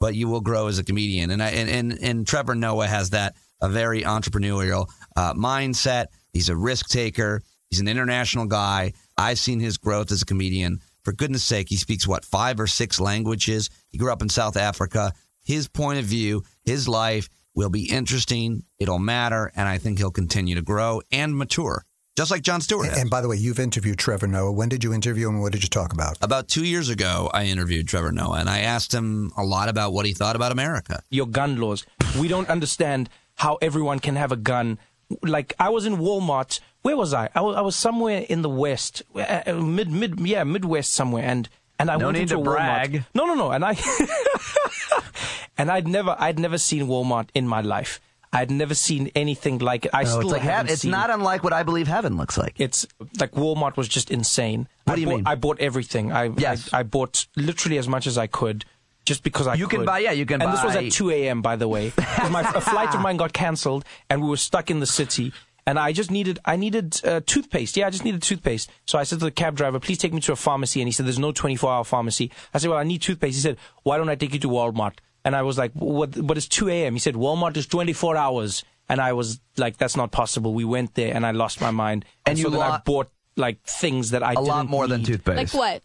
but 0.00 0.16
you 0.16 0.26
will 0.26 0.40
grow 0.40 0.66
as 0.66 0.78
a 0.78 0.84
comedian. 0.84 1.30
And 1.30 1.42
I, 1.42 1.50
and, 1.50 1.70
and, 1.70 1.98
and 2.02 2.26
Trevor 2.26 2.56
Noah 2.56 2.88
has 2.88 3.10
that 3.10 3.36
a 3.60 3.68
very 3.68 4.02
entrepreneurial 4.02 4.88
uh, 5.14 5.34
mindset. 5.34 6.06
He's 6.32 6.48
a 6.48 6.56
risk 6.56 6.88
taker. 6.88 7.42
He's 7.70 7.80
an 7.80 7.88
international 7.88 8.46
guy. 8.46 8.92
I've 9.16 9.38
seen 9.38 9.60
his 9.60 9.76
growth 9.76 10.10
as 10.12 10.22
a 10.22 10.26
comedian. 10.26 10.80
For 11.02 11.12
goodness 11.12 11.44
sake, 11.44 11.68
he 11.68 11.76
speaks 11.76 12.06
what 12.06 12.24
five 12.24 12.60
or 12.60 12.66
six 12.66 13.00
languages. 13.00 13.70
He 13.88 13.98
grew 13.98 14.12
up 14.12 14.22
in 14.22 14.28
South 14.28 14.56
Africa. 14.56 15.12
His 15.44 15.68
point 15.68 15.98
of 15.98 16.04
view, 16.04 16.44
his 16.64 16.88
life 16.88 17.28
will 17.54 17.70
be 17.70 17.90
interesting. 17.90 18.62
It'll 18.78 18.98
matter, 18.98 19.50
and 19.56 19.68
I 19.68 19.78
think 19.78 19.98
he'll 19.98 20.10
continue 20.10 20.54
to 20.54 20.62
grow 20.62 21.02
and 21.10 21.36
mature 21.36 21.84
just 22.18 22.32
like 22.32 22.42
Jon 22.42 22.60
Stewart. 22.60 22.88
And, 22.88 22.96
and, 23.02 23.10
by 23.10 23.20
the 23.20 23.28
way, 23.28 23.36
you've 23.36 23.60
interviewed 23.60 23.96
Trevor 23.96 24.26
Noah. 24.26 24.50
When 24.50 24.68
did 24.68 24.82
you 24.82 24.92
interview 24.92 25.28
him 25.28 25.34
and 25.34 25.42
what 25.42 25.52
did 25.52 25.62
you 25.62 25.68
talk 25.68 25.92
about? 25.92 26.18
About 26.20 26.48
two 26.48 26.64
years 26.64 26.88
ago, 26.88 27.30
I 27.32 27.44
interviewed 27.44 27.86
Trevor 27.86 28.10
Noah 28.10 28.40
and 28.40 28.50
I 28.50 28.58
asked 28.58 28.92
him 28.92 29.30
a 29.36 29.44
lot 29.44 29.68
about 29.68 29.92
what 29.92 30.04
he 30.04 30.14
thought 30.14 30.34
about 30.34 30.50
America. 30.50 31.00
Your 31.10 31.28
gun 31.28 31.58
laws. 31.60 31.86
We 32.18 32.26
don't 32.26 32.48
understand 32.48 33.08
how 33.36 33.58
everyone 33.62 34.00
can 34.00 34.16
have 34.16 34.32
a 34.32 34.36
gun. 34.36 34.80
Like, 35.22 35.54
I 35.60 35.68
was 35.68 35.86
in 35.86 35.98
Walmart. 35.98 36.58
Where 36.82 36.96
was 36.96 37.12
I? 37.12 37.28
I 37.34 37.40
was, 37.40 37.56
I 37.56 37.60
was 37.60 37.76
somewhere 37.76 38.24
in 38.28 38.42
the 38.42 38.48
West, 38.48 39.02
uh, 39.14 39.42
uh 39.46 39.52
mid, 39.54 39.90
mid, 39.90 40.18
yeah, 40.20 40.44
Midwest 40.44 40.92
somewhere. 40.92 41.24
And 41.24 41.48
and 41.78 41.90
I 41.90 41.96
no 41.96 42.06
went 42.06 42.16
need 42.18 42.22
into 42.30 42.36
to 42.36 42.40
Walmart. 42.50 43.04
No, 43.14 43.26
no, 43.26 43.34
no. 43.34 43.50
And 43.52 43.64
I 43.64 43.76
and 45.58 45.70
I'd 45.70 45.88
never, 45.88 46.16
I'd 46.18 46.38
never 46.38 46.58
seen 46.58 46.86
Walmart 46.86 47.28
in 47.34 47.46
my 47.46 47.60
life. 47.60 48.00
I'd 48.32 48.50
never 48.50 48.74
seen 48.74 49.10
anything 49.14 49.58
like 49.58 49.86
it. 49.86 49.90
I 49.94 50.02
No, 50.02 50.08
still 50.10 50.20
it's 50.22 50.30
like 50.32 50.42
haven't 50.42 50.56
heaven. 50.56 50.72
It's 50.72 50.82
seen- 50.82 50.90
not 50.90 51.08
unlike 51.10 51.42
what 51.42 51.52
I 51.54 51.62
believe 51.62 51.88
heaven 51.88 52.16
looks 52.18 52.36
like. 52.36 52.54
It's 52.58 52.86
like 53.18 53.32
Walmart 53.32 53.76
was 53.76 53.88
just 53.88 54.10
insane. 54.10 54.68
What 54.84 54.92
I 54.92 54.96
do 54.96 55.00
you 55.00 55.06
bought, 55.06 55.16
mean? 55.16 55.26
I 55.26 55.34
bought 55.34 55.60
everything. 55.60 56.12
I, 56.12 56.24
Yes. 56.36 56.70
I 56.72 56.80
I 56.80 56.82
bought 56.82 57.26
literally 57.36 57.78
as 57.78 57.88
much 57.88 58.06
as 58.06 58.18
I 58.18 58.26
could. 58.26 58.64
Just 59.06 59.22
because 59.22 59.46
I 59.46 59.54
You 59.54 59.68
can 59.68 59.86
buy- 59.86 60.00
yeah, 60.00 60.12
you 60.12 60.26
can 60.26 60.38
buy. 60.40 60.44
And 60.44 60.52
this 60.54 60.62
was 60.62 60.76
at 60.76 60.92
2 60.92 61.10
a.m. 61.10 61.40
by 61.40 61.56
the 61.56 61.66
way, 61.66 61.92
my, 62.30 62.42
a 62.54 62.60
flight 62.60 62.94
of 62.94 63.00
mine 63.00 63.16
got 63.16 63.32
cancelled, 63.32 63.86
and 64.10 64.22
we 64.22 64.28
were 64.28 64.36
stuck 64.36 64.70
in 64.70 64.80
the 64.80 64.86
city. 64.86 65.32
And 65.68 65.78
I 65.78 65.92
just 65.92 66.10
needed, 66.10 66.38
I 66.46 66.56
needed 66.56 66.98
uh, 67.04 67.20
toothpaste. 67.26 67.76
Yeah, 67.76 67.88
I 67.88 67.90
just 67.90 68.02
needed 68.02 68.22
toothpaste. 68.22 68.70
So 68.86 68.98
I 68.98 69.02
said 69.02 69.18
to 69.18 69.26
the 69.26 69.30
cab 69.30 69.54
driver, 69.54 69.78
"Please 69.78 69.98
take 69.98 70.14
me 70.14 70.20
to 70.22 70.32
a 70.32 70.36
pharmacy." 70.36 70.80
And 70.80 70.88
he 70.88 70.92
said, 70.92 71.04
"There's 71.04 71.18
no 71.18 71.30
24-hour 71.30 71.84
pharmacy." 71.84 72.30
I 72.54 72.58
said, 72.58 72.70
"Well, 72.70 72.78
I 72.78 72.84
need 72.84 73.02
toothpaste." 73.02 73.34
He 73.36 73.42
said, 73.42 73.58
"Why 73.82 73.98
don't 73.98 74.08
I 74.08 74.14
take 74.14 74.32
you 74.32 74.38
to 74.40 74.48
Walmart?" 74.48 74.94
And 75.26 75.36
I 75.36 75.42
was 75.42 75.58
like, 75.58 75.72
"What? 75.74 76.26
But 76.26 76.38
it's 76.38 76.48
2 76.48 76.70
a.m." 76.70 76.94
He 76.94 76.98
said, 76.98 77.16
"Walmart 77.16 77.58
is 77.58 77.66
24 77.66 78.16
hours." 78.16 78.64
And 78.88 78.98
I 78.98 79.12
was 79.12 79.40
like, 79.58 79.76
"That's 79.76 79.94
not 79.94 80.10
possible." 80.10 80.54
We 80.54 80.64
went 80.64 80.94
there, 80.94 81.14
and 81.14 81.26
I 81.26 81.32
lost 81.32 81.60
my 81.60 81.70
mind. 81.70 82.06
And 82.24 82.38
so 82.38 82.44
you 82.44 82.50
then 82.50 82.62
I 82.62 82.80
bought 82.82 83.10
like 83.36 83.62
things 83.64 84.10
that 84.12 84.22
I 84.22 84.32
a 84.32 84.40
lot 84.40 84.60
didn't 84.60 84.70
more 84.70 84.88
than 84.88 85.04
toothpaste. 85.04 85.52
Like 85.52 85.60
what? 85.62 85.82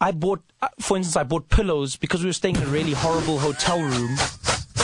I 0.00 0.12
bought, 0.12 0.42
uh, 0.62 0.68
for 0.80 0.96
instance, 0.96 1.16
I 1.16 1.24
bought 1.24 1.50
pillows 1.50 1.96
because 1.96 2.22
we 2.22 2.28
were 2.28 2.32
staying 2.32 2.56
in 2.56 2.62
a 2.62 2.66
really 2.66 2.92
horrible 2.92 3.40
hotel 3.40 3.78
room. 3.78 4.16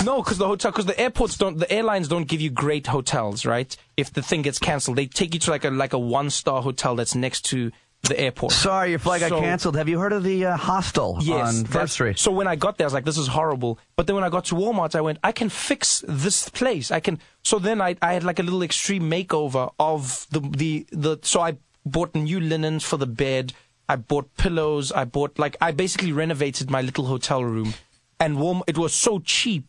No, 0.04 0.22
because 0.22 0.38
the 0.38 0.46
hotel, 0.46 0.70
because 0.70 0.86
the 0.86 0.98
airports 0.98 1.36
don't, 1.36 1.58
the 1.58 1.70
airlines 1.70 2.08
don't 2.08 2.26
give 2.28 2.40
you 2.40 2.50
great 2.50 2.86
hotels, 2.86 3.44
right? 3.46 3.76
If 3.96 4.12
the 4.12 4.22
thing 4.22 4.42
gets 4.42 4.58
cancelled, 4.58 4.96
they 4.96 5.06
take 5.06 5.34
you 5.34 5.40
to 5.40 5.50
like 5.50 5.64
a 5.64 5.70
like 5.70 5.92
a 5.92 5.98
one 5.98 6.30
star 6.30 6.62
hotel 6.62 6.94
that's 6.96 7.14
next 7.14 7.42
to 7.46 7.70
the 8.08 8.18
airport. 8.20 8.52
Sorry, 8.52 8.90
your 8.90 8.98
flight 8.98 9.20
got 9.20 9.40
canceled. 9.40 9.76
Have 9.76 9.88
you 9.88 9.98
heard 9.98 10.12
of 10.12 10.22
the 10.22 10.46
uh, 10.46 10.56
hostel 10.56 11.18
Yes, 11.20 11.58
on 11.60 11.64
First 11.64 11.94
Street? 11.94 12.18
So 12.18 12.30
when 12.30 12.46
I 12.46 12.56
got 12.56 12.76
there, 12.76 12.84
I 12.84 12.88
was 12.88 12.94
like, 12.94 13.04
"This 13.04 13.18
is 13.18 13.28
horrible." 13.28 13.78
But 13.96 14.06
then 14.06 14.14
when 14.14 14.24
I 14.24 14.28
got 14.28 14.44
to 14.46 14.54
Walmart, 14.54 14.94
I 14.94 15.00
went, 15.00 15.18
"I 15.24 15.32
can 15.32 15.48
fix 15.48 16.04
this 16.06 16.48
place. 16.48 16.90
I 16.90 17.00
can." 17.00 17.18
So 17.42 17.58
then 17.58 17.80
I, 17.80 17.96
I 18.02 18.12
had 18.12 18.24
like 18.24 18.38
a 18.38 18.42
little 18.42 18.62
extreme 18.62 19.10
makeover 19.10 19.72
of 19.78 20.26
the 20.30 20.40
the 20.40 20.86
the. 20.92 21.18
So 21.22 21.40
I 21.40 21.56
bought 21.86 22.14
new 22.14 22.40
linens 22.40 22.84
for 22.84 22.96
the 22.96 23.06
bed. 23.06 23.52
I 23.88 23.96
bought 23.96 24.34
pillows. 24.36 24.92
I 24.92 25.04
bought 25.04 25.38
like 25.38 25.56
I 25.60 25.72
basically 25.72 26.12
renovated 26.12 26.70
my 26.70 26.82
little 26.82 27.06
hotel 27.06 27.42
room, 27.44 27.74
and 28.20 28.36
Walmart. 28.36 28.64
It 28.66 28.78
was 28.78 28.94
so 28.94 29.18
cheap. 29.20 29.66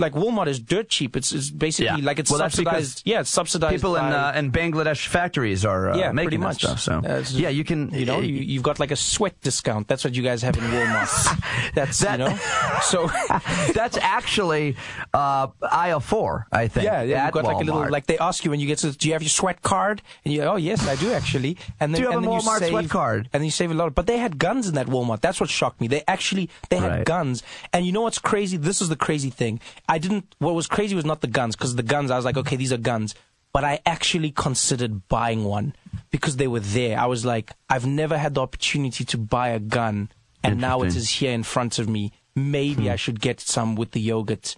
Like 0.00 0.14
Walmart 0.14 0.48
is 0.48 0.58
dirt 0.58 0.88
cheap. 0.88 1.16
It's, 1.16 1.30
it's 1.32 1.50
basically 1.50 2.00
Yeah. 2.00 2.06
like 2.08 2.18
it's 2.18 2.30
Well, 2.30 2.40
subsidized. 2.40 3.02
Yeah, 3.04 3.20
it's 3.20 3.30
subsidized. 3.30 3.74
People 3.76 3.96
in 3.96 4.04
uh, 4.04 4.32
in 4.34 4.50
Bangladesh 4.50 5.06
factories 5.06 5.64
are 5.64 5.90
uh, 5.90 5.96
yeah, 5.96 6.10
making 6.12 6.28
pretty 6.28 6.36
much. 6.38 6.58
stuff. 6.64 6.80
So 6.80 6.94
Uh, 7.04 7.22
yeah, 7.30 7.50
you 7.50 7.64
can. 7.64 7.90
You 7.92 8.06
know, 8.06 8.20
you, 8.20 8.34
you've 8.34 8.62
got 8.62 8.80
like 8.80 8.90
a 8.90 8.96
sweat 8.96 9.34
discount. 9.42 9.86
That's 9.88 10.02
what 10.04 10.14
you 10.14 10.22
guys 10.22 10.42
have 10.42 10.56
in 10.56 10.64
Walmart. 10.64 11.10
That's 11.74 11.98
That- 12.04 12.18
you 12.18 12.24
know. 12.26 12.36
So 12.82 13.06
that's 13.74 13.96
actually 13.98 14.76
uh, 15.14 15.48
aisle 15.62 16.00
four, 16.00 16.46
I 16.50 16.68
think. 16.68 16.84
yeah, 16.84 17.02
yeah. 17.02 17.24
You've 17.24 17.34
got 17.34 17.44
like 17.44 17.56
a 17.62 17.64
little 17.64 17.88
like 17.90 18.06
they 18.06 18.18
ask 18.18 18.44
you 18.44 18.50
when 18.50 18.60
you 18.60 18.66
get 18.66 18.78
to. 18.78 18.92
Do 18.92 19.06
you 19.08 19.12
have 19.14 19.22
your 19.22 19.28
sweat 19.30 19.62
card? 19.62 20.02
And 20.24 20.32
you 20.34 20.42
oh 20.42 20.56
yes, 20.56 20.86
I 20.88 20.96
do 20.96 21.12
actually. 21.12 21.56
And 21.78 21.94
then 21.94 22.00
Do 22.00 22.06
you 22.06 22.10
have 22.12 22.18
and 22.22 22.26
a 22.26 22.30
then 22.30 22.40
Walmart 22.40 22.58
save, 22.60 22.70
sweat 22.70 22.88
card? 22.90 23.28
And 23.32 23.44
you 23.44 23.50
save 23.50 23.70
a 23.70 23.74
lot. 23.74 23.94
But 23.94 24.06
they 24.06 24.18
had 24.18 24.38
guns 24.38 24.66
in 24.68 24.74
that 24.74 24.86
Walmart. 24.86 25.20
That's 25.20 25.40
what 25.40 25.50
shocked 25.50 25.80
me. 25.80 25.88
They 25.88 26.02
actually 26.08 26.48
they 26.70 26.76
had 26.78 26.90
Right. 26.90 27.04
guns. 27.04 27.42
And 27.72 27.84
you 27.86 27.92
know 27.92 28.00
what's 28.02 28.18
crazy? 28.18 28.56
This 28.56 28.80
is 28.80 28.88
the 28.88 28.96
crazy 28.96 29.30
thing. 29.30 29.60
I 29.90 29.98
didn't. 29.98 30.34
What 30.38 30.54
was 30.54 30.66
crazy 30.66 30.94
was 30.94 31.04
not 31.04 31.20
the 31.20 31.26
guns 31.26 31.56
because 31.56 31.74
the 31.76 31.82
guns. 31.82 32.10
I 32.10 32.16
was 32.16 32.24
like, 32.24 32.36
okay, 32.36 32.56
these 32.56 32.72
are 32.72 32.78
guns. 32.78 33.14
But 33.52 33.64
I 33.64 33.80
actually 33.84 34.30
considered 34.30 35.08
buying 35.08 35.42
one 35.44 35.74
because 36.12 36.36
they 36.36 36.46
were 36.46 36.60
there. 36.60 36.96
I 36.98 37.06
was 37.06 37.24
like, 37.24 37.50
I've 37.68 37.84
never 37.86 38.16
had 38.16 38.34
the 38.34 38.40
opportunity 38.42 39.04
to 39.06 39.18
buy 39.18 39.48
a 39.48 39.58
gun, 39.58 40.08
and 40.44 40.60
now 40.60 40.82
it 40.82 40.94
is 40.94 41.08
here 41.10 41.32
in 41.32 41.42
front 41.42 41.80
of 41.80 41.88
me. 41.88 42.12
Maybe 42.36 42.84
Hmm. 42.84 42.90
I 42.90 42.96
should 42.96 43.20
get 43.20 43.40
some 43.40 43.74
with 43.74 43.90
the 43.90 44.00
yogurt. 44.00 44.56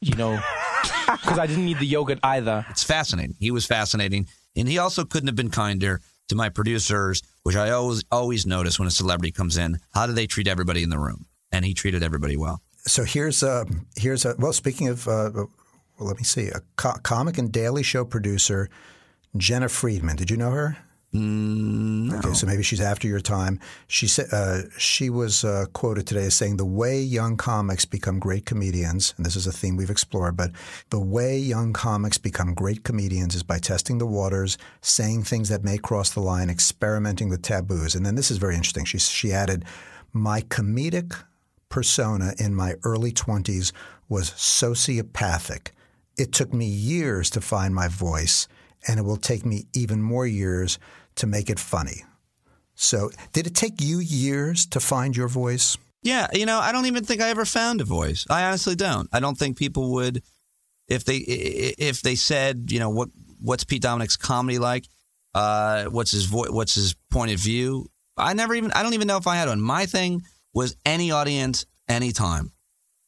You 0.00 0.16
know, 0.16 0.40
because 1.06 1.38
I 1.38 1.46
didn't 1.46 1.66
need 1.66 1.78
the 1.78 1.86
yogurt 1.86 2.18
either. 2.22 2.64
It's 2.70 2.82
fascinating. 2.82 3.36
He 3.38 3.50
was 3.50 3.66
fascinating, 3.66 4.26
and 4.56 4.66
he 4.66 4.78
also 4.78 5.04
couldn't 5.04 5.28
have 5.28 5.36
been 5.36 5.50
kinder 5.50 6.00
to 6.28 6.34
my 6.34 6.48
producers, 6.48 7.22
which 7.42 7.54
I 7.54 7.70
always 7.70 8.02
always 8.10 8.46
notice 8.46 8.78
when 8.78 8.88
a 8.88 8.90
celebrity 8.90 9.30
comes 9.32 9.58
in. 9.58 9.78
How 9.92 10.06
do 10.06 10.14
they 10.14 10.26
treat 10.26 10.48
everybody 10.48 10.82
in 10.82 10.88
the 10.90 10.98
room? 10.98 11.26
And 11.52 11.66
he 11.66 11.74
treated 11.74 12.02
everybody 12.02 12.36
well. 12.38 12.62
So 12.84 13.04
here's 13.04 13.42
a 13.42 13.66
here's 13.96 14.24
a 14.24 14.34
well. 14.38 14.52
Speaking 14.52 14.88
of, 14.88 15.06
uh, 15.06 15.30
well, 15.34 15.50
let 15.98 16.16
me 16.16 16.24
see, 16.24 16.48
a 16.48 16.60
co- 16.76 16.98
comic 17.02 17.38
and 17.38 17.52
Daily 17.52 17.82
Show 17.82 18.04
producer, 18.04 18.68
Jena 19.36 19.68
Friedman. 19.68 20.16
Did 20.16 20.30
you 20.30 20.36
know 20.36 20.50
her? 20.50 20.76
Mm, 21.14 22.10
Okay, 22.18 22.32
so 22.32 22.46
maybe 22.46 22.62
she's 22.62 22.80
after 22.80 23.06
your 23.06 23.20
time. 23.20 23.60
She 23.86 24.08
said 24.08 24.26
uh, 24.32 24.62
she 24.78 25.10
was 25.10 25.44
uh, 25.44 25.66
quoted 25.74 26.06
today 26.06 26.24
as 26.24 26.34
saying, 26.34 26.56
"The 26.56 26.64
way 26.64 27.00
young 27.00 27.36
comics 27.36 27.84
become 27.84 28.18
great 28.18 28.46
comedians, 28.46 29.14
and 29.16 29.24
this 29.26 29.36
is 29.36 29.46
a 29.46 29.52
theme 29.52 29.76
we've 29.76 29.90
explored, 29.90 30.36
but 30.36 30.50
the 30.90 30.98
way 30.98 31.38
young 31.38 31.72
comics 31.74 32.16
become 32.18 32.54
great 32.54 32.82
comedians 32.82 33.34
is 33.34 33.42
by 33.42 33.58
testing 33.58 33.98
the 33.98 34.06
waters, 34.06 34.56
saying 34.80 35.22
things 35.24 35.50
that 35.50 35.62
may 35.62 35.76
cross 35.78 36.10
the 36.10 36.20
line, 36.20 36.48
experimenting 36.50 37.28
with 37.28 37.42
taboos." 37.42 37.94
And 37.94 38.04
then 38.06 38.14
this 38.16 38.30
is 38.30 38.38
very 38.38 38.56
interesting. 38.56 38.86
She 38.86 38.98
she 38.98 39.32
added, 39.32 39.66
"My 40.14 40.40
comedic 40.40 41.14
persona 41.72 42.34
in 42.38 42.54
my 42.54 42.74
early 42.84 43.10
twenties 43.10 43.72
was 44.08 44.30
sociopathic. 44.30 45.72
It 46.16 46.32
took 46.32 46.52
me 46.52 46.66
years 46.66 47.30
to 47.30 47.40
find 47.40 47.74
my 47.74 47.88
voice." 47.88 48.46
And 48.86 48.98
it 48.98 49.04
will 49.04 49.16
take 49.16 49.44
me 49.46 49.66
even 49.72 50.02
more 50.02 50.26
years 50.26 50.78
to 51.14 51.26
make 51.26 51.48
it 51.48 51.60
funny. 51.60 52.04
So, 52.74 53.10
did 53.32 53.46
it 53.46 53.54
take 53.54 53.80
you 53.80 53.98
years 54.00 54.66
to 54.66 54.80
find 54.80 55.16
your 55.16 55.28
voice? 55.28 55.76
Yeah, 56.02 56.26
you 56.32 56.46
know, 56.46 56.58
I 56.58 56.72
don't 56.72 56.86
even 56.86 57.04
think 57.04 57.20
I 57.20 57.28
ever 57.28 57.44
found 57.44 57.80
a 57.80 57.84
voice. 57.84 58.26
I 58.28 58.44
honestly 58.44 58.74
don't. 58.74 59.08
I 59.12 59.20
don't 59.20 59.38
think 59.38 59.56
people 59.56 59.92
would 59.92 60.22
if 60.88 61.04
they 61.04 61.16
if 61.16 62.02
they 62.02 62.16
said, 62.16 62.70
you 62.70 62.80
know, 62.80 62.90
what 62.90 63.08
what's 63.40 63.64
Pete 63.64 63.82
Dominick's 63.82 64.16
comedy 64.16 64.58
like? 64.58 64.86
Uh, 65.34 65.84
what's 65.84 66.10
his 66.10 66.24
vo- 66.24 66.50
what's 66.52 66.74
his 66.74 66.94
point 67.10 67.32
of 67.32 67.38
view? 67.38 67.86
I 68.16 68.34
never 68.34 68.54
even 68.54 68.72
I 68.72 68.82
don't 68.82 68.94
even 68.94 69.06
know 69.06 69.16
if 69.16 69.26
I 69.26 69.36
had 69.36 69.48
one. 69.48 69.60
My 69.60 69.86
thing 69.86 70.22
was 70.52 70.76
any 70.84 71.10
audience, 71.10 71.66
anytime. 71.88 72.52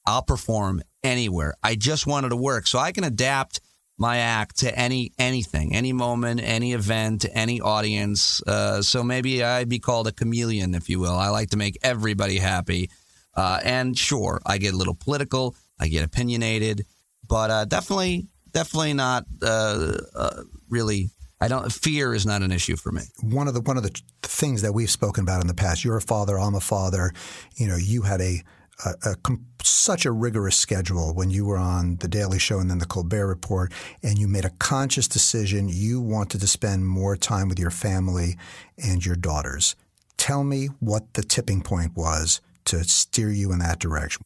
I'll 0.07 0.23
perform 0.23 0.83
anywhere. 1.03 1.55
I 1.63 1.75
just 1.77 2.07
wanted 2.07 2.31
to 2.31 2.37
work, 2.37 2.67
so 2.67 2.79
I 2.79 2.93
can 2.93 3.05
adapt 3.05 3.61
my 3.97 4.19
act 4.19 4.59
to 4.59 4.77
any 4.77 5.13
anything, 5.19 5.75
any 5.75 5.93
moment, 5.93 6.41
any 6.43 6.73
event, 6.73 7.25
any 7.33 7.61
audience. 7.61 8.43
Uh, 8.43 8.83
so 8.83 9.05
maybe 9.05 9.43
I'd 9.43 9.69
be 9.69 9.79
called 9.79 10.09
a 10.09 10.13
chameleon, 10.13 10.75
if 10.75 10.89
you 10.89 10.99
will. 10.99 11.15
I 11.15 11.29
like 11.29 11.51
to 11.51 11.57
make 11.57 11.79
everybody 11.83 12.39
happy, 12.39 12.91
uh, 13.35 13.61
and 13.63 13.97
sure, 13.97 14.41
I 14.45 14.59
get 14.59 14.75
a 14.75 14.77
little 14.77 14.95
political, 14.95 15.55
I 15.79 15.89
get 15.89 16.05
opinionated, 16.05 16.87
but 17.27 17.51
uh, 17.51 17.65
definitely, 17.65 18.27
definitely 18.51 18.95
not 18.95 19.25
uh, 19.43 19.99
uh, 20.15 20.43
really. 20.69 21.11
I 21.41 21.49
don't. 21.49 21.71
Fear 21.73 22.15
is 22.15 22.25
not 22.25 22.43
an 22.43 22.53
issue 22.53 22.77
for 22.77 22.93
me. 22.93 23.03
One 23.21 23.49
of 23.49 23.55
the 23.55 23.61
one 23.61 23.77
of 23.77 23.83
the 23.83 24.01
things 24.23 24.63
that 24.63 24.73
we've 24.73 24.91
spoken 24.91 25.25
about 25.25 25.41
in 25.41 25.47
the 25.47 25.55
past. 25.55 25.85
You're 25.85 25.97
a 25.97 26.03
father. 26.03 26.39
I'm 26.39 26.55
a 26.55 26.61
father. 26.61 27.13
You 27.57 27.67
know, 27.67 27.77
you 27.77 28.03
had 28.03 28.21
a 28.21 28.43
a, 28.85 28.95
a, 29.05 29.17
such 29.63 30.05
a 30.05 30.13
rigorous 30.13 30.57
schedule 30.57 31.15
when 31.15 31.31
you 31.31 31.45
were 31.45 31.57
on 31.57 31.97
the 31.97 32.09
Daily 32.09 32.39
Show 32.39 32.59
and 32.59 32.71
then 32.71 32.79
the 32.79 32.87
Colbert 32.87 33.27
Report, 33.27 33.73
and 34.03 34.19
you 34.19 34.27
made 34.27 34.45
a 34.45 34.51
conscious 34.51 35.09
decision. 35.09 35.69
You 35.69 36.01
wanted 36.01 36.41
to 36.41 36.47
spend 36.47 36.87
more 36.87 37.17
time 37.17 37.49
with 37.49 37.59
your 37.59 37.71
family 37.71 38.37
and 38.83 39.05
your 39.05 39.17
daughters. 39.17 39.77
Tell 40.17 40.45
me 40.45 40.69
what 40.81 41.15
the 41.15 41.23
tipping 41.23 41.63
point 41.63 41.97
was 41.97 42.41
to 42.67 42.85
steer 42.85 43.31
you 43.31 43.53
in 43.53 43.59
that 43.59 43.79
direction. 43.79 44.23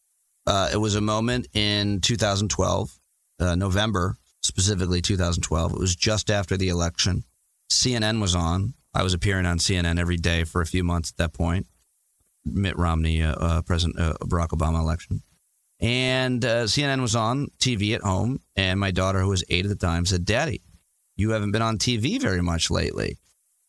Uh, 0.46 0.70
it 0.72 0.78
was 0.78 0.94
a 0.94 1.00
moment 1.00 1.48
in 1.52 2.00
2012, 2.00 2.98
uh, 3.40 3.54
November, 3.54 4.16
specifically 4.42 5.00
2012. 5.00 5.72
It 5.72 5.78
was 5.78 5.96
just 5.96 6.30
after 6.30 6.56
the 6.56 6.68
election. 6.68 7.24
CNN 7.70 8.20
was 8.20 8.34
on. 8.34 8.74
I 8.94 9.02
was 9.02 9.14
appearing 9.14 9.46
on 9.46 9.58
CNN 9.58 9.98
every 9.98 10.16
day 10.16 10.44
for 10.44 10.60
a 10.60 10.66
few 10.66 10.82
months 10.82 11.10
at 11.10 11.16
that 11.18 11.32
point. 11.32 11.66
Mitt 12.44 12.78
Romney, 12.78 13.22
uh, 13.22 13.34
uh, 13.34 13.62
President 13.62 13.98
uh, 13.98 14.14
Barack 14.22 14.48
Obama 14.48 14.80
election. 14.80 15.22
And 15.80 16.44
uh, 16.44 16.64
CNN 16.64 17.00
was 17.00 17.14
on 17.14 17.48
TV 17.60 17.94
at 17.94 18.00
home, 18.00 18.40
and 18.56 18.80
my 18.80 18.90
daughter, 18.90 19.20
who 19.20 19.28
was 19.28 19.44
eight 19.48 19.64
at 19.64 19.68
the 19.68 19.76
time, 19.76 20.06
said, 20.06 20.24
Daddy, 20.24 20.62
you 21.16 21.30
haven't 21.30 21.52
been 21.52 21.62
on 21.62 21.78
TV 21.78 22.20
very 22.20 22.42
much 22.42 22.70
lately. 22.70 23.18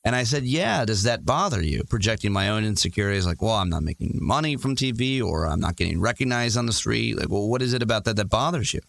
And 0.03 0.15
I 0.15 0.23
said, 0.23 0.43
Yeah, 0.43 0.85
does 0.85 1.03
that 1.03 1.25
bother 1.25 1.61
you? 1.61 1.83
Projecting 1.83 2.31
my 2.31 2.49
own 2.49 2.63
insecurities, 2.63 3.25
like, 3.25 3.41
Well, 3.41 3.53
I'm 3.53 3.69
not 3.69 3.83
making 3.83 4.17
money 4.21 4.55
from 4.55 4.75
TV, 4.75 5.21
or 5.21 5.45
I'm 5.45 5.59
not 5.59 5.75
getting 5.75 5.99
recognized 5.99 6.57
on 6.57 6.65
the 6.65 6.73
street. 6.73 7.17
Like, 7.17 7.29
well, 7.29 7.47
what 7.47 7.61
is 7.61 7.73
it 7.73 7.83
about 7.83 8.05
that 8.05 8.15
that 8.15 8.29
bothers 8.29 8.73
you? 8.73 8.79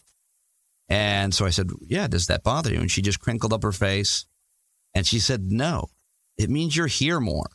And 0.90 1.32
so 1.32 1.46
I 1.46 1.50
said, 1.50 1.70
Yeah, 1.86 2.08
does 2.08 2.26
that 2.26 2.42
bother 2.42 2.72
you? 2.72 2.80
And 2.80 2.90
she 2.90 3.00
just 3.00 3.20
crinkled 3.20 3.52
up 3.52 3.62
her 3.62 3.72
face 3.72 4.26
and 4.94 5.06
she 5.06 5.20
said, 5.20 5.50
No, 5.50 5.88
it 6.36 6.50
means 6.50 6.76
you're 6.76 6.88
here 6.88 7.20
more. 7.20 7.48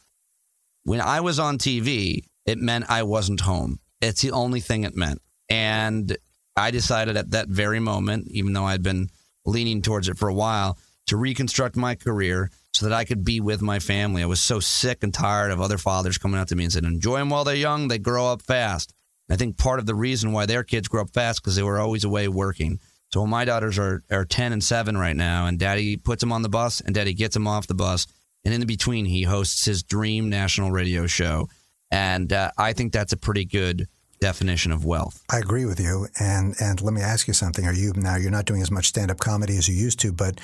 When 0.84 1.02
I 1.02 1.20
was 1.20 1.38
on 1.38 1.58
TV, 1.58 2.24
it 2.46 2.58
meant 2.58 2.86
I 2.90 3.04
wasn't 3.04 3.42
home. 3.42 3.80
It's 4.02 4.22
the 4.22 4.32
only 4.32 4.62
thing 4.62 4.84
it 4.84 4.96
meant. 4.96 5.22
And 5.50 6.16
I 6.56 6.72
decided 6.72 7.18
at 7.18 7.32
that 7.32 7.50
very 7.50 7.80
moment, 7.80 8.28
even 8.30 8.54
though 8.54 8.66
I'd 8.66 8.84
been 8.84 9.10
leaning 9.46 9.82
towards 9.82 10.08
it 10.08 10.18
for 10.18 10.30
a 10.30 10.34
while, 10.34 10.78
to 11.08 11.18
reconstruct 11.18 11.76
my 11.76 11.96
career 11.96 12.50
so 12.74 12.88
that 12.88 12.96
I 12.96 13.06
could 13.06 13.24
be 13.24 13.40
with 13.40 13.62
my 13.62 13.80
family. 13.80 14.22
I 14.22 14.28
was 14.28 14.42
so 14.42 14.60
sick 14.60 15.04
and 15.04 15.14
tired 15.14 15.52
of 15.52 15.62
other 15.62 15.78
fathers 15.78 16.18
coming 16.18 16.40
up 16.40 16.48
to 16.50 16.56
me 16.56 16.64
and 16.64 16.74
saying, 16.74 16.86
enjoy 16.86 17.20
them 17.20 17.30
while 17.30 17.44
they're 17.44 17.56
young, 17.56 17.88
they 17.88 18.00
grow 18.00 18.28
up 18.28 18.42
fast. 18.42 18.94
I 19.30 19.36
think 19.36 19.58
part 19.58 19.80
of 19.80 19.86
the 19.86 19.96
reason 19.96 20.34
why 20.34 20.46
their 20.46 20.64
kids 20.64 20.88
grow 20.88 21.02
up 21.02 21.12
fast 21.12 21.42
because 21.42 21.56
they 21.56 21.64
were 21.64 21.80
always 21.80 22.04
away 22.04 22.28
working. 22.28 22.80
So 23.14 23.26
my 23.26 23.46
daughters 23.46 23.80
are, 23.80 24.04
are 24.12 24.26
10 24.26 24.52
and 24.54 24.64
7 24.64 24.98
right 24.98 25.16
now, 25.16 25.46
and 25.46 25.58
daddy 25.58 25.96
puts 25.96 26.22
them 26.22 26.32
on 26.32 26.42
the 26.42 26.50
bus 26.50 26.82
and 26.82 26.94
daddy 26.94 27.14
gets 27.14 27.34
them 27.34 27.48
off 27.48 27.68
the 27.68 27.74
bus. 27.74 28.08
And 28.44 28.54
in 28.54 28.60
the 28.60 28.66
between, 28.66 29.06
he 29.06 29.24
hosts 29.24 29.66
his 29.66 29.84
dream 29.84 30.30
national 30.30 30.72
radio 30.72 31.08
show. 31.08 31.50
And 31.92 32.32
uh, 32.32 32.52
I 32.58 32.74
think 32.74 32.94
that's 32.94 33.14
a 33.14 33.18
pretty 33.18 33.46
good 33.46 33.88
definition 34.20 34.72
of 34.72 34.86
wealth. 34.86 35.24
I 35.32 35.40
agree 35.40 35.66
with 35.66 35.80
you. 35.80 36.08
And 36.20 36.56
and 36.60 36.82
let 36.82 36.94
me 36.94 37.02
ask 37.02 37.28
you 37.28 37.34
something. 37.34 37.66
Are 37.66 37.74
you 37.74 37.94
now 37.96 38.16
you're 38.16 38.32
not 38.32 38.46
doing 38.46 38.62
as 38.62 38.72
much 38.72 38.88
stand-up 38.88 39.20
comedy 39.20 39.58
as 39.58 39.68
you 39.68 39.76
used 39.76 40.00
to, 40.02 40.12
but 40.12 40.40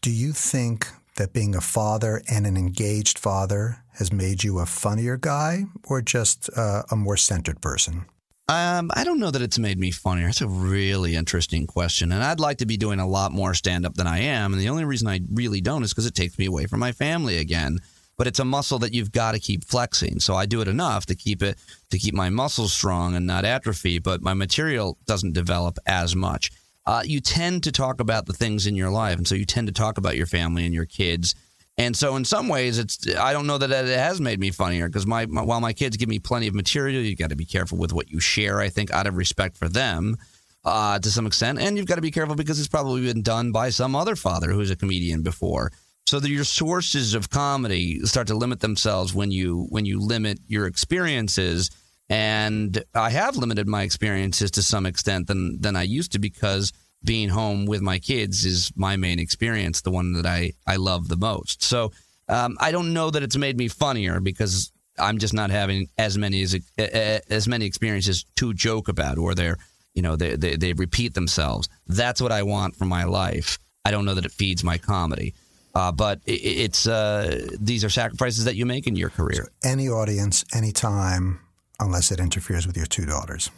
do 0.00 0.10
you 0.10 0.32
think 0.32 0.88
that 1.16 1.32
being 1.32 1.54
a 1.54 1.60
father 1.60 2.22
and 2.30 2.46
an 2.46 2.56
engaged 2.56 3.18
father 3.18 3.78
has 3.94 4.12
made 4.12 4.42
you 4.42 4.58
a 4.58 4.66
funnier 4.66 5.16
guy 5.16 5.64
or 5.84 6.00
just 6.02 6.50
uh, 6.56 6.82
a 6.90 6.96
more 6.96 7.16
centered 7.16 7.60
person? 7.60 8.06
Um, 8.52 8.90
I 8.94 9.04
don't 9.04 9.18
know 9.18 9.30
that 9.30 9.40
it's 9.40 9.58
made 9.58 9.78
me 9.78 9.90
funnier. 9.90 10.28
It's 10.28 10.42
a 10.42 10.46
really 10.46 11.14
interesting 11.14 11.66
question. 11.66 12.12
And 12.12 12.22
I'd 12.22 12.38
like 12.38 12.58
to 12.58 12.66
be 12.66 12.76
doing 12.76 13.00
a 13.00 13.08
lot 13.08 13.32
more 13.32 13.54
stand 13.54 13.86
up 13.86 13.94
than 13.94 14.06
I 14.06 14.18
am. 14.18 14.52
And 14.52 14.60
the 14.60 14.68
only 14.68 14.84
reason 14.84 15.08
I 15.08 15.20
really 15.32 15.62
don't 15.62 15.82
is 15.82 15.90
because 15.90 16.04
it 16.04 16.14
takes 16.14 16.36
me 16.36 16.44
away 16.44 16.66
from 16.66 16.78
my 16.78 16.92
family 16.92 17.38
again. 17.38 17.78
But 18.18 18.26
it's 18.26 18.40
a 18.40 18.44
muscle 18.44 18.78
that 18.80 18.92
you've 18.92 19.10
got 19.10 19.32
to 19.32 19.40
keep 19.40 19.64
flexing. 19.64 20.20
So 20.20 20.34
I 20.34 20.44
do 20.44 20.60
it 20.60 20.68
enough 20.68 21.06
to 21.06 21.14
keep 21.14 21.42
it 21.42 21.56
to 21.88 21.98
keep 21.98 22.12
my 22.12 22.28
muscles 22.28 22.74
strong 22.74 23.14
and 23.14 23.26
not 23.26 23.46
atrophy, 23.46 23.98
but 23.98 24.20
my 24.20 24.34
material 24.34 24.98
doesn't 25.06 25.32
develop 25.32 25.78
as 25.86 26.14
much. 26.14 26.50
Uh, 26.84 27.02
you 27.06 27.20
tend 27.20 27.62
to 27.62 27.72
talk 27.72 28.00
about 28.00 28.26
the 28.26 28.34
things 28.34 28.66
in 28.66 28.76
your 28.76 28.90
life, 28.90 29.16
and 29.16 29.26
so 29.26 29.34
you 29.34 29.46
tend 29.46 29.66
to 29.68 29.72
talk 29.72 29.96
about 29.96 30.16
your 30.16 30.26
family 30.26 30.66
and 30.66 30.74
your 30.74 30.84
kids 30.84 31.34
and 31.82 31.96
so, 31.96 32.14
in 32.14 32.24
some 32.24 32.46
ways, 32.46 32.78
it's 32.78 33.16
I 33.16 33.32
don't 33.32 33.48
know 33.48 33.58
that 33.58 33.70
it 33.70 33.98
has 33.98 34.20
made 34.20 34.38
me 34.38 34.52
funnier 34.52 34.88
because 34.88 35.04
my, 35.04 35.26
my, 35.26 35.42
while 35.42 35.60
my 35.60 35.72
kids 35.72 35.96
give 35.96 36.08
me 36.08 36.20
plenty 36.20 36.46
of 36.46 36.54
material, 36.54 37.02
you 37.02 37.16
got 37.16 37.30
to 37.30 37.36
be 37.36 37.44
careful 37.44 37.76
with 37.76 37.92
what 37.92 38.08
you 38.08 38.20
share. 38.20 38.60
I 38.60 38.68
think 38.68 38.92
out 38.92 39.08
of 39.08 39.16
respect 39.16 39.56
for 39.56 39.68
them, 39.68 40.16
uh, 40.64 41.00
to 41.00 41.10
some 41.10 41.26
extent, 41.26 41.58
and 41.58 41.76
you've 41.76 41.86
got 41.86 41.96
to 41.96 42.00
be 42.00 42.12
careful 42.12 42.36
because 42.36 42.60
it's 42.60 42.68
probably 42.68 43.02
been 43.02 43.22
done 43.22 43.50
by 43.50 43.70
some 43.70 43.96
other 43.96 44.14
father 44.14 44.52
who's 44.52 44.70
a 44.70 44.76
comedian 44.76 45.22
before. 45.22 45.72
So 46.06 46.20
that 46.20 46.28
your 46.28 46.44
sources 46.44 47.14
of 47.14 47.30
comedy 47.30 48.00
start 48.06 48.28
to 48.28 48.34
limit 48.34 48.60
themselves 48.60 49.12
when 49.12 49.32
you 49.32 49.66
when 49.70 49.84
you 49.84 49.98
limit 50.00 50.38
your 50.46 50.66
experiences. 50.66 51.70
And 52.08 52.84
I 52.94 53.10
have 53.10 53.36
limited 53.36 53.66
my 53.66 53.82
experiences 53.82 54.52
to 54.52 54.62
some 54.62 54.86
extent 54.86 55.26
than 55.26 55.60
than 55.60 55.74
I 55.74 55.82
used 55.82 56.12
to 56.12 56.20
because 56.20 56.72
being 57.04 57.28
home 57.28 57.66
with 57.66 57.82
my 57.82 57.98
kids 57.98 58.44
is 58.44 58.72
my 58.76 58.96
main 58.96 59.18
experience, 59.18 59.82
the 59.82 59.90
one 59.90 60.12
that 60.14 60.26
I, 60.26 60.52
I 60.66 60.76
love 60.76 61.08
the 61.08 61.16
most. 61.16 61.62
So 61.62 61.92
um, 62.28 62.56
I 62.60 62.72
don't 62.72 62.92
know 62.92 63.10
that 63.10 63.22
it's 63.22 63.36
made 63.36 63.56
me 63.56 63.68
funnier 63.68 64.20
because 64.20 64.72
I'm 64.98 65.18
just 65.18 65.34
not 65.34 65.50
having 65.50 65.88
as 65.98 66.16
many 66.18 66.42
as 66.42 66.56
as 66.78 67.48
many 67.48 67.64
experiences 67.64 68.24
to 68.36 68.54
joke 68.54 68.88
about, 68.88 69.18
or 69.18 69.34
they're 69.34 69.56
you 69.94 70.02
know 70.02 70.16
they, 70.16 70.36
they 70.36 70.56
they 70.56 70.72
repeat 70.74 71.14
themselves. 71.14 71.68
That's 71.86 72.20
what 72.20 72.32
I 72.32 72.42
want 72.42 72.76
for 72.76 72.84
my 72.84 73.04
life. 73.04 73.58
I 73.84 73.90
don't 73.90 74.04
know 74.04 74.14
that 74.14 74.24
it 74.24 74.32
feeds 74.32 74.62
my 74.62 74.78
comedy. 74.78 75.34
Uh, 75.74 75.90
but 75.90 76.20
it, 76.26 76.32
it's 76.32 76.86
uh, 76.86 77.48
these 77.58 77.82
are 77.82 77.88
sacrifices 77.88 78.44
that 78.44 78.56
you 78.56 78.66
make 78.66 78.86
in 78.86 78.94
your 78.94 79.08
career. 79.08 79.48
So 79.62 79.70
any 79.70 79.88
audience, 79.88 80.44
anytime, 80.54 81.40
unless 81.80 82.12
it 82.12 82.20
interferes 82.20 82.66
with 82.66 82.76
your 82.76 82.86
two 82.86 83.06
daughters. 83.06 83.50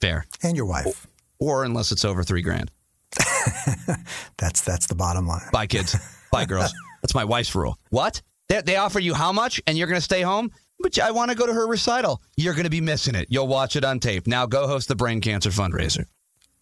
Fair. 0.00 0.26
And 0.42 0.56
your 0.56 0.66
wife 0.66 1.06
or 1.42 1.64
unless 1.64 1.90
it's 1.90 2.04
over 2.04 2.22
three 2.22 2.42
grand. 2.42 2.70
that's 4.38 4.60
that's 4.60 4.86
the 4.86 4.94
bottom 4.94 5.26
line. 5.26 5.42
Bye, 5.52 5.66
kids. 5.66 5.96
Bye, 6.30 6.46
girls. 6.46 6.72
That's 7.02 7.16
my 7.16 7.24
wife's 7.24 7.52
rule. 7.54 7.76
What? 7.90 8.22
They, 8.48 8.62
they 8.62 8.76
offer 8.76 9.00
you 9.00 9.12
how 9.12 9.32
much, 9.32 9.60
and 9.66 9.76
you're 9.76 9.88
going 9.88 9.98
to 9.98 10.00
stay 10.00 10.22
home? 10.22 10.52
But 10.78 10.96
I 11.00 11.10
want 11.10 11.32
to 11.32 11.36
go 11.36 11.46
to 11.46 11.52
her 11.52 11.66
recital. 11.66 12.22
You're 12.36 12.54
going 12.54 12.64
to 12.64 12.70
be 12.70 12.80
missing 12.80 13.16
it. 13.16 13.26
You'll 13.28 13.48
watch 13.48 13.74
it 13.74 13.84
on 13.84 13.98
tape. 13.98 14.28
Now 14.28 14.46
go 14.46 14.68
host 14.68 14.86
the 14.86 14.94
brain 14.94 15.20
cancer 15.20 15.50
fundraiser. 15.50 16.04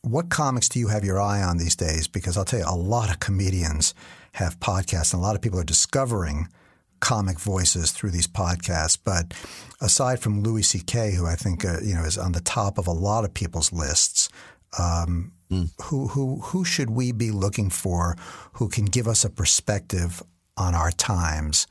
What 0.01 0.31
comics 0.31 0.71
do 0.71 0.79
you 0.79 0.89
have 0.89 1.05
your 1.05 1.21
eye 1.21 1.43
on 1.43 1.59
these 1.59 1.77
days? 1.77 2.09
Because 2.09 2.39
I'll 2.39 2.47
tell 2.47 2.61
you, 2.61 2.65
a 2.67 2.75
lot 2.75 3.11
of 3.11 3.21
comedians 3.21 3.95
have 4.33 4.59
podcasts, 4.61 5.13
and 5.13 5.21
a 5.21 5.23
lot 5.23 5.37
of 5.37 5.43
people 5.43 5.61
are 5.61 5.65
discovering 5.65 6.49
comic 7.01 7.39
voices 7.39 7.91
through 7.93 8.11
these 8.11 8.27
podcasts. 8.27 8.99
But 9.03 9.35
aside 9.81 10.21
from 10.21 10.43
Louis 10.43 10.63
C.K., 10.63 11.13
who 11.13 11.27
I 11.27 11.35
think 11.35 11.67
uh, 11.67 11.81
you 11.83 11.95
know 11.95 12.05
is 12.05 12.17
on 12.17 12.33
the 12.33 12.41
top 12.41 12.79
of 12.79 12.87
a 12.87 12.93
lot 12.93 13.25
of 13.25 13.35
people's 13.35 13.73
lists, 13.73 14.31
um, 14.79 15.33
mm. 15.51 15.71
Who 15.85 16.09
who 16.09 16.41
who 16.41 16.65
should 16.65 16.91
we 16.91 17.13
be 17.13 17.31
looking 17.31 17.71
for? 17.71 18.17
Who 18.55 18.69
can 18.69 18.85
give 18.85 19.09
us 19.09 19.25
a 19.25 19.31
perspective 19.31 20.23
on 20.57 20.75
our 20.75 20.91
times 20.91 21.67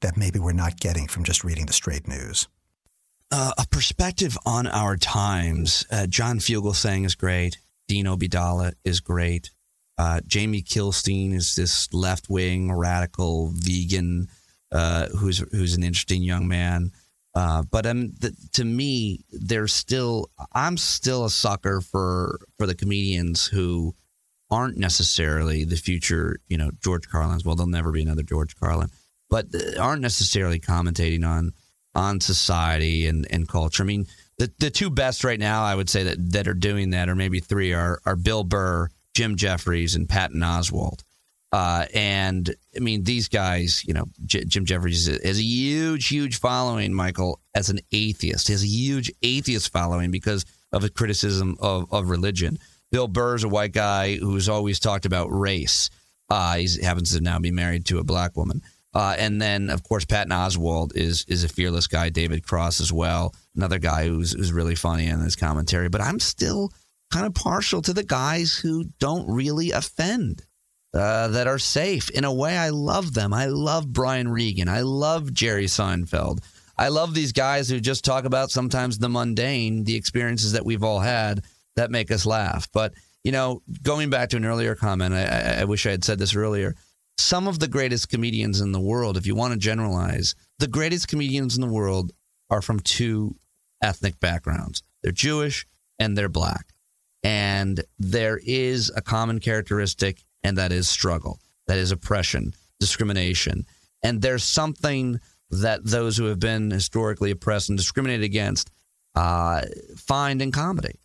that 0.00 0.16
maybe 0.16 0.38
we're 0.38 0.52
not 0.52 0.80
getting 0.80 1.06
from 1.06 1.24
just 1.24 1.44
reading 1.44 1.66
the 1.66 1.72
straight 1.72 2.06
news? 2.06 2.48
Uh, 3.30 3.52
a 3.56 3.66
perspective 3.66 4.36
on 4.44 4.66
our 4.66 4.96
times. 4.96 5.86
Uh, 5.90 6.06
John 6.06 6.38
Fugelsang 6.38 7.06
is 7.06 7.14
great. 7.14 7.56
Dean 7.88 8.04
Obeidallah 8.04 8.74
is 8.84 9.00
great. 9.00 9.50
Uh, 9.96 10.20
Jamie 10.26 10.62
Kilstein 10.62 11.32
is 11.32 11.54
this 11.54 11.92
left 11.94 12.28
wing 12.28 12.72
radical 12.72 13.50
vegan 13.54 14.28
uh, 14.70 15.08
who's 15.08 15.38
who's 15.52 15.74
an 15.74 15.82
interesting 15.82 16.22
young 16.22 16.48
man. 16.48 16.92
Uh, 17.34 17.62
but 17.70 17.86
um, 17.86 18.12
to 18.52 18.64
me, 18.64 19.24
there's 19.30 19.72
still 19.72 20.30
I'm 20.52 20.76
still 20.76 21.24
a 21.24 21.30
sucker 21.30 21.80
for 21.80 22.40
for 22.58 22.66
the 22.66 22.74
comedians 22.74 23.46
who 23.46 23.94
aren't 24.50 24.76
necessarily 24.76 25.64
the 25.64 25.76
future, 25.76 26.38
you 26.48 26.58
know, 26.58 26.70
George 26.82 27.08
Carlins. 27.08 27.44
Well, 27.44 27.56
there'll 27.56 27.70
never 27.70 27.90
be 27.90 28.02
another 28.02 28.22
George 28.22 28.54
Carlin, 28.56 28.90
but 29.30 29.46
aren't 29.80 30.02
necessarily 30.02 30.60
commentating 30.60 31.26
on 31.26 31.52
on 31.94 32.20
society 32.20 33.06
and, 33.06 33.26
and 33.30 33.48
culture. 33.48 33.82
I 33.82 33.86
mean, 33.86 34.06
the 34.36 34.52
the 34.58 34.70
two 34.70 34.90
best 34.90 35.24
right 35.24 35.40
now, 35.40 35.64
I 35.64 35.74
would 35.74 35.88
say 35.88 36.02
that 36.02 36.32
that 36.32 36.48
are 36.48 36.54
doing 36.54 36.90
that, 36.90 37.08
or 37.08 37.14
maybe 37.14 37.40
three, 37.40 37.72
are 37.72 38.00
are 38.04 38.16
Bill 38.16 38.44
Burr 38.44 38.88
Jim 39.14 39.36
Jeffries 39.36 39.94
and 39.94 40.08
Patton 40.08 40.40
Oswalt. 40.40 41.02
Uh, 41.52 41.84
and 41.92 42.54
I 42.74 42.80
mean, 42.80 43.04
these 43.04 43.28
guys, 43.28 43.82
you 43.86 43.92
know, 43.92 44.06
J- 44.24 44.44
Jim 44.44 44.64
Jeffries 44.64 45.06
has 45.06 45.38
a 45.38 45.42
huge, 45.42 46.08
huge 46.08 46.38
following, 46.38 46.94
Michael, 46.94 47.40
as 47.54 47.68
an 47.68 47.80
atheist. 47.92 48.46
He 48.46 48.54
has 48.54 48.62
a 48.62 48.66
huge 48.66 49.12
atheist 49.22 49.70
following 49.70 50.10
because 50.10 50.46
of 50.72 50.82
his 50.82 50.92
criticism 50.92 51.56
of, 51.60 51.92
of 51.92 52.08
religion. 52.08 52.58
Bill 52.90 53.08
Burr 53.08 53.34
is 53.34 53.44
a 53.44 53.48
white 53.48 53.72
guy 53.72 54.16
who's 54.16 54.48
always 54.48 54.80
talked 54.80 55.04
about 55.04 55.28
race. 55.28 55.90
Uh, 56.30 56.56
he 56.56 56.82
happens 56.82 57.14
to 57.14 57.20
now 57.20 57.38
be 57.38 57.50
married 57.50 57.84
to 57.86 57.98
a 57.98 58.04
black 58.04 58.36
woman. 58.36 58.62
Uh, 58.94 59.14
and 59.18 59.40
then, 59.40 59.70
of 59.70 59.82
course, 59.82 60.04
Patton 60.04 60.32
Oswalt 60.32 60.94
is 60.94 61.24
is 61.26 61.44
a 61.44 61.48
fearless 61.48 61.86
guy. 61.86 62.10
David 62.10 62.46
Cross 62.46 62.80
as 62.80 62.92
well, 62.92 63.34
another 63.56 63.78
guy 63.78 64.06
who's 64.06 64.32
who's 64.32 64.52
really 64.52 64.74
funny 64.74 65.06
in 65.06 65.20
his 65.20 65.36
commentary. 65.36 65.88
But 65.88 66.02
I'm 66.02 66.20
still 66.20 66.72
kind 67.10 67.26
of 67.26 67.34
partial 67.34 67.80
to 67.82 67.92
the 67.92 68.02
guys 68.02 68.54
who 68.54 68.84
don't 68.98 69.26
really 69.30 69.70
offend, 69.70 70.42
uh, 70.94 71.28
that 71.28 71.46
are 71.46 71.58
safe. 71.58 72.10
In 72.10 72.24
a 72.24 72.32
way, 72.32 72.56
I 72.56 72.70
love 72.70 73.14
them. 73.14 73.32
I 73.32 73.46
love 73.46 73.92
Brian 73.92 74.28
Regan. 74.28 74.68
I 74.68 74.82
love 74.82 75.32
Jerry 75.32 75.66
Seinfeld. 75.66 76.40
I 76.76 76.88
love 76.88 77.14
these 77.14 77.32
guys 77.32 77.68
who 77.68 77.80
just 77.80 78.04
talk 78.04 78.24
about 78.24 78.50
sometimes 78.50 78.98
the 78.98 79.08
mundane, 79.08 79.84
the 79.84 79.96
experiences 79.96 80.52
that 80.52 80.64
we've 80.64 80.82
all 80.82 81.00
had 81.00 81.42
that 81.76 81.90
make 81.90 82.10
us 82.10 82.26
laugh. 82.26 82.68
But 82.72 82.94
you 83.24 83.32
know, 83.32 83.62
going 83.82 84.10
back 84.10 84.30
to 84.30 84.36
an 84.36 84.44
earlier 84.44 84.74
comment, 84.74 85.14
I, 85.14 85.60
I 85.60 85.64
wish 85.64 85.86
I 85.86 85.90
had 85.90 86.04
said 86.04 86.18
this 86.18 86.34
earlier 86.34 86.74
some 87.18 87.46
of 87.46 87.58
the 87.58 87.68
greatest 87.68 88.08
comedians 88.08 88.60
in 88.60 88.72
the 88.72 88.80
world, 88.80 89.16
if 89.16 89.26
you 89.26 89.34
want 89.34 89.52
to 89.52 89.58
generalize, 89.58 90.34
the 90.58 90.66
greatest 90.66 91.08
comedians 91.08 91.56
in 91.56 91.60
the 91.60 91.72
world 91.72 92.12
are 92.50 92.62
from 92.62 92.80
two 92.80 93.36
ethnic 93.82 94.18
backgrounds. 94.20 94.82
They're 95.02 95.12
Jewish 95.12 95.66
and 95.98 96.16
they're 96.16 96.28
black. 96.28 96.66
And 97.22 97.84
there 97.98 98.40
is 98.44 98.90
a 98.94 99.00
common 99.00 99.38
characteristic, 99.38 100.24
and 100.44 100.58
that 100.58 100.72
is 100.72 100.88
struggle, 100.88 101.40
that 101.66 101.78
is 101.78 101.92
oppression, 101.92 102.54
discrimination. 102.80 103.64
And 104.02 104.20
there's 104.20 104.44
something 104.44 105.20
that 105.50 105.84
those 105.84 106.16
who 106.16 106.24
have 106.24 106.40
been 106.40 106.70
historically 106.70 107.30
oppressed 107.30 107.68
and 107.68 107.78
discriminated 107.78 108.24
against 108.24 108.70
uh, 109.14 109.62
find 109.96 110.40
in 110.40 110.50
comedy. 110.50 110.98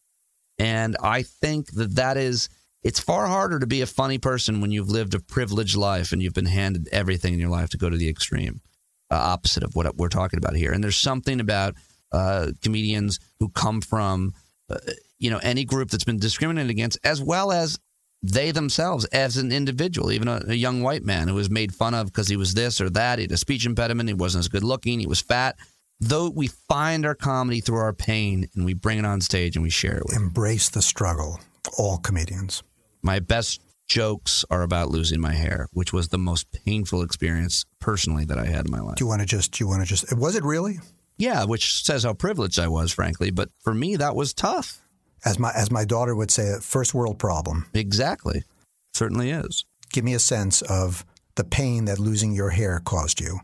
And 0.57 0.95
I 1.01 1.23
think 1.23 1.71
that 1.73 1.95
that 1.95 2.17
is 2.17 2.49
it's 2.83 2.99
far 2.99 3.27
harder 3.27 3.59
to 3.59 3.67
be 3.67 3.81
a 3.81 3.85
funny 3.87 4.17
person 4.17 4.61
when 4.61 4.71
you've 4.71 4.89
lived 4.89 5.13
a 5.13 5.19
privileged 5.19 5.75
life 5.75 6.11
and 6.11 6.21
you've 6.21 6.33
been 6.33 6.45
handed 6.45 6.87
everything 6.91 7.33
in 7.33 7.39
your 7.39 7.49
life 7.49 7.69
to 7.71 7.77
go 7.77 7.89
to 7.89 7.97
the 7.97 8.07
extreme 8.07 8.61
uh, 9.11 9.15
opposite 9.15 9.63
of 9.63 9.75
what 9.75 9.97
we're 9.97 10.07
talking 10.07 10.37
about 10.37 10.55
here. 10.55 10.71
And 10.71 10.83
there's 10.83 10.97
something 10.97 11.39
about 11.39 11.75
uh, 12.11 12.51
comedians 12.63 13.19
who 13.39 13.49
come 13.49 13.81
from, 13.81 14.33
uh, 14.69 14.77
you 15.17 15.29
know, 15.29 15.39
any 15.43 15.65
group 15.65 15.89
that's 15.89 16.05
been 16.05 16.19
discriminated 16.19 16.69
against, 16.69 16.97
as 17.03 17.21
well 17.21 17.51
as 17.51 17.77
they 18.23 18.51
themselves 18.51 19.05
as 19.05 19.37
an 19.37 19.51
individual, 19.51 20.11
even 20.11 20.27
a, 20.27 20.41
a 20.47 20.53
young 20.55 20.81
white 20.81 21.03
man 21.03 21.27
who 21.27 21.35
was 21.35 21.49
made 21.49 21.73
fun 21.73 21.93
of 21.93 22.07
because 22.07 22.27
he 22.27 22.35
was 22.35 22.53
this 22.53 22.81
or 22.81 22.89
that, 22.89 23.19
he 23.19 23.23
had 23.23 23.31
a 23.31 23.37
speech 23.37 23.65
impediment, 23.65 24.09
he 24.09 24.13
wasn't 24.13 24.39
as 24.39 24.47
good 24.47 24.63
looking, 24.63 24.99
he 24.99 25.07
was 25.07 25.21
fat. 25.21 25.55
Though 25.99 26.29
we 26.29 26.47
find 26.47 27.05
our 27.05 27.15
comedy 27.15 27.59
through 27.59 27.77
our 27.77 27.93
pain 27.93 28.47
and 28.55 28.65
we 28.65 28.73
bring 28.73 28.99
it 28.99 29.05
on 29.05 29.21
stage 29.21 29.55
and 29.55 29.63
we 29.63 29.69
share 29.69 29.97
it 29.97 30.03
with 30.05 30.15
Embrace 30.15 30.69
the 30.69 30.81
struggle, 30.81 31.39
all 31.77 31.97
comedians. 31.97 32.61
My 33.01 33.19
best 33.19 33.61
jokes 33.87 34.45
are 34.49 34.61
about 34.61 34.89
losing 34.89 35.19
my 35.19 35.33
hair, 35.33 35.67
which 35.71 35.93
was 35.93 36.09
the 36.09 36.17
most 36.17 36.51
painful 36.51 37.01
experience 37.01 37.65
personally 37.79 38.25
that 38.25 38.37
I 38.37 38.45
had 38.45 38.65
in 38.65 38.71
my 38.71 38.79
life. 38.79 38.97
Do 38.97 39.05
you 39.05 39.07
want 39.07 39.21
to 39.21 39.27
just? 39.27 39.53
Do 39.53 39.63
you 39.63 39.67
want 39.67 39.81
to 39.81 39.87
just? 39.87 40.15
Was 40.15 40.35
it 40.35 40.43
really? 40.43 40.79
Yeah, 41.17 41.45
which 41.45 41.83
says 41.83 42.03
how 42.03 42.13
privileged 42.13 42.59
I 42.59 42.67
was, 42.67 42.91
frankly. 42.91 43.31
But 43.31 43.49
for 43.63 43.73
me, 43.73 43.95
that 43.95 44.15
was 44.15 44.33
tough. 44.33 44.79
As 45.25 45.39
my 45.39 45.51
as 45.53 45.71
my 45.71 45.85
daughter 45.85 46.15
would 46.15 46.31
say, 46.31 46.49
a 46.49 46.59
first 46.59 46.93
world 46.93 47.19
problem. 47.19 47.65
Exactly, 47.73 48.43
certainly 48.93 49.31
is. 49.31 49.65
Give 49.91 50.03
me 50.03 50.13
a 50.13 50.19
sense 50.19 50.61
of 50.61 51.05
the 51.35 51.43
pain 51.43 51.85
that 51.85 51.99
losing 51.99 52.33
your 52.33 52.49
hair 52.49 52.81
caused 52.83 53.19
you. 53.19 53.39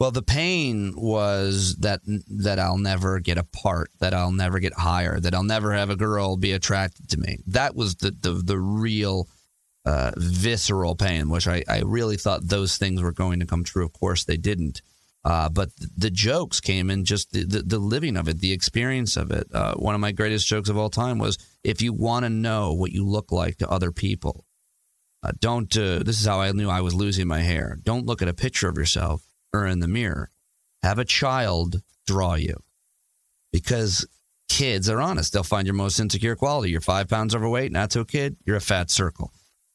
Well, 0.00 0.10
the 0.10 0.22
pain 0.22 0.94
was 0.96 1.76
that 1.76 2.00
that 2.04 2.58
I'll 2.58 2.78
never 2.78 3.20
get 3.20 3.38
a 3.38 3.44
part, 3.44 3.90
that 4.00 4.12
I'll 4.12 4.32
never 4.32 4.58
get 4.58 4.74
hired, 4.74 5.22
that 5.22 5.34
I'll 5.34 5.44
never 5.44 5.72
have 5.72 5.88
a 5.88 5.96
girl 5.96 6.36
be 6.36 6.52
attracted 6.52 7.08
to 7.10 7.18
me. 7.18 7.38
That 7.46 7.76
was 7.76 7.96
the 7.96 8.10
the, 8.10 8.32
the 8.32 8.58
real 8.58 9.28
uh, 9.84 10.12
visceral 10.16 10.96
pain, 10.96 11.28
which 11.28 11.46
I, 11.46 11.62
I 11.68 11.82
really 11.82 12.16
thought 12.16 12.48
those 12.48 12.76
things 12.76 13.02
were 13.02 13.12
going 13.12 13.40
to 13.40 13.46
come 13.46 13.64
true. 13.64 13.84
Of 13.84 13.92
course, 13.92 14.24
they 14.24 14.36
didn't. 14.36 14.82
Uh, 15.24 15.48
but 15.48 15.70
the 15.96 16.10
jokes 16.10 16.60
came 16.60 16.90
in 16.90 17.04
just 17.04 17.32
the, 17.32 17.44
the, 17.44 17.62
the, 17.62 17.78
living 17.78 18.16
of 18.16 18.28
it, 18.28 18.40
the 18.40 18.52
experience 18.52 19.16
of 19.16 19.30
it. 19.30 19.46
Uh, 19.54 19.74
one 19.74 19.94
of 19.94 20.00
my 20.00 20.12
greatest 20.12 20.46
jokes 20.46 20.68
of 20.68 20.76
all 20.76 20.90
time 20.90 21.18
was 21.18 21.38
if 21.62 21.80
you 21.80 21.94
want 21.94 22.24
to 22.24 22.30
know 22.30 22.74
what 22.74 22.92
you 22.92 23.06
look 23.06 23.32
like 23.32 23.56
to 23.56 23.68
other 23.70 23.90
people, 23.90 24.44
uh, 25.22 25.32
don't. 25.40 25.74
Uh, 25.76 26.00
this 26.00 26.20
is 26.20 26.26
how 26.26 26.40
I 26.40 26.52
knew 26.52 26.68
I 26.68 26.82
was 26.82 26.94
losing 26.94 27.26
my 27.26 27.40
hair. 27.40 27.78
Don't 27.82 28.04
look 28.04 28.20
at 28.20 28.28
a 28.28 28.34
picture 28.34 28.68
of 28.68 28.76
yourself 28.76 29.22
or 29.54 29.66
in 29.66 29.78
the 29.78 29.88
mirror. 29.88 30.30
Have 30.82 30.98
a 30.98 31.04
child 31.04 31.80
draw 32.06 32.34
you. 32.34 32.56
Because 33.50 34.06
kids 34.48 34.88
are 34.90 35.00
honest. 35.00 35.32
They'll 35.32 35.42
find 35.42 35.66
your 35.66 35.74
most 35.74 35.98
insecure 35.98 36.36
quality. 36.36 36.70
You're 36.70 36.80
five 36.80 37.08
pounds 37.08 37.34
overweight, 37.34 37.72
not 37.72 37.96
a 37.96 38.04
kid, 38.04 38.36
you're 38.44 38.56
a 38.56 38.60
fat 38.60 38.90
circle. 38.90 39.32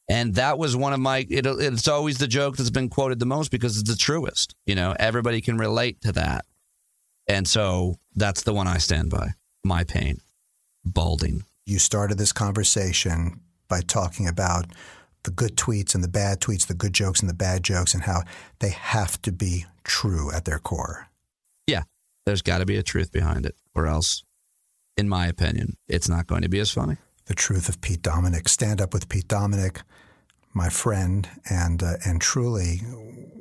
And 0.10 0.34
that 0.36 0.58
was 0.58 0.76
one 0.76 0.92
of 0.92 1.00
my, 1.00 1.20
it, 1.30 1.46
it's 1.46 1.88
always 1.88 2.18
the 2.18 2.28
joke 2.28 2.58
that's 2.58 2.72
been 2.72 2.90
quoted 2.90 3.20
the 3.20 3.28
most 3.28 3.52
because 3.52 3.78
it's 3.78 3.90
the 3.90 3.96
truest. 3.96 4.56
You 4.66 4.74
know, 4.74 4.96
everybody 5.00 5.40
can 5.40 5.58
relate 5.58 6.02
to 6.02 6.12
that. 6.14 6.46
And 7.28 7.48
so 7.48 8.00
that's 8.16 8.42
the 8.42 8.54
one 8.54 8.68
I 8.68 8.80
stand 8.80 9.12
by. 9.12 9.30
My 9.64 9.84
pain, 9.84 10.18
balding. 10.84 11.44
You 11.66 11.78
started 11.78 12.18
this 12.18 12.32
conversation 12.32 13.42
by 13.68 13.82
talking 13.82 14.28
about 14.28 14.66
the 15.24 15.32
good 15.32 15.56
tweets 15.56 15.94
and 15.94 16.04
the 16.04 16.08
bad 16.08 16.40
tweets, 16.40 16.66
the 16.66 16.74
good 16.74 16.94
jokes 16.94 17.20
and 17.20 17.30
the 17.30 17.36
bad 17.36 17.64
jokes, 17.64 17.94
and 17.94 18.04
how 18.04 18.24
they 18.60 18.70
have 18.70 19.22
to 19.22 19.32
be 19.32 19.66
true 19.84 20.32
at 20.32 20.46
their 20.46 20.58
core. 20.58 21.08
Yeah, 21.68 21.84
there's 22.26 22.42
got 22.42 22.60
to 22.60 22.66
be 22.66 22.78
a 22.78 22.84
truth 22.84 23.12
behind 23.12 23.46
it, 23.46 23.56
or 23.76 23.86
else, 23.86 24.24
in 24.98 25.08
my 25.08 25.28
opinion, 25.28 25.78
it's 25.88 26.10
not 26.10 26.26
going 26.26 26.42
to 26.42 26.50
be 26.50 26.60
as 26.60 26.72
funny. 26.72 26.98
The 27.30 27.36
truth 27.36 27.70
of 27.70 27.80
Pete 27.80 28.02
Dominick. 28.02 28.50
Stand 28.50 28.82
up 28.82 28.94
with 28.94 29.08
Pete 29.08 29.28
Dominick, 29.28 29.82
my 30.54 30.68
friend, 30.68 31.30
and 31.50 31.82
uh, 31.82 31.94
and 32.04 32.20
truly 32.20 32.78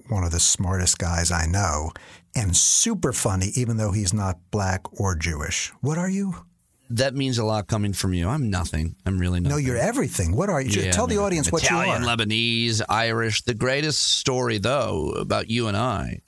one 0.08 0.24
of 0.24 0.30
the 0.30 0.38
smartest 0.40 0.98
guys 0.98 1.32
I 1.32 1.46
know, 1.46 1.90
and 2.36 2.56
super 2.56 3.12
funny, 3.12 3.50
even 3.56 3.78
though 3.78 3.92
he's 3.92 4.12
not 4.12 4.38
black 4.50 4.82
or 5.00 5.16
Jewish. 5.16 5.72
What 5.80 5.98
are 5.98 6.08
you? 6.08 6.44
that 6.90 7.14
means 7.14 7.38
a 7.38 7.44
lot 7.44 7.66
coming 7.66 7.92
from 7.92 8.14
you. 8.14 8.28
I'm 8.28 8.50
nothing. 8.50 8.96
I'm 9.04 9.18
really 9.18 9.40
nothing. 9.40 9.56
No, 9.56 9.62
you're 9.62 9.76
everything. 9.76 10.34
What 10.34 10.48
are 10.48 10.60
you? 10.60 10.80
Yeah, 10.80 10.92
Tell 10.92 11.06
the 11.06 11.18
audience 11.18 11.52
what 11.52 11.62
Italian, 11.62 12.02
you 12.02 12.08
are. 12.08 12.16
Lebanese, 12.16 12.82
Irish. 12.88 13.42
The 13.42 13.54
greatest 13.54 14.02
story, 14.18 14.58
though, 14.58 15.10
about 15.10 15.50
you 15.50 15.68
and 15.68 15.76
I 15.76 16.20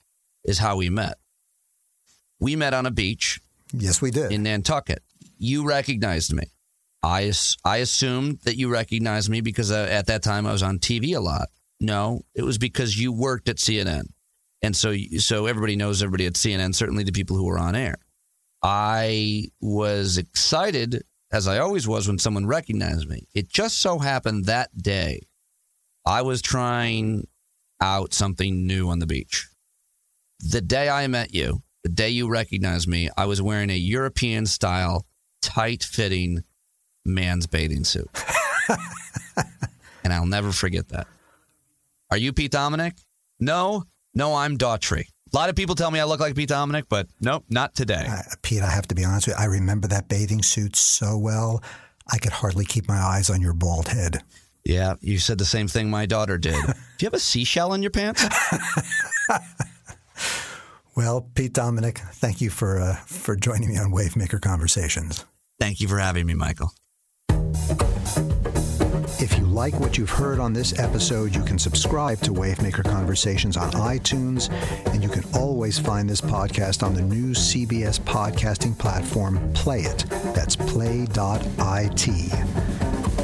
is 0.45 0.59
how 0.59 0.77
we 0.77 0.91
met. 0.91 1.17
We 2.39 2.57
met 2.57 2.75
on 2.75 2.85
a 2.85 2.91
beach. 2.91 3.41
Yes, 3.73 4.03
we 4.03 4.11
did. 4.11 4.33
In 4.33 4.43
Nantucket. 4.43 5.03
You 5.39 5.67
recognized 5.67 6.35
me. 6.35 6.45
I, 7.03 7.33
I 7.65 7.79
assumed 7.79 8.41
that 8.45 8.57
you 8.57 8.69
recognized 8.69 9.31
me 9.31 9.41
because 9.41 9.71
uh, 9.71 9.89
at 9.91 10.07
that 10.07 10.23
time 10.23 10.47
I 10.47 10.53
was 10.53 10.63
on 10.63 10.79
TV 10.79 11.17
a 11.17 11.21
lot. 11.21 11.49
No, 11.81 12.25
it 12.35 12.43
was 12.43 12.59
because 12.59 12.99
you 12.99 13.13
worked 13.13 13.49
at 13.49 13.57
CNN. 13.57 14.11
And 14.63 14.77
so, 14.77 14.95
so 15.19 15.47
everybody 15.47 15.77
knows 15.77 16.03
everybody 16.03 16.27
at 16.27 16.35
CNN, 16.35 16.75
certainly 16.75 17.05
the 17.05 17.13
people 17.13 17.37
who 17.37 17.45
were 17.45 17.59
on 17.59 17.75
air. 17.75 17.97
I 18.63 19.49
was 19.61 20.19
excited, 20.19 21.03
as 21.33 21.49
I 21.49 21.59
always 21.59 21.89
was 21.89 22.07
when 22.07 22.19
someone 22.19 22.47
recognized 22.47 23.09
me. 23.09 23.27
It 23.35 23.49
just 23.49 23.79
so 23.79 23.99
happened 23.99 24.45
that 24.45 24.77
day 24.77 25.23
I 26.05 26.23
was 26.23 26.43
trying 26.43 27.27
out 27.81 28.13
something 28.13 28.67
new 28.67 28.91
on 28.91 28.99
the 28.99 29.07
beach. 29.07 29.49
The 30.41 30.61
day 30.61 30.89
I 30.89 31.07
met 31.07 31.35
you, 31.35 31.63
the 31.83 31.89
day 31.89 32.11
you 32.11 32.29
recognized 32.29 32.89
me, 32.89 33.09
I 33.17 33.25
was 33.25 33.41
wearing 33.41 33.71
a 33.71 33.75
European 33.75 34.45
style, 34.45 35.07
tight 35.41 35.83
fitting 35.83 36.43
man's 37.05 37.47
bathing 37.47 37.85
suit. 37.85 38.09
and 40.05 40.13
I'll 40.13 40.27
never 40.27 40.53
forget 40.53 40.89
that. 40.89 41.07
Are 42.11 42.17
you 42.17 42.33
Pete 42.33 42.51
Dominick? 42.51 42.95
No, 43.39 43.85
no, 44.15 44.35
I'm 44.35 44.59
Daughtry. 44.59 45.05
A 45.33 45.37
lot 45.37 45.49
of 45.49 45.55
people 45.55 45.77
tell 45.77 45.91
me 45.91 46.01
I 46.01 46.05
look 46.05 46.19
like 46.19 46.35
Pete 46.35 46.49
Dominick, 46.49 46.87
but 46.89 47.07
nope, 47.21 47.45
not 47.49 47.75
today. 47.75 48.07
Uh, 48.09 48.23
Pete, 48.43 48.63
I 48.63 48.71
have 48.71 48.89
to 48.89 48.95
be 48.95 49.05
honest 49.05 49.29
with 49.29 49.37
you. 49.37 49.43
I 49.43 49.47
remember 49.47 49.87
that 49.89 50.09
bathing 50.09 50.43
suit 50.43 50.75
so 50.75 51.17
well. 51.17 51.63
I 52.13 52.19
could 52.19 52.33
hardly 52.33 52.65
keep 52.65 52.89
my 52.89 52.99
eyes 52.99 53.31
on 53.31 53.41
your 53.41 53.53
bald 53.53 53.89
head. 53.89 54.23
Yeah, 54.65 54.95
you 55.01 55.19
said 55.19 55.39
the 55.39 55.45
same 55.45 55.69
thing 55.69 55.89
my 55.89 56.07
daughter 56.07 56.37
did. 56.37 56.55
Do 56.67 56.73
you 57.01 57.07
have 57.07 57.15
a 57.15 57.21
seashell 57.21 57.73
in 57.75 57.83
your 57.83 57.93
pants? 57.93 58.25
well, 60.97 61.31
Pete 61.35 61.53
Dominick, 61.53 61.99
thank 61.99 62.41
you 62.41 62.51
for 62.51 62.81
uh, 62.81 62.97
for 63.07 63.37
joining 63.37 63.69
me 63.69 63.79
on 63.79 63.93
Wavemaker 63.93 64.41
Conversations. 64.41 65.25
Thank 65.61 65.81
you 65.81 65.89
for 65.89 65.99
having 65.99 66.27
me, 66.27 66.35
Michael. 66.35 66.73
If 69.23 69.37
you 69.37 69.45
like 69.45 69.79
what 69.79 69.99
you've 69.99 70.09
heard 70.09 70.41
on 70.41 70.55
this 70.55 70.79
episode, 70.79 71.35
you 71.35 71.43
can 71.43 71.59
subscribe 71.59 72.21
to 72.21 72.31
Wavemaker 72.31 72.83
Conversations 72.83 73.59
on 73.59 73.71
iTunes, 73.73 74.51
and 74.95 75.03
you 75.03 75.11
can 75.11 75.25
always 75.35 75.79
find 75.79 76.09
this 76.09 76.23
podcast 76.23 76.83
on 76.83 76.95
the 76.95 77.03
new 77.03 77.35
CBS 77.35 78.01
podcasting 78.01 78.79
platform, 78.79 79.53
Play 79.53 79.81
It. 79.81 80.07
That's 80.35 80.57
play.it. 80.57 81.11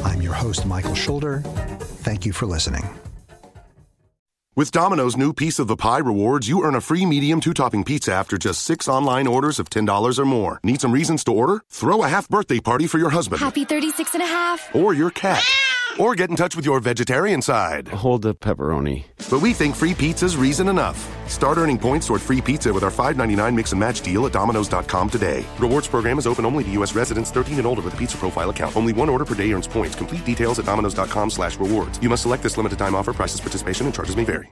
I'm 0.05 0.21
your 0.21 0.35
host, 0.35 0.67
Michael 0.67 0.95
Schulder. 0.95 1.41
Thank 1.41 2.27
you 2.27 2.35
for 2.35 2.45
listening. 2.45 2.87
With 4.55 4.71
Domino's 4.73 5.17
new 5.17 5.33
Piece 5.33 5.59
of 5.59 5.67
the 5.67 5.77
Pie 5.77 5.99
rewards, 5.99 6.47
you 6.49 6.63
earn 6.63 6.75
a 6.75 6.81
free 6.83 7.07
medium 7.07 7.41
two 7.41 7.55
topping 7.55 7.85
pizza 7.85 8.13
after 8.13 8.37
just 8.37 8.63
six 8.63 8.87
online 8.87 9.27
orders 9.27 9.59
of 9.59 9.71
$10 9.71 10.19
or 10.19 10.25
more. 10.27 10.61
Need 10.63 10.83
some 10.83 10.93
reasons 10.93 11.25
to 11.25 11.33
order? 11.33 11.63
Throw 11.71 12.03
a 12.03 12.09
half 12.09 12.29
birthday 12.29 12.61
party 12.61 12.87
for 12.87 12.99
your 12.99 13.11
husband. 13.11 13.41
Happy 13.41 13.65
36 13.65 14.15
and 14.15 14.23
a 14.23 14.27
half. 14.27 14.75
Or 14.75 14.95
your 14.95 15.11
cat. 15.11 15.45
Or 15.99 16.15
get 16.15 16.29
in 16.29 16.37
touch 16.37 16.55
with 16.55 16.67
your 16.67 16.79
vegetarian 16.81 17.41
side. 17.41 17.89
Hold 17.89 18.23
the 18.23 18.35
pepperoni. 18.35 19.05
But 19.31 19.41
we 19.41 19.55
think 19.55 19.75
free 19.75 19.95
pizza's 19.95 20.37
reason 20.37 20.69
enough. 20.69 20.99
Start 21.29 21.57
earning 21.57 21.79
points 21.79 22.07
toward 22.07 22.21
free 22.21 22.43
pizza 22.43 22.71
with 22.71 22.85
our 22.85 22.91
$5.99 22.91 23.55
mix 23.55 23.73
and 23.73 23.81
match 23.81 24.03
deal 24.03 24.27
at 24.27 24.33
Domino's.com 24.33 25.09
today. 25.09 25.45
Rewards 25.59 25.89
program 25.89 26.19
is 26.19 26.27
open 26.27 26.45
only 26.45 26.65
to 26.65 26.71
U.S. 26.73 26.95
residents 26.95 27.31
13 27.31 27.57
and 27.59 27.67
older 27.67 27.81
with 27.81 27.95
a 27.95 27.97
pizza 27.97 28.19
profile 28.19 28.51
account. 28.51 28.77
Only 28.77 28.93
one 28.93 29.09
order 29.09 29.25
per 29.25 29.35
day 29.35 29.51
earns 29.53 29.67
points. 29.67 29.95
Complete 29.95 30.25
details 30.27 30.59
at 30.59 30.67
Domino's.com 30.67 31.31
slash 31.31 31.57
rewards. 31.57 31.99
You 32.03 32.11
must 32.11 32.23
select 32.23 32.43
this 32.43 32.59
limited 32.59 32.79
time 32.79 32.95
offer. 32.95 33.15
Prices, 33.15 33.41
participation, 33.41 33.87
and 33.87 33.95
charges 33.95 34.17
may 34.17 34.25
vary. 34.25 34.45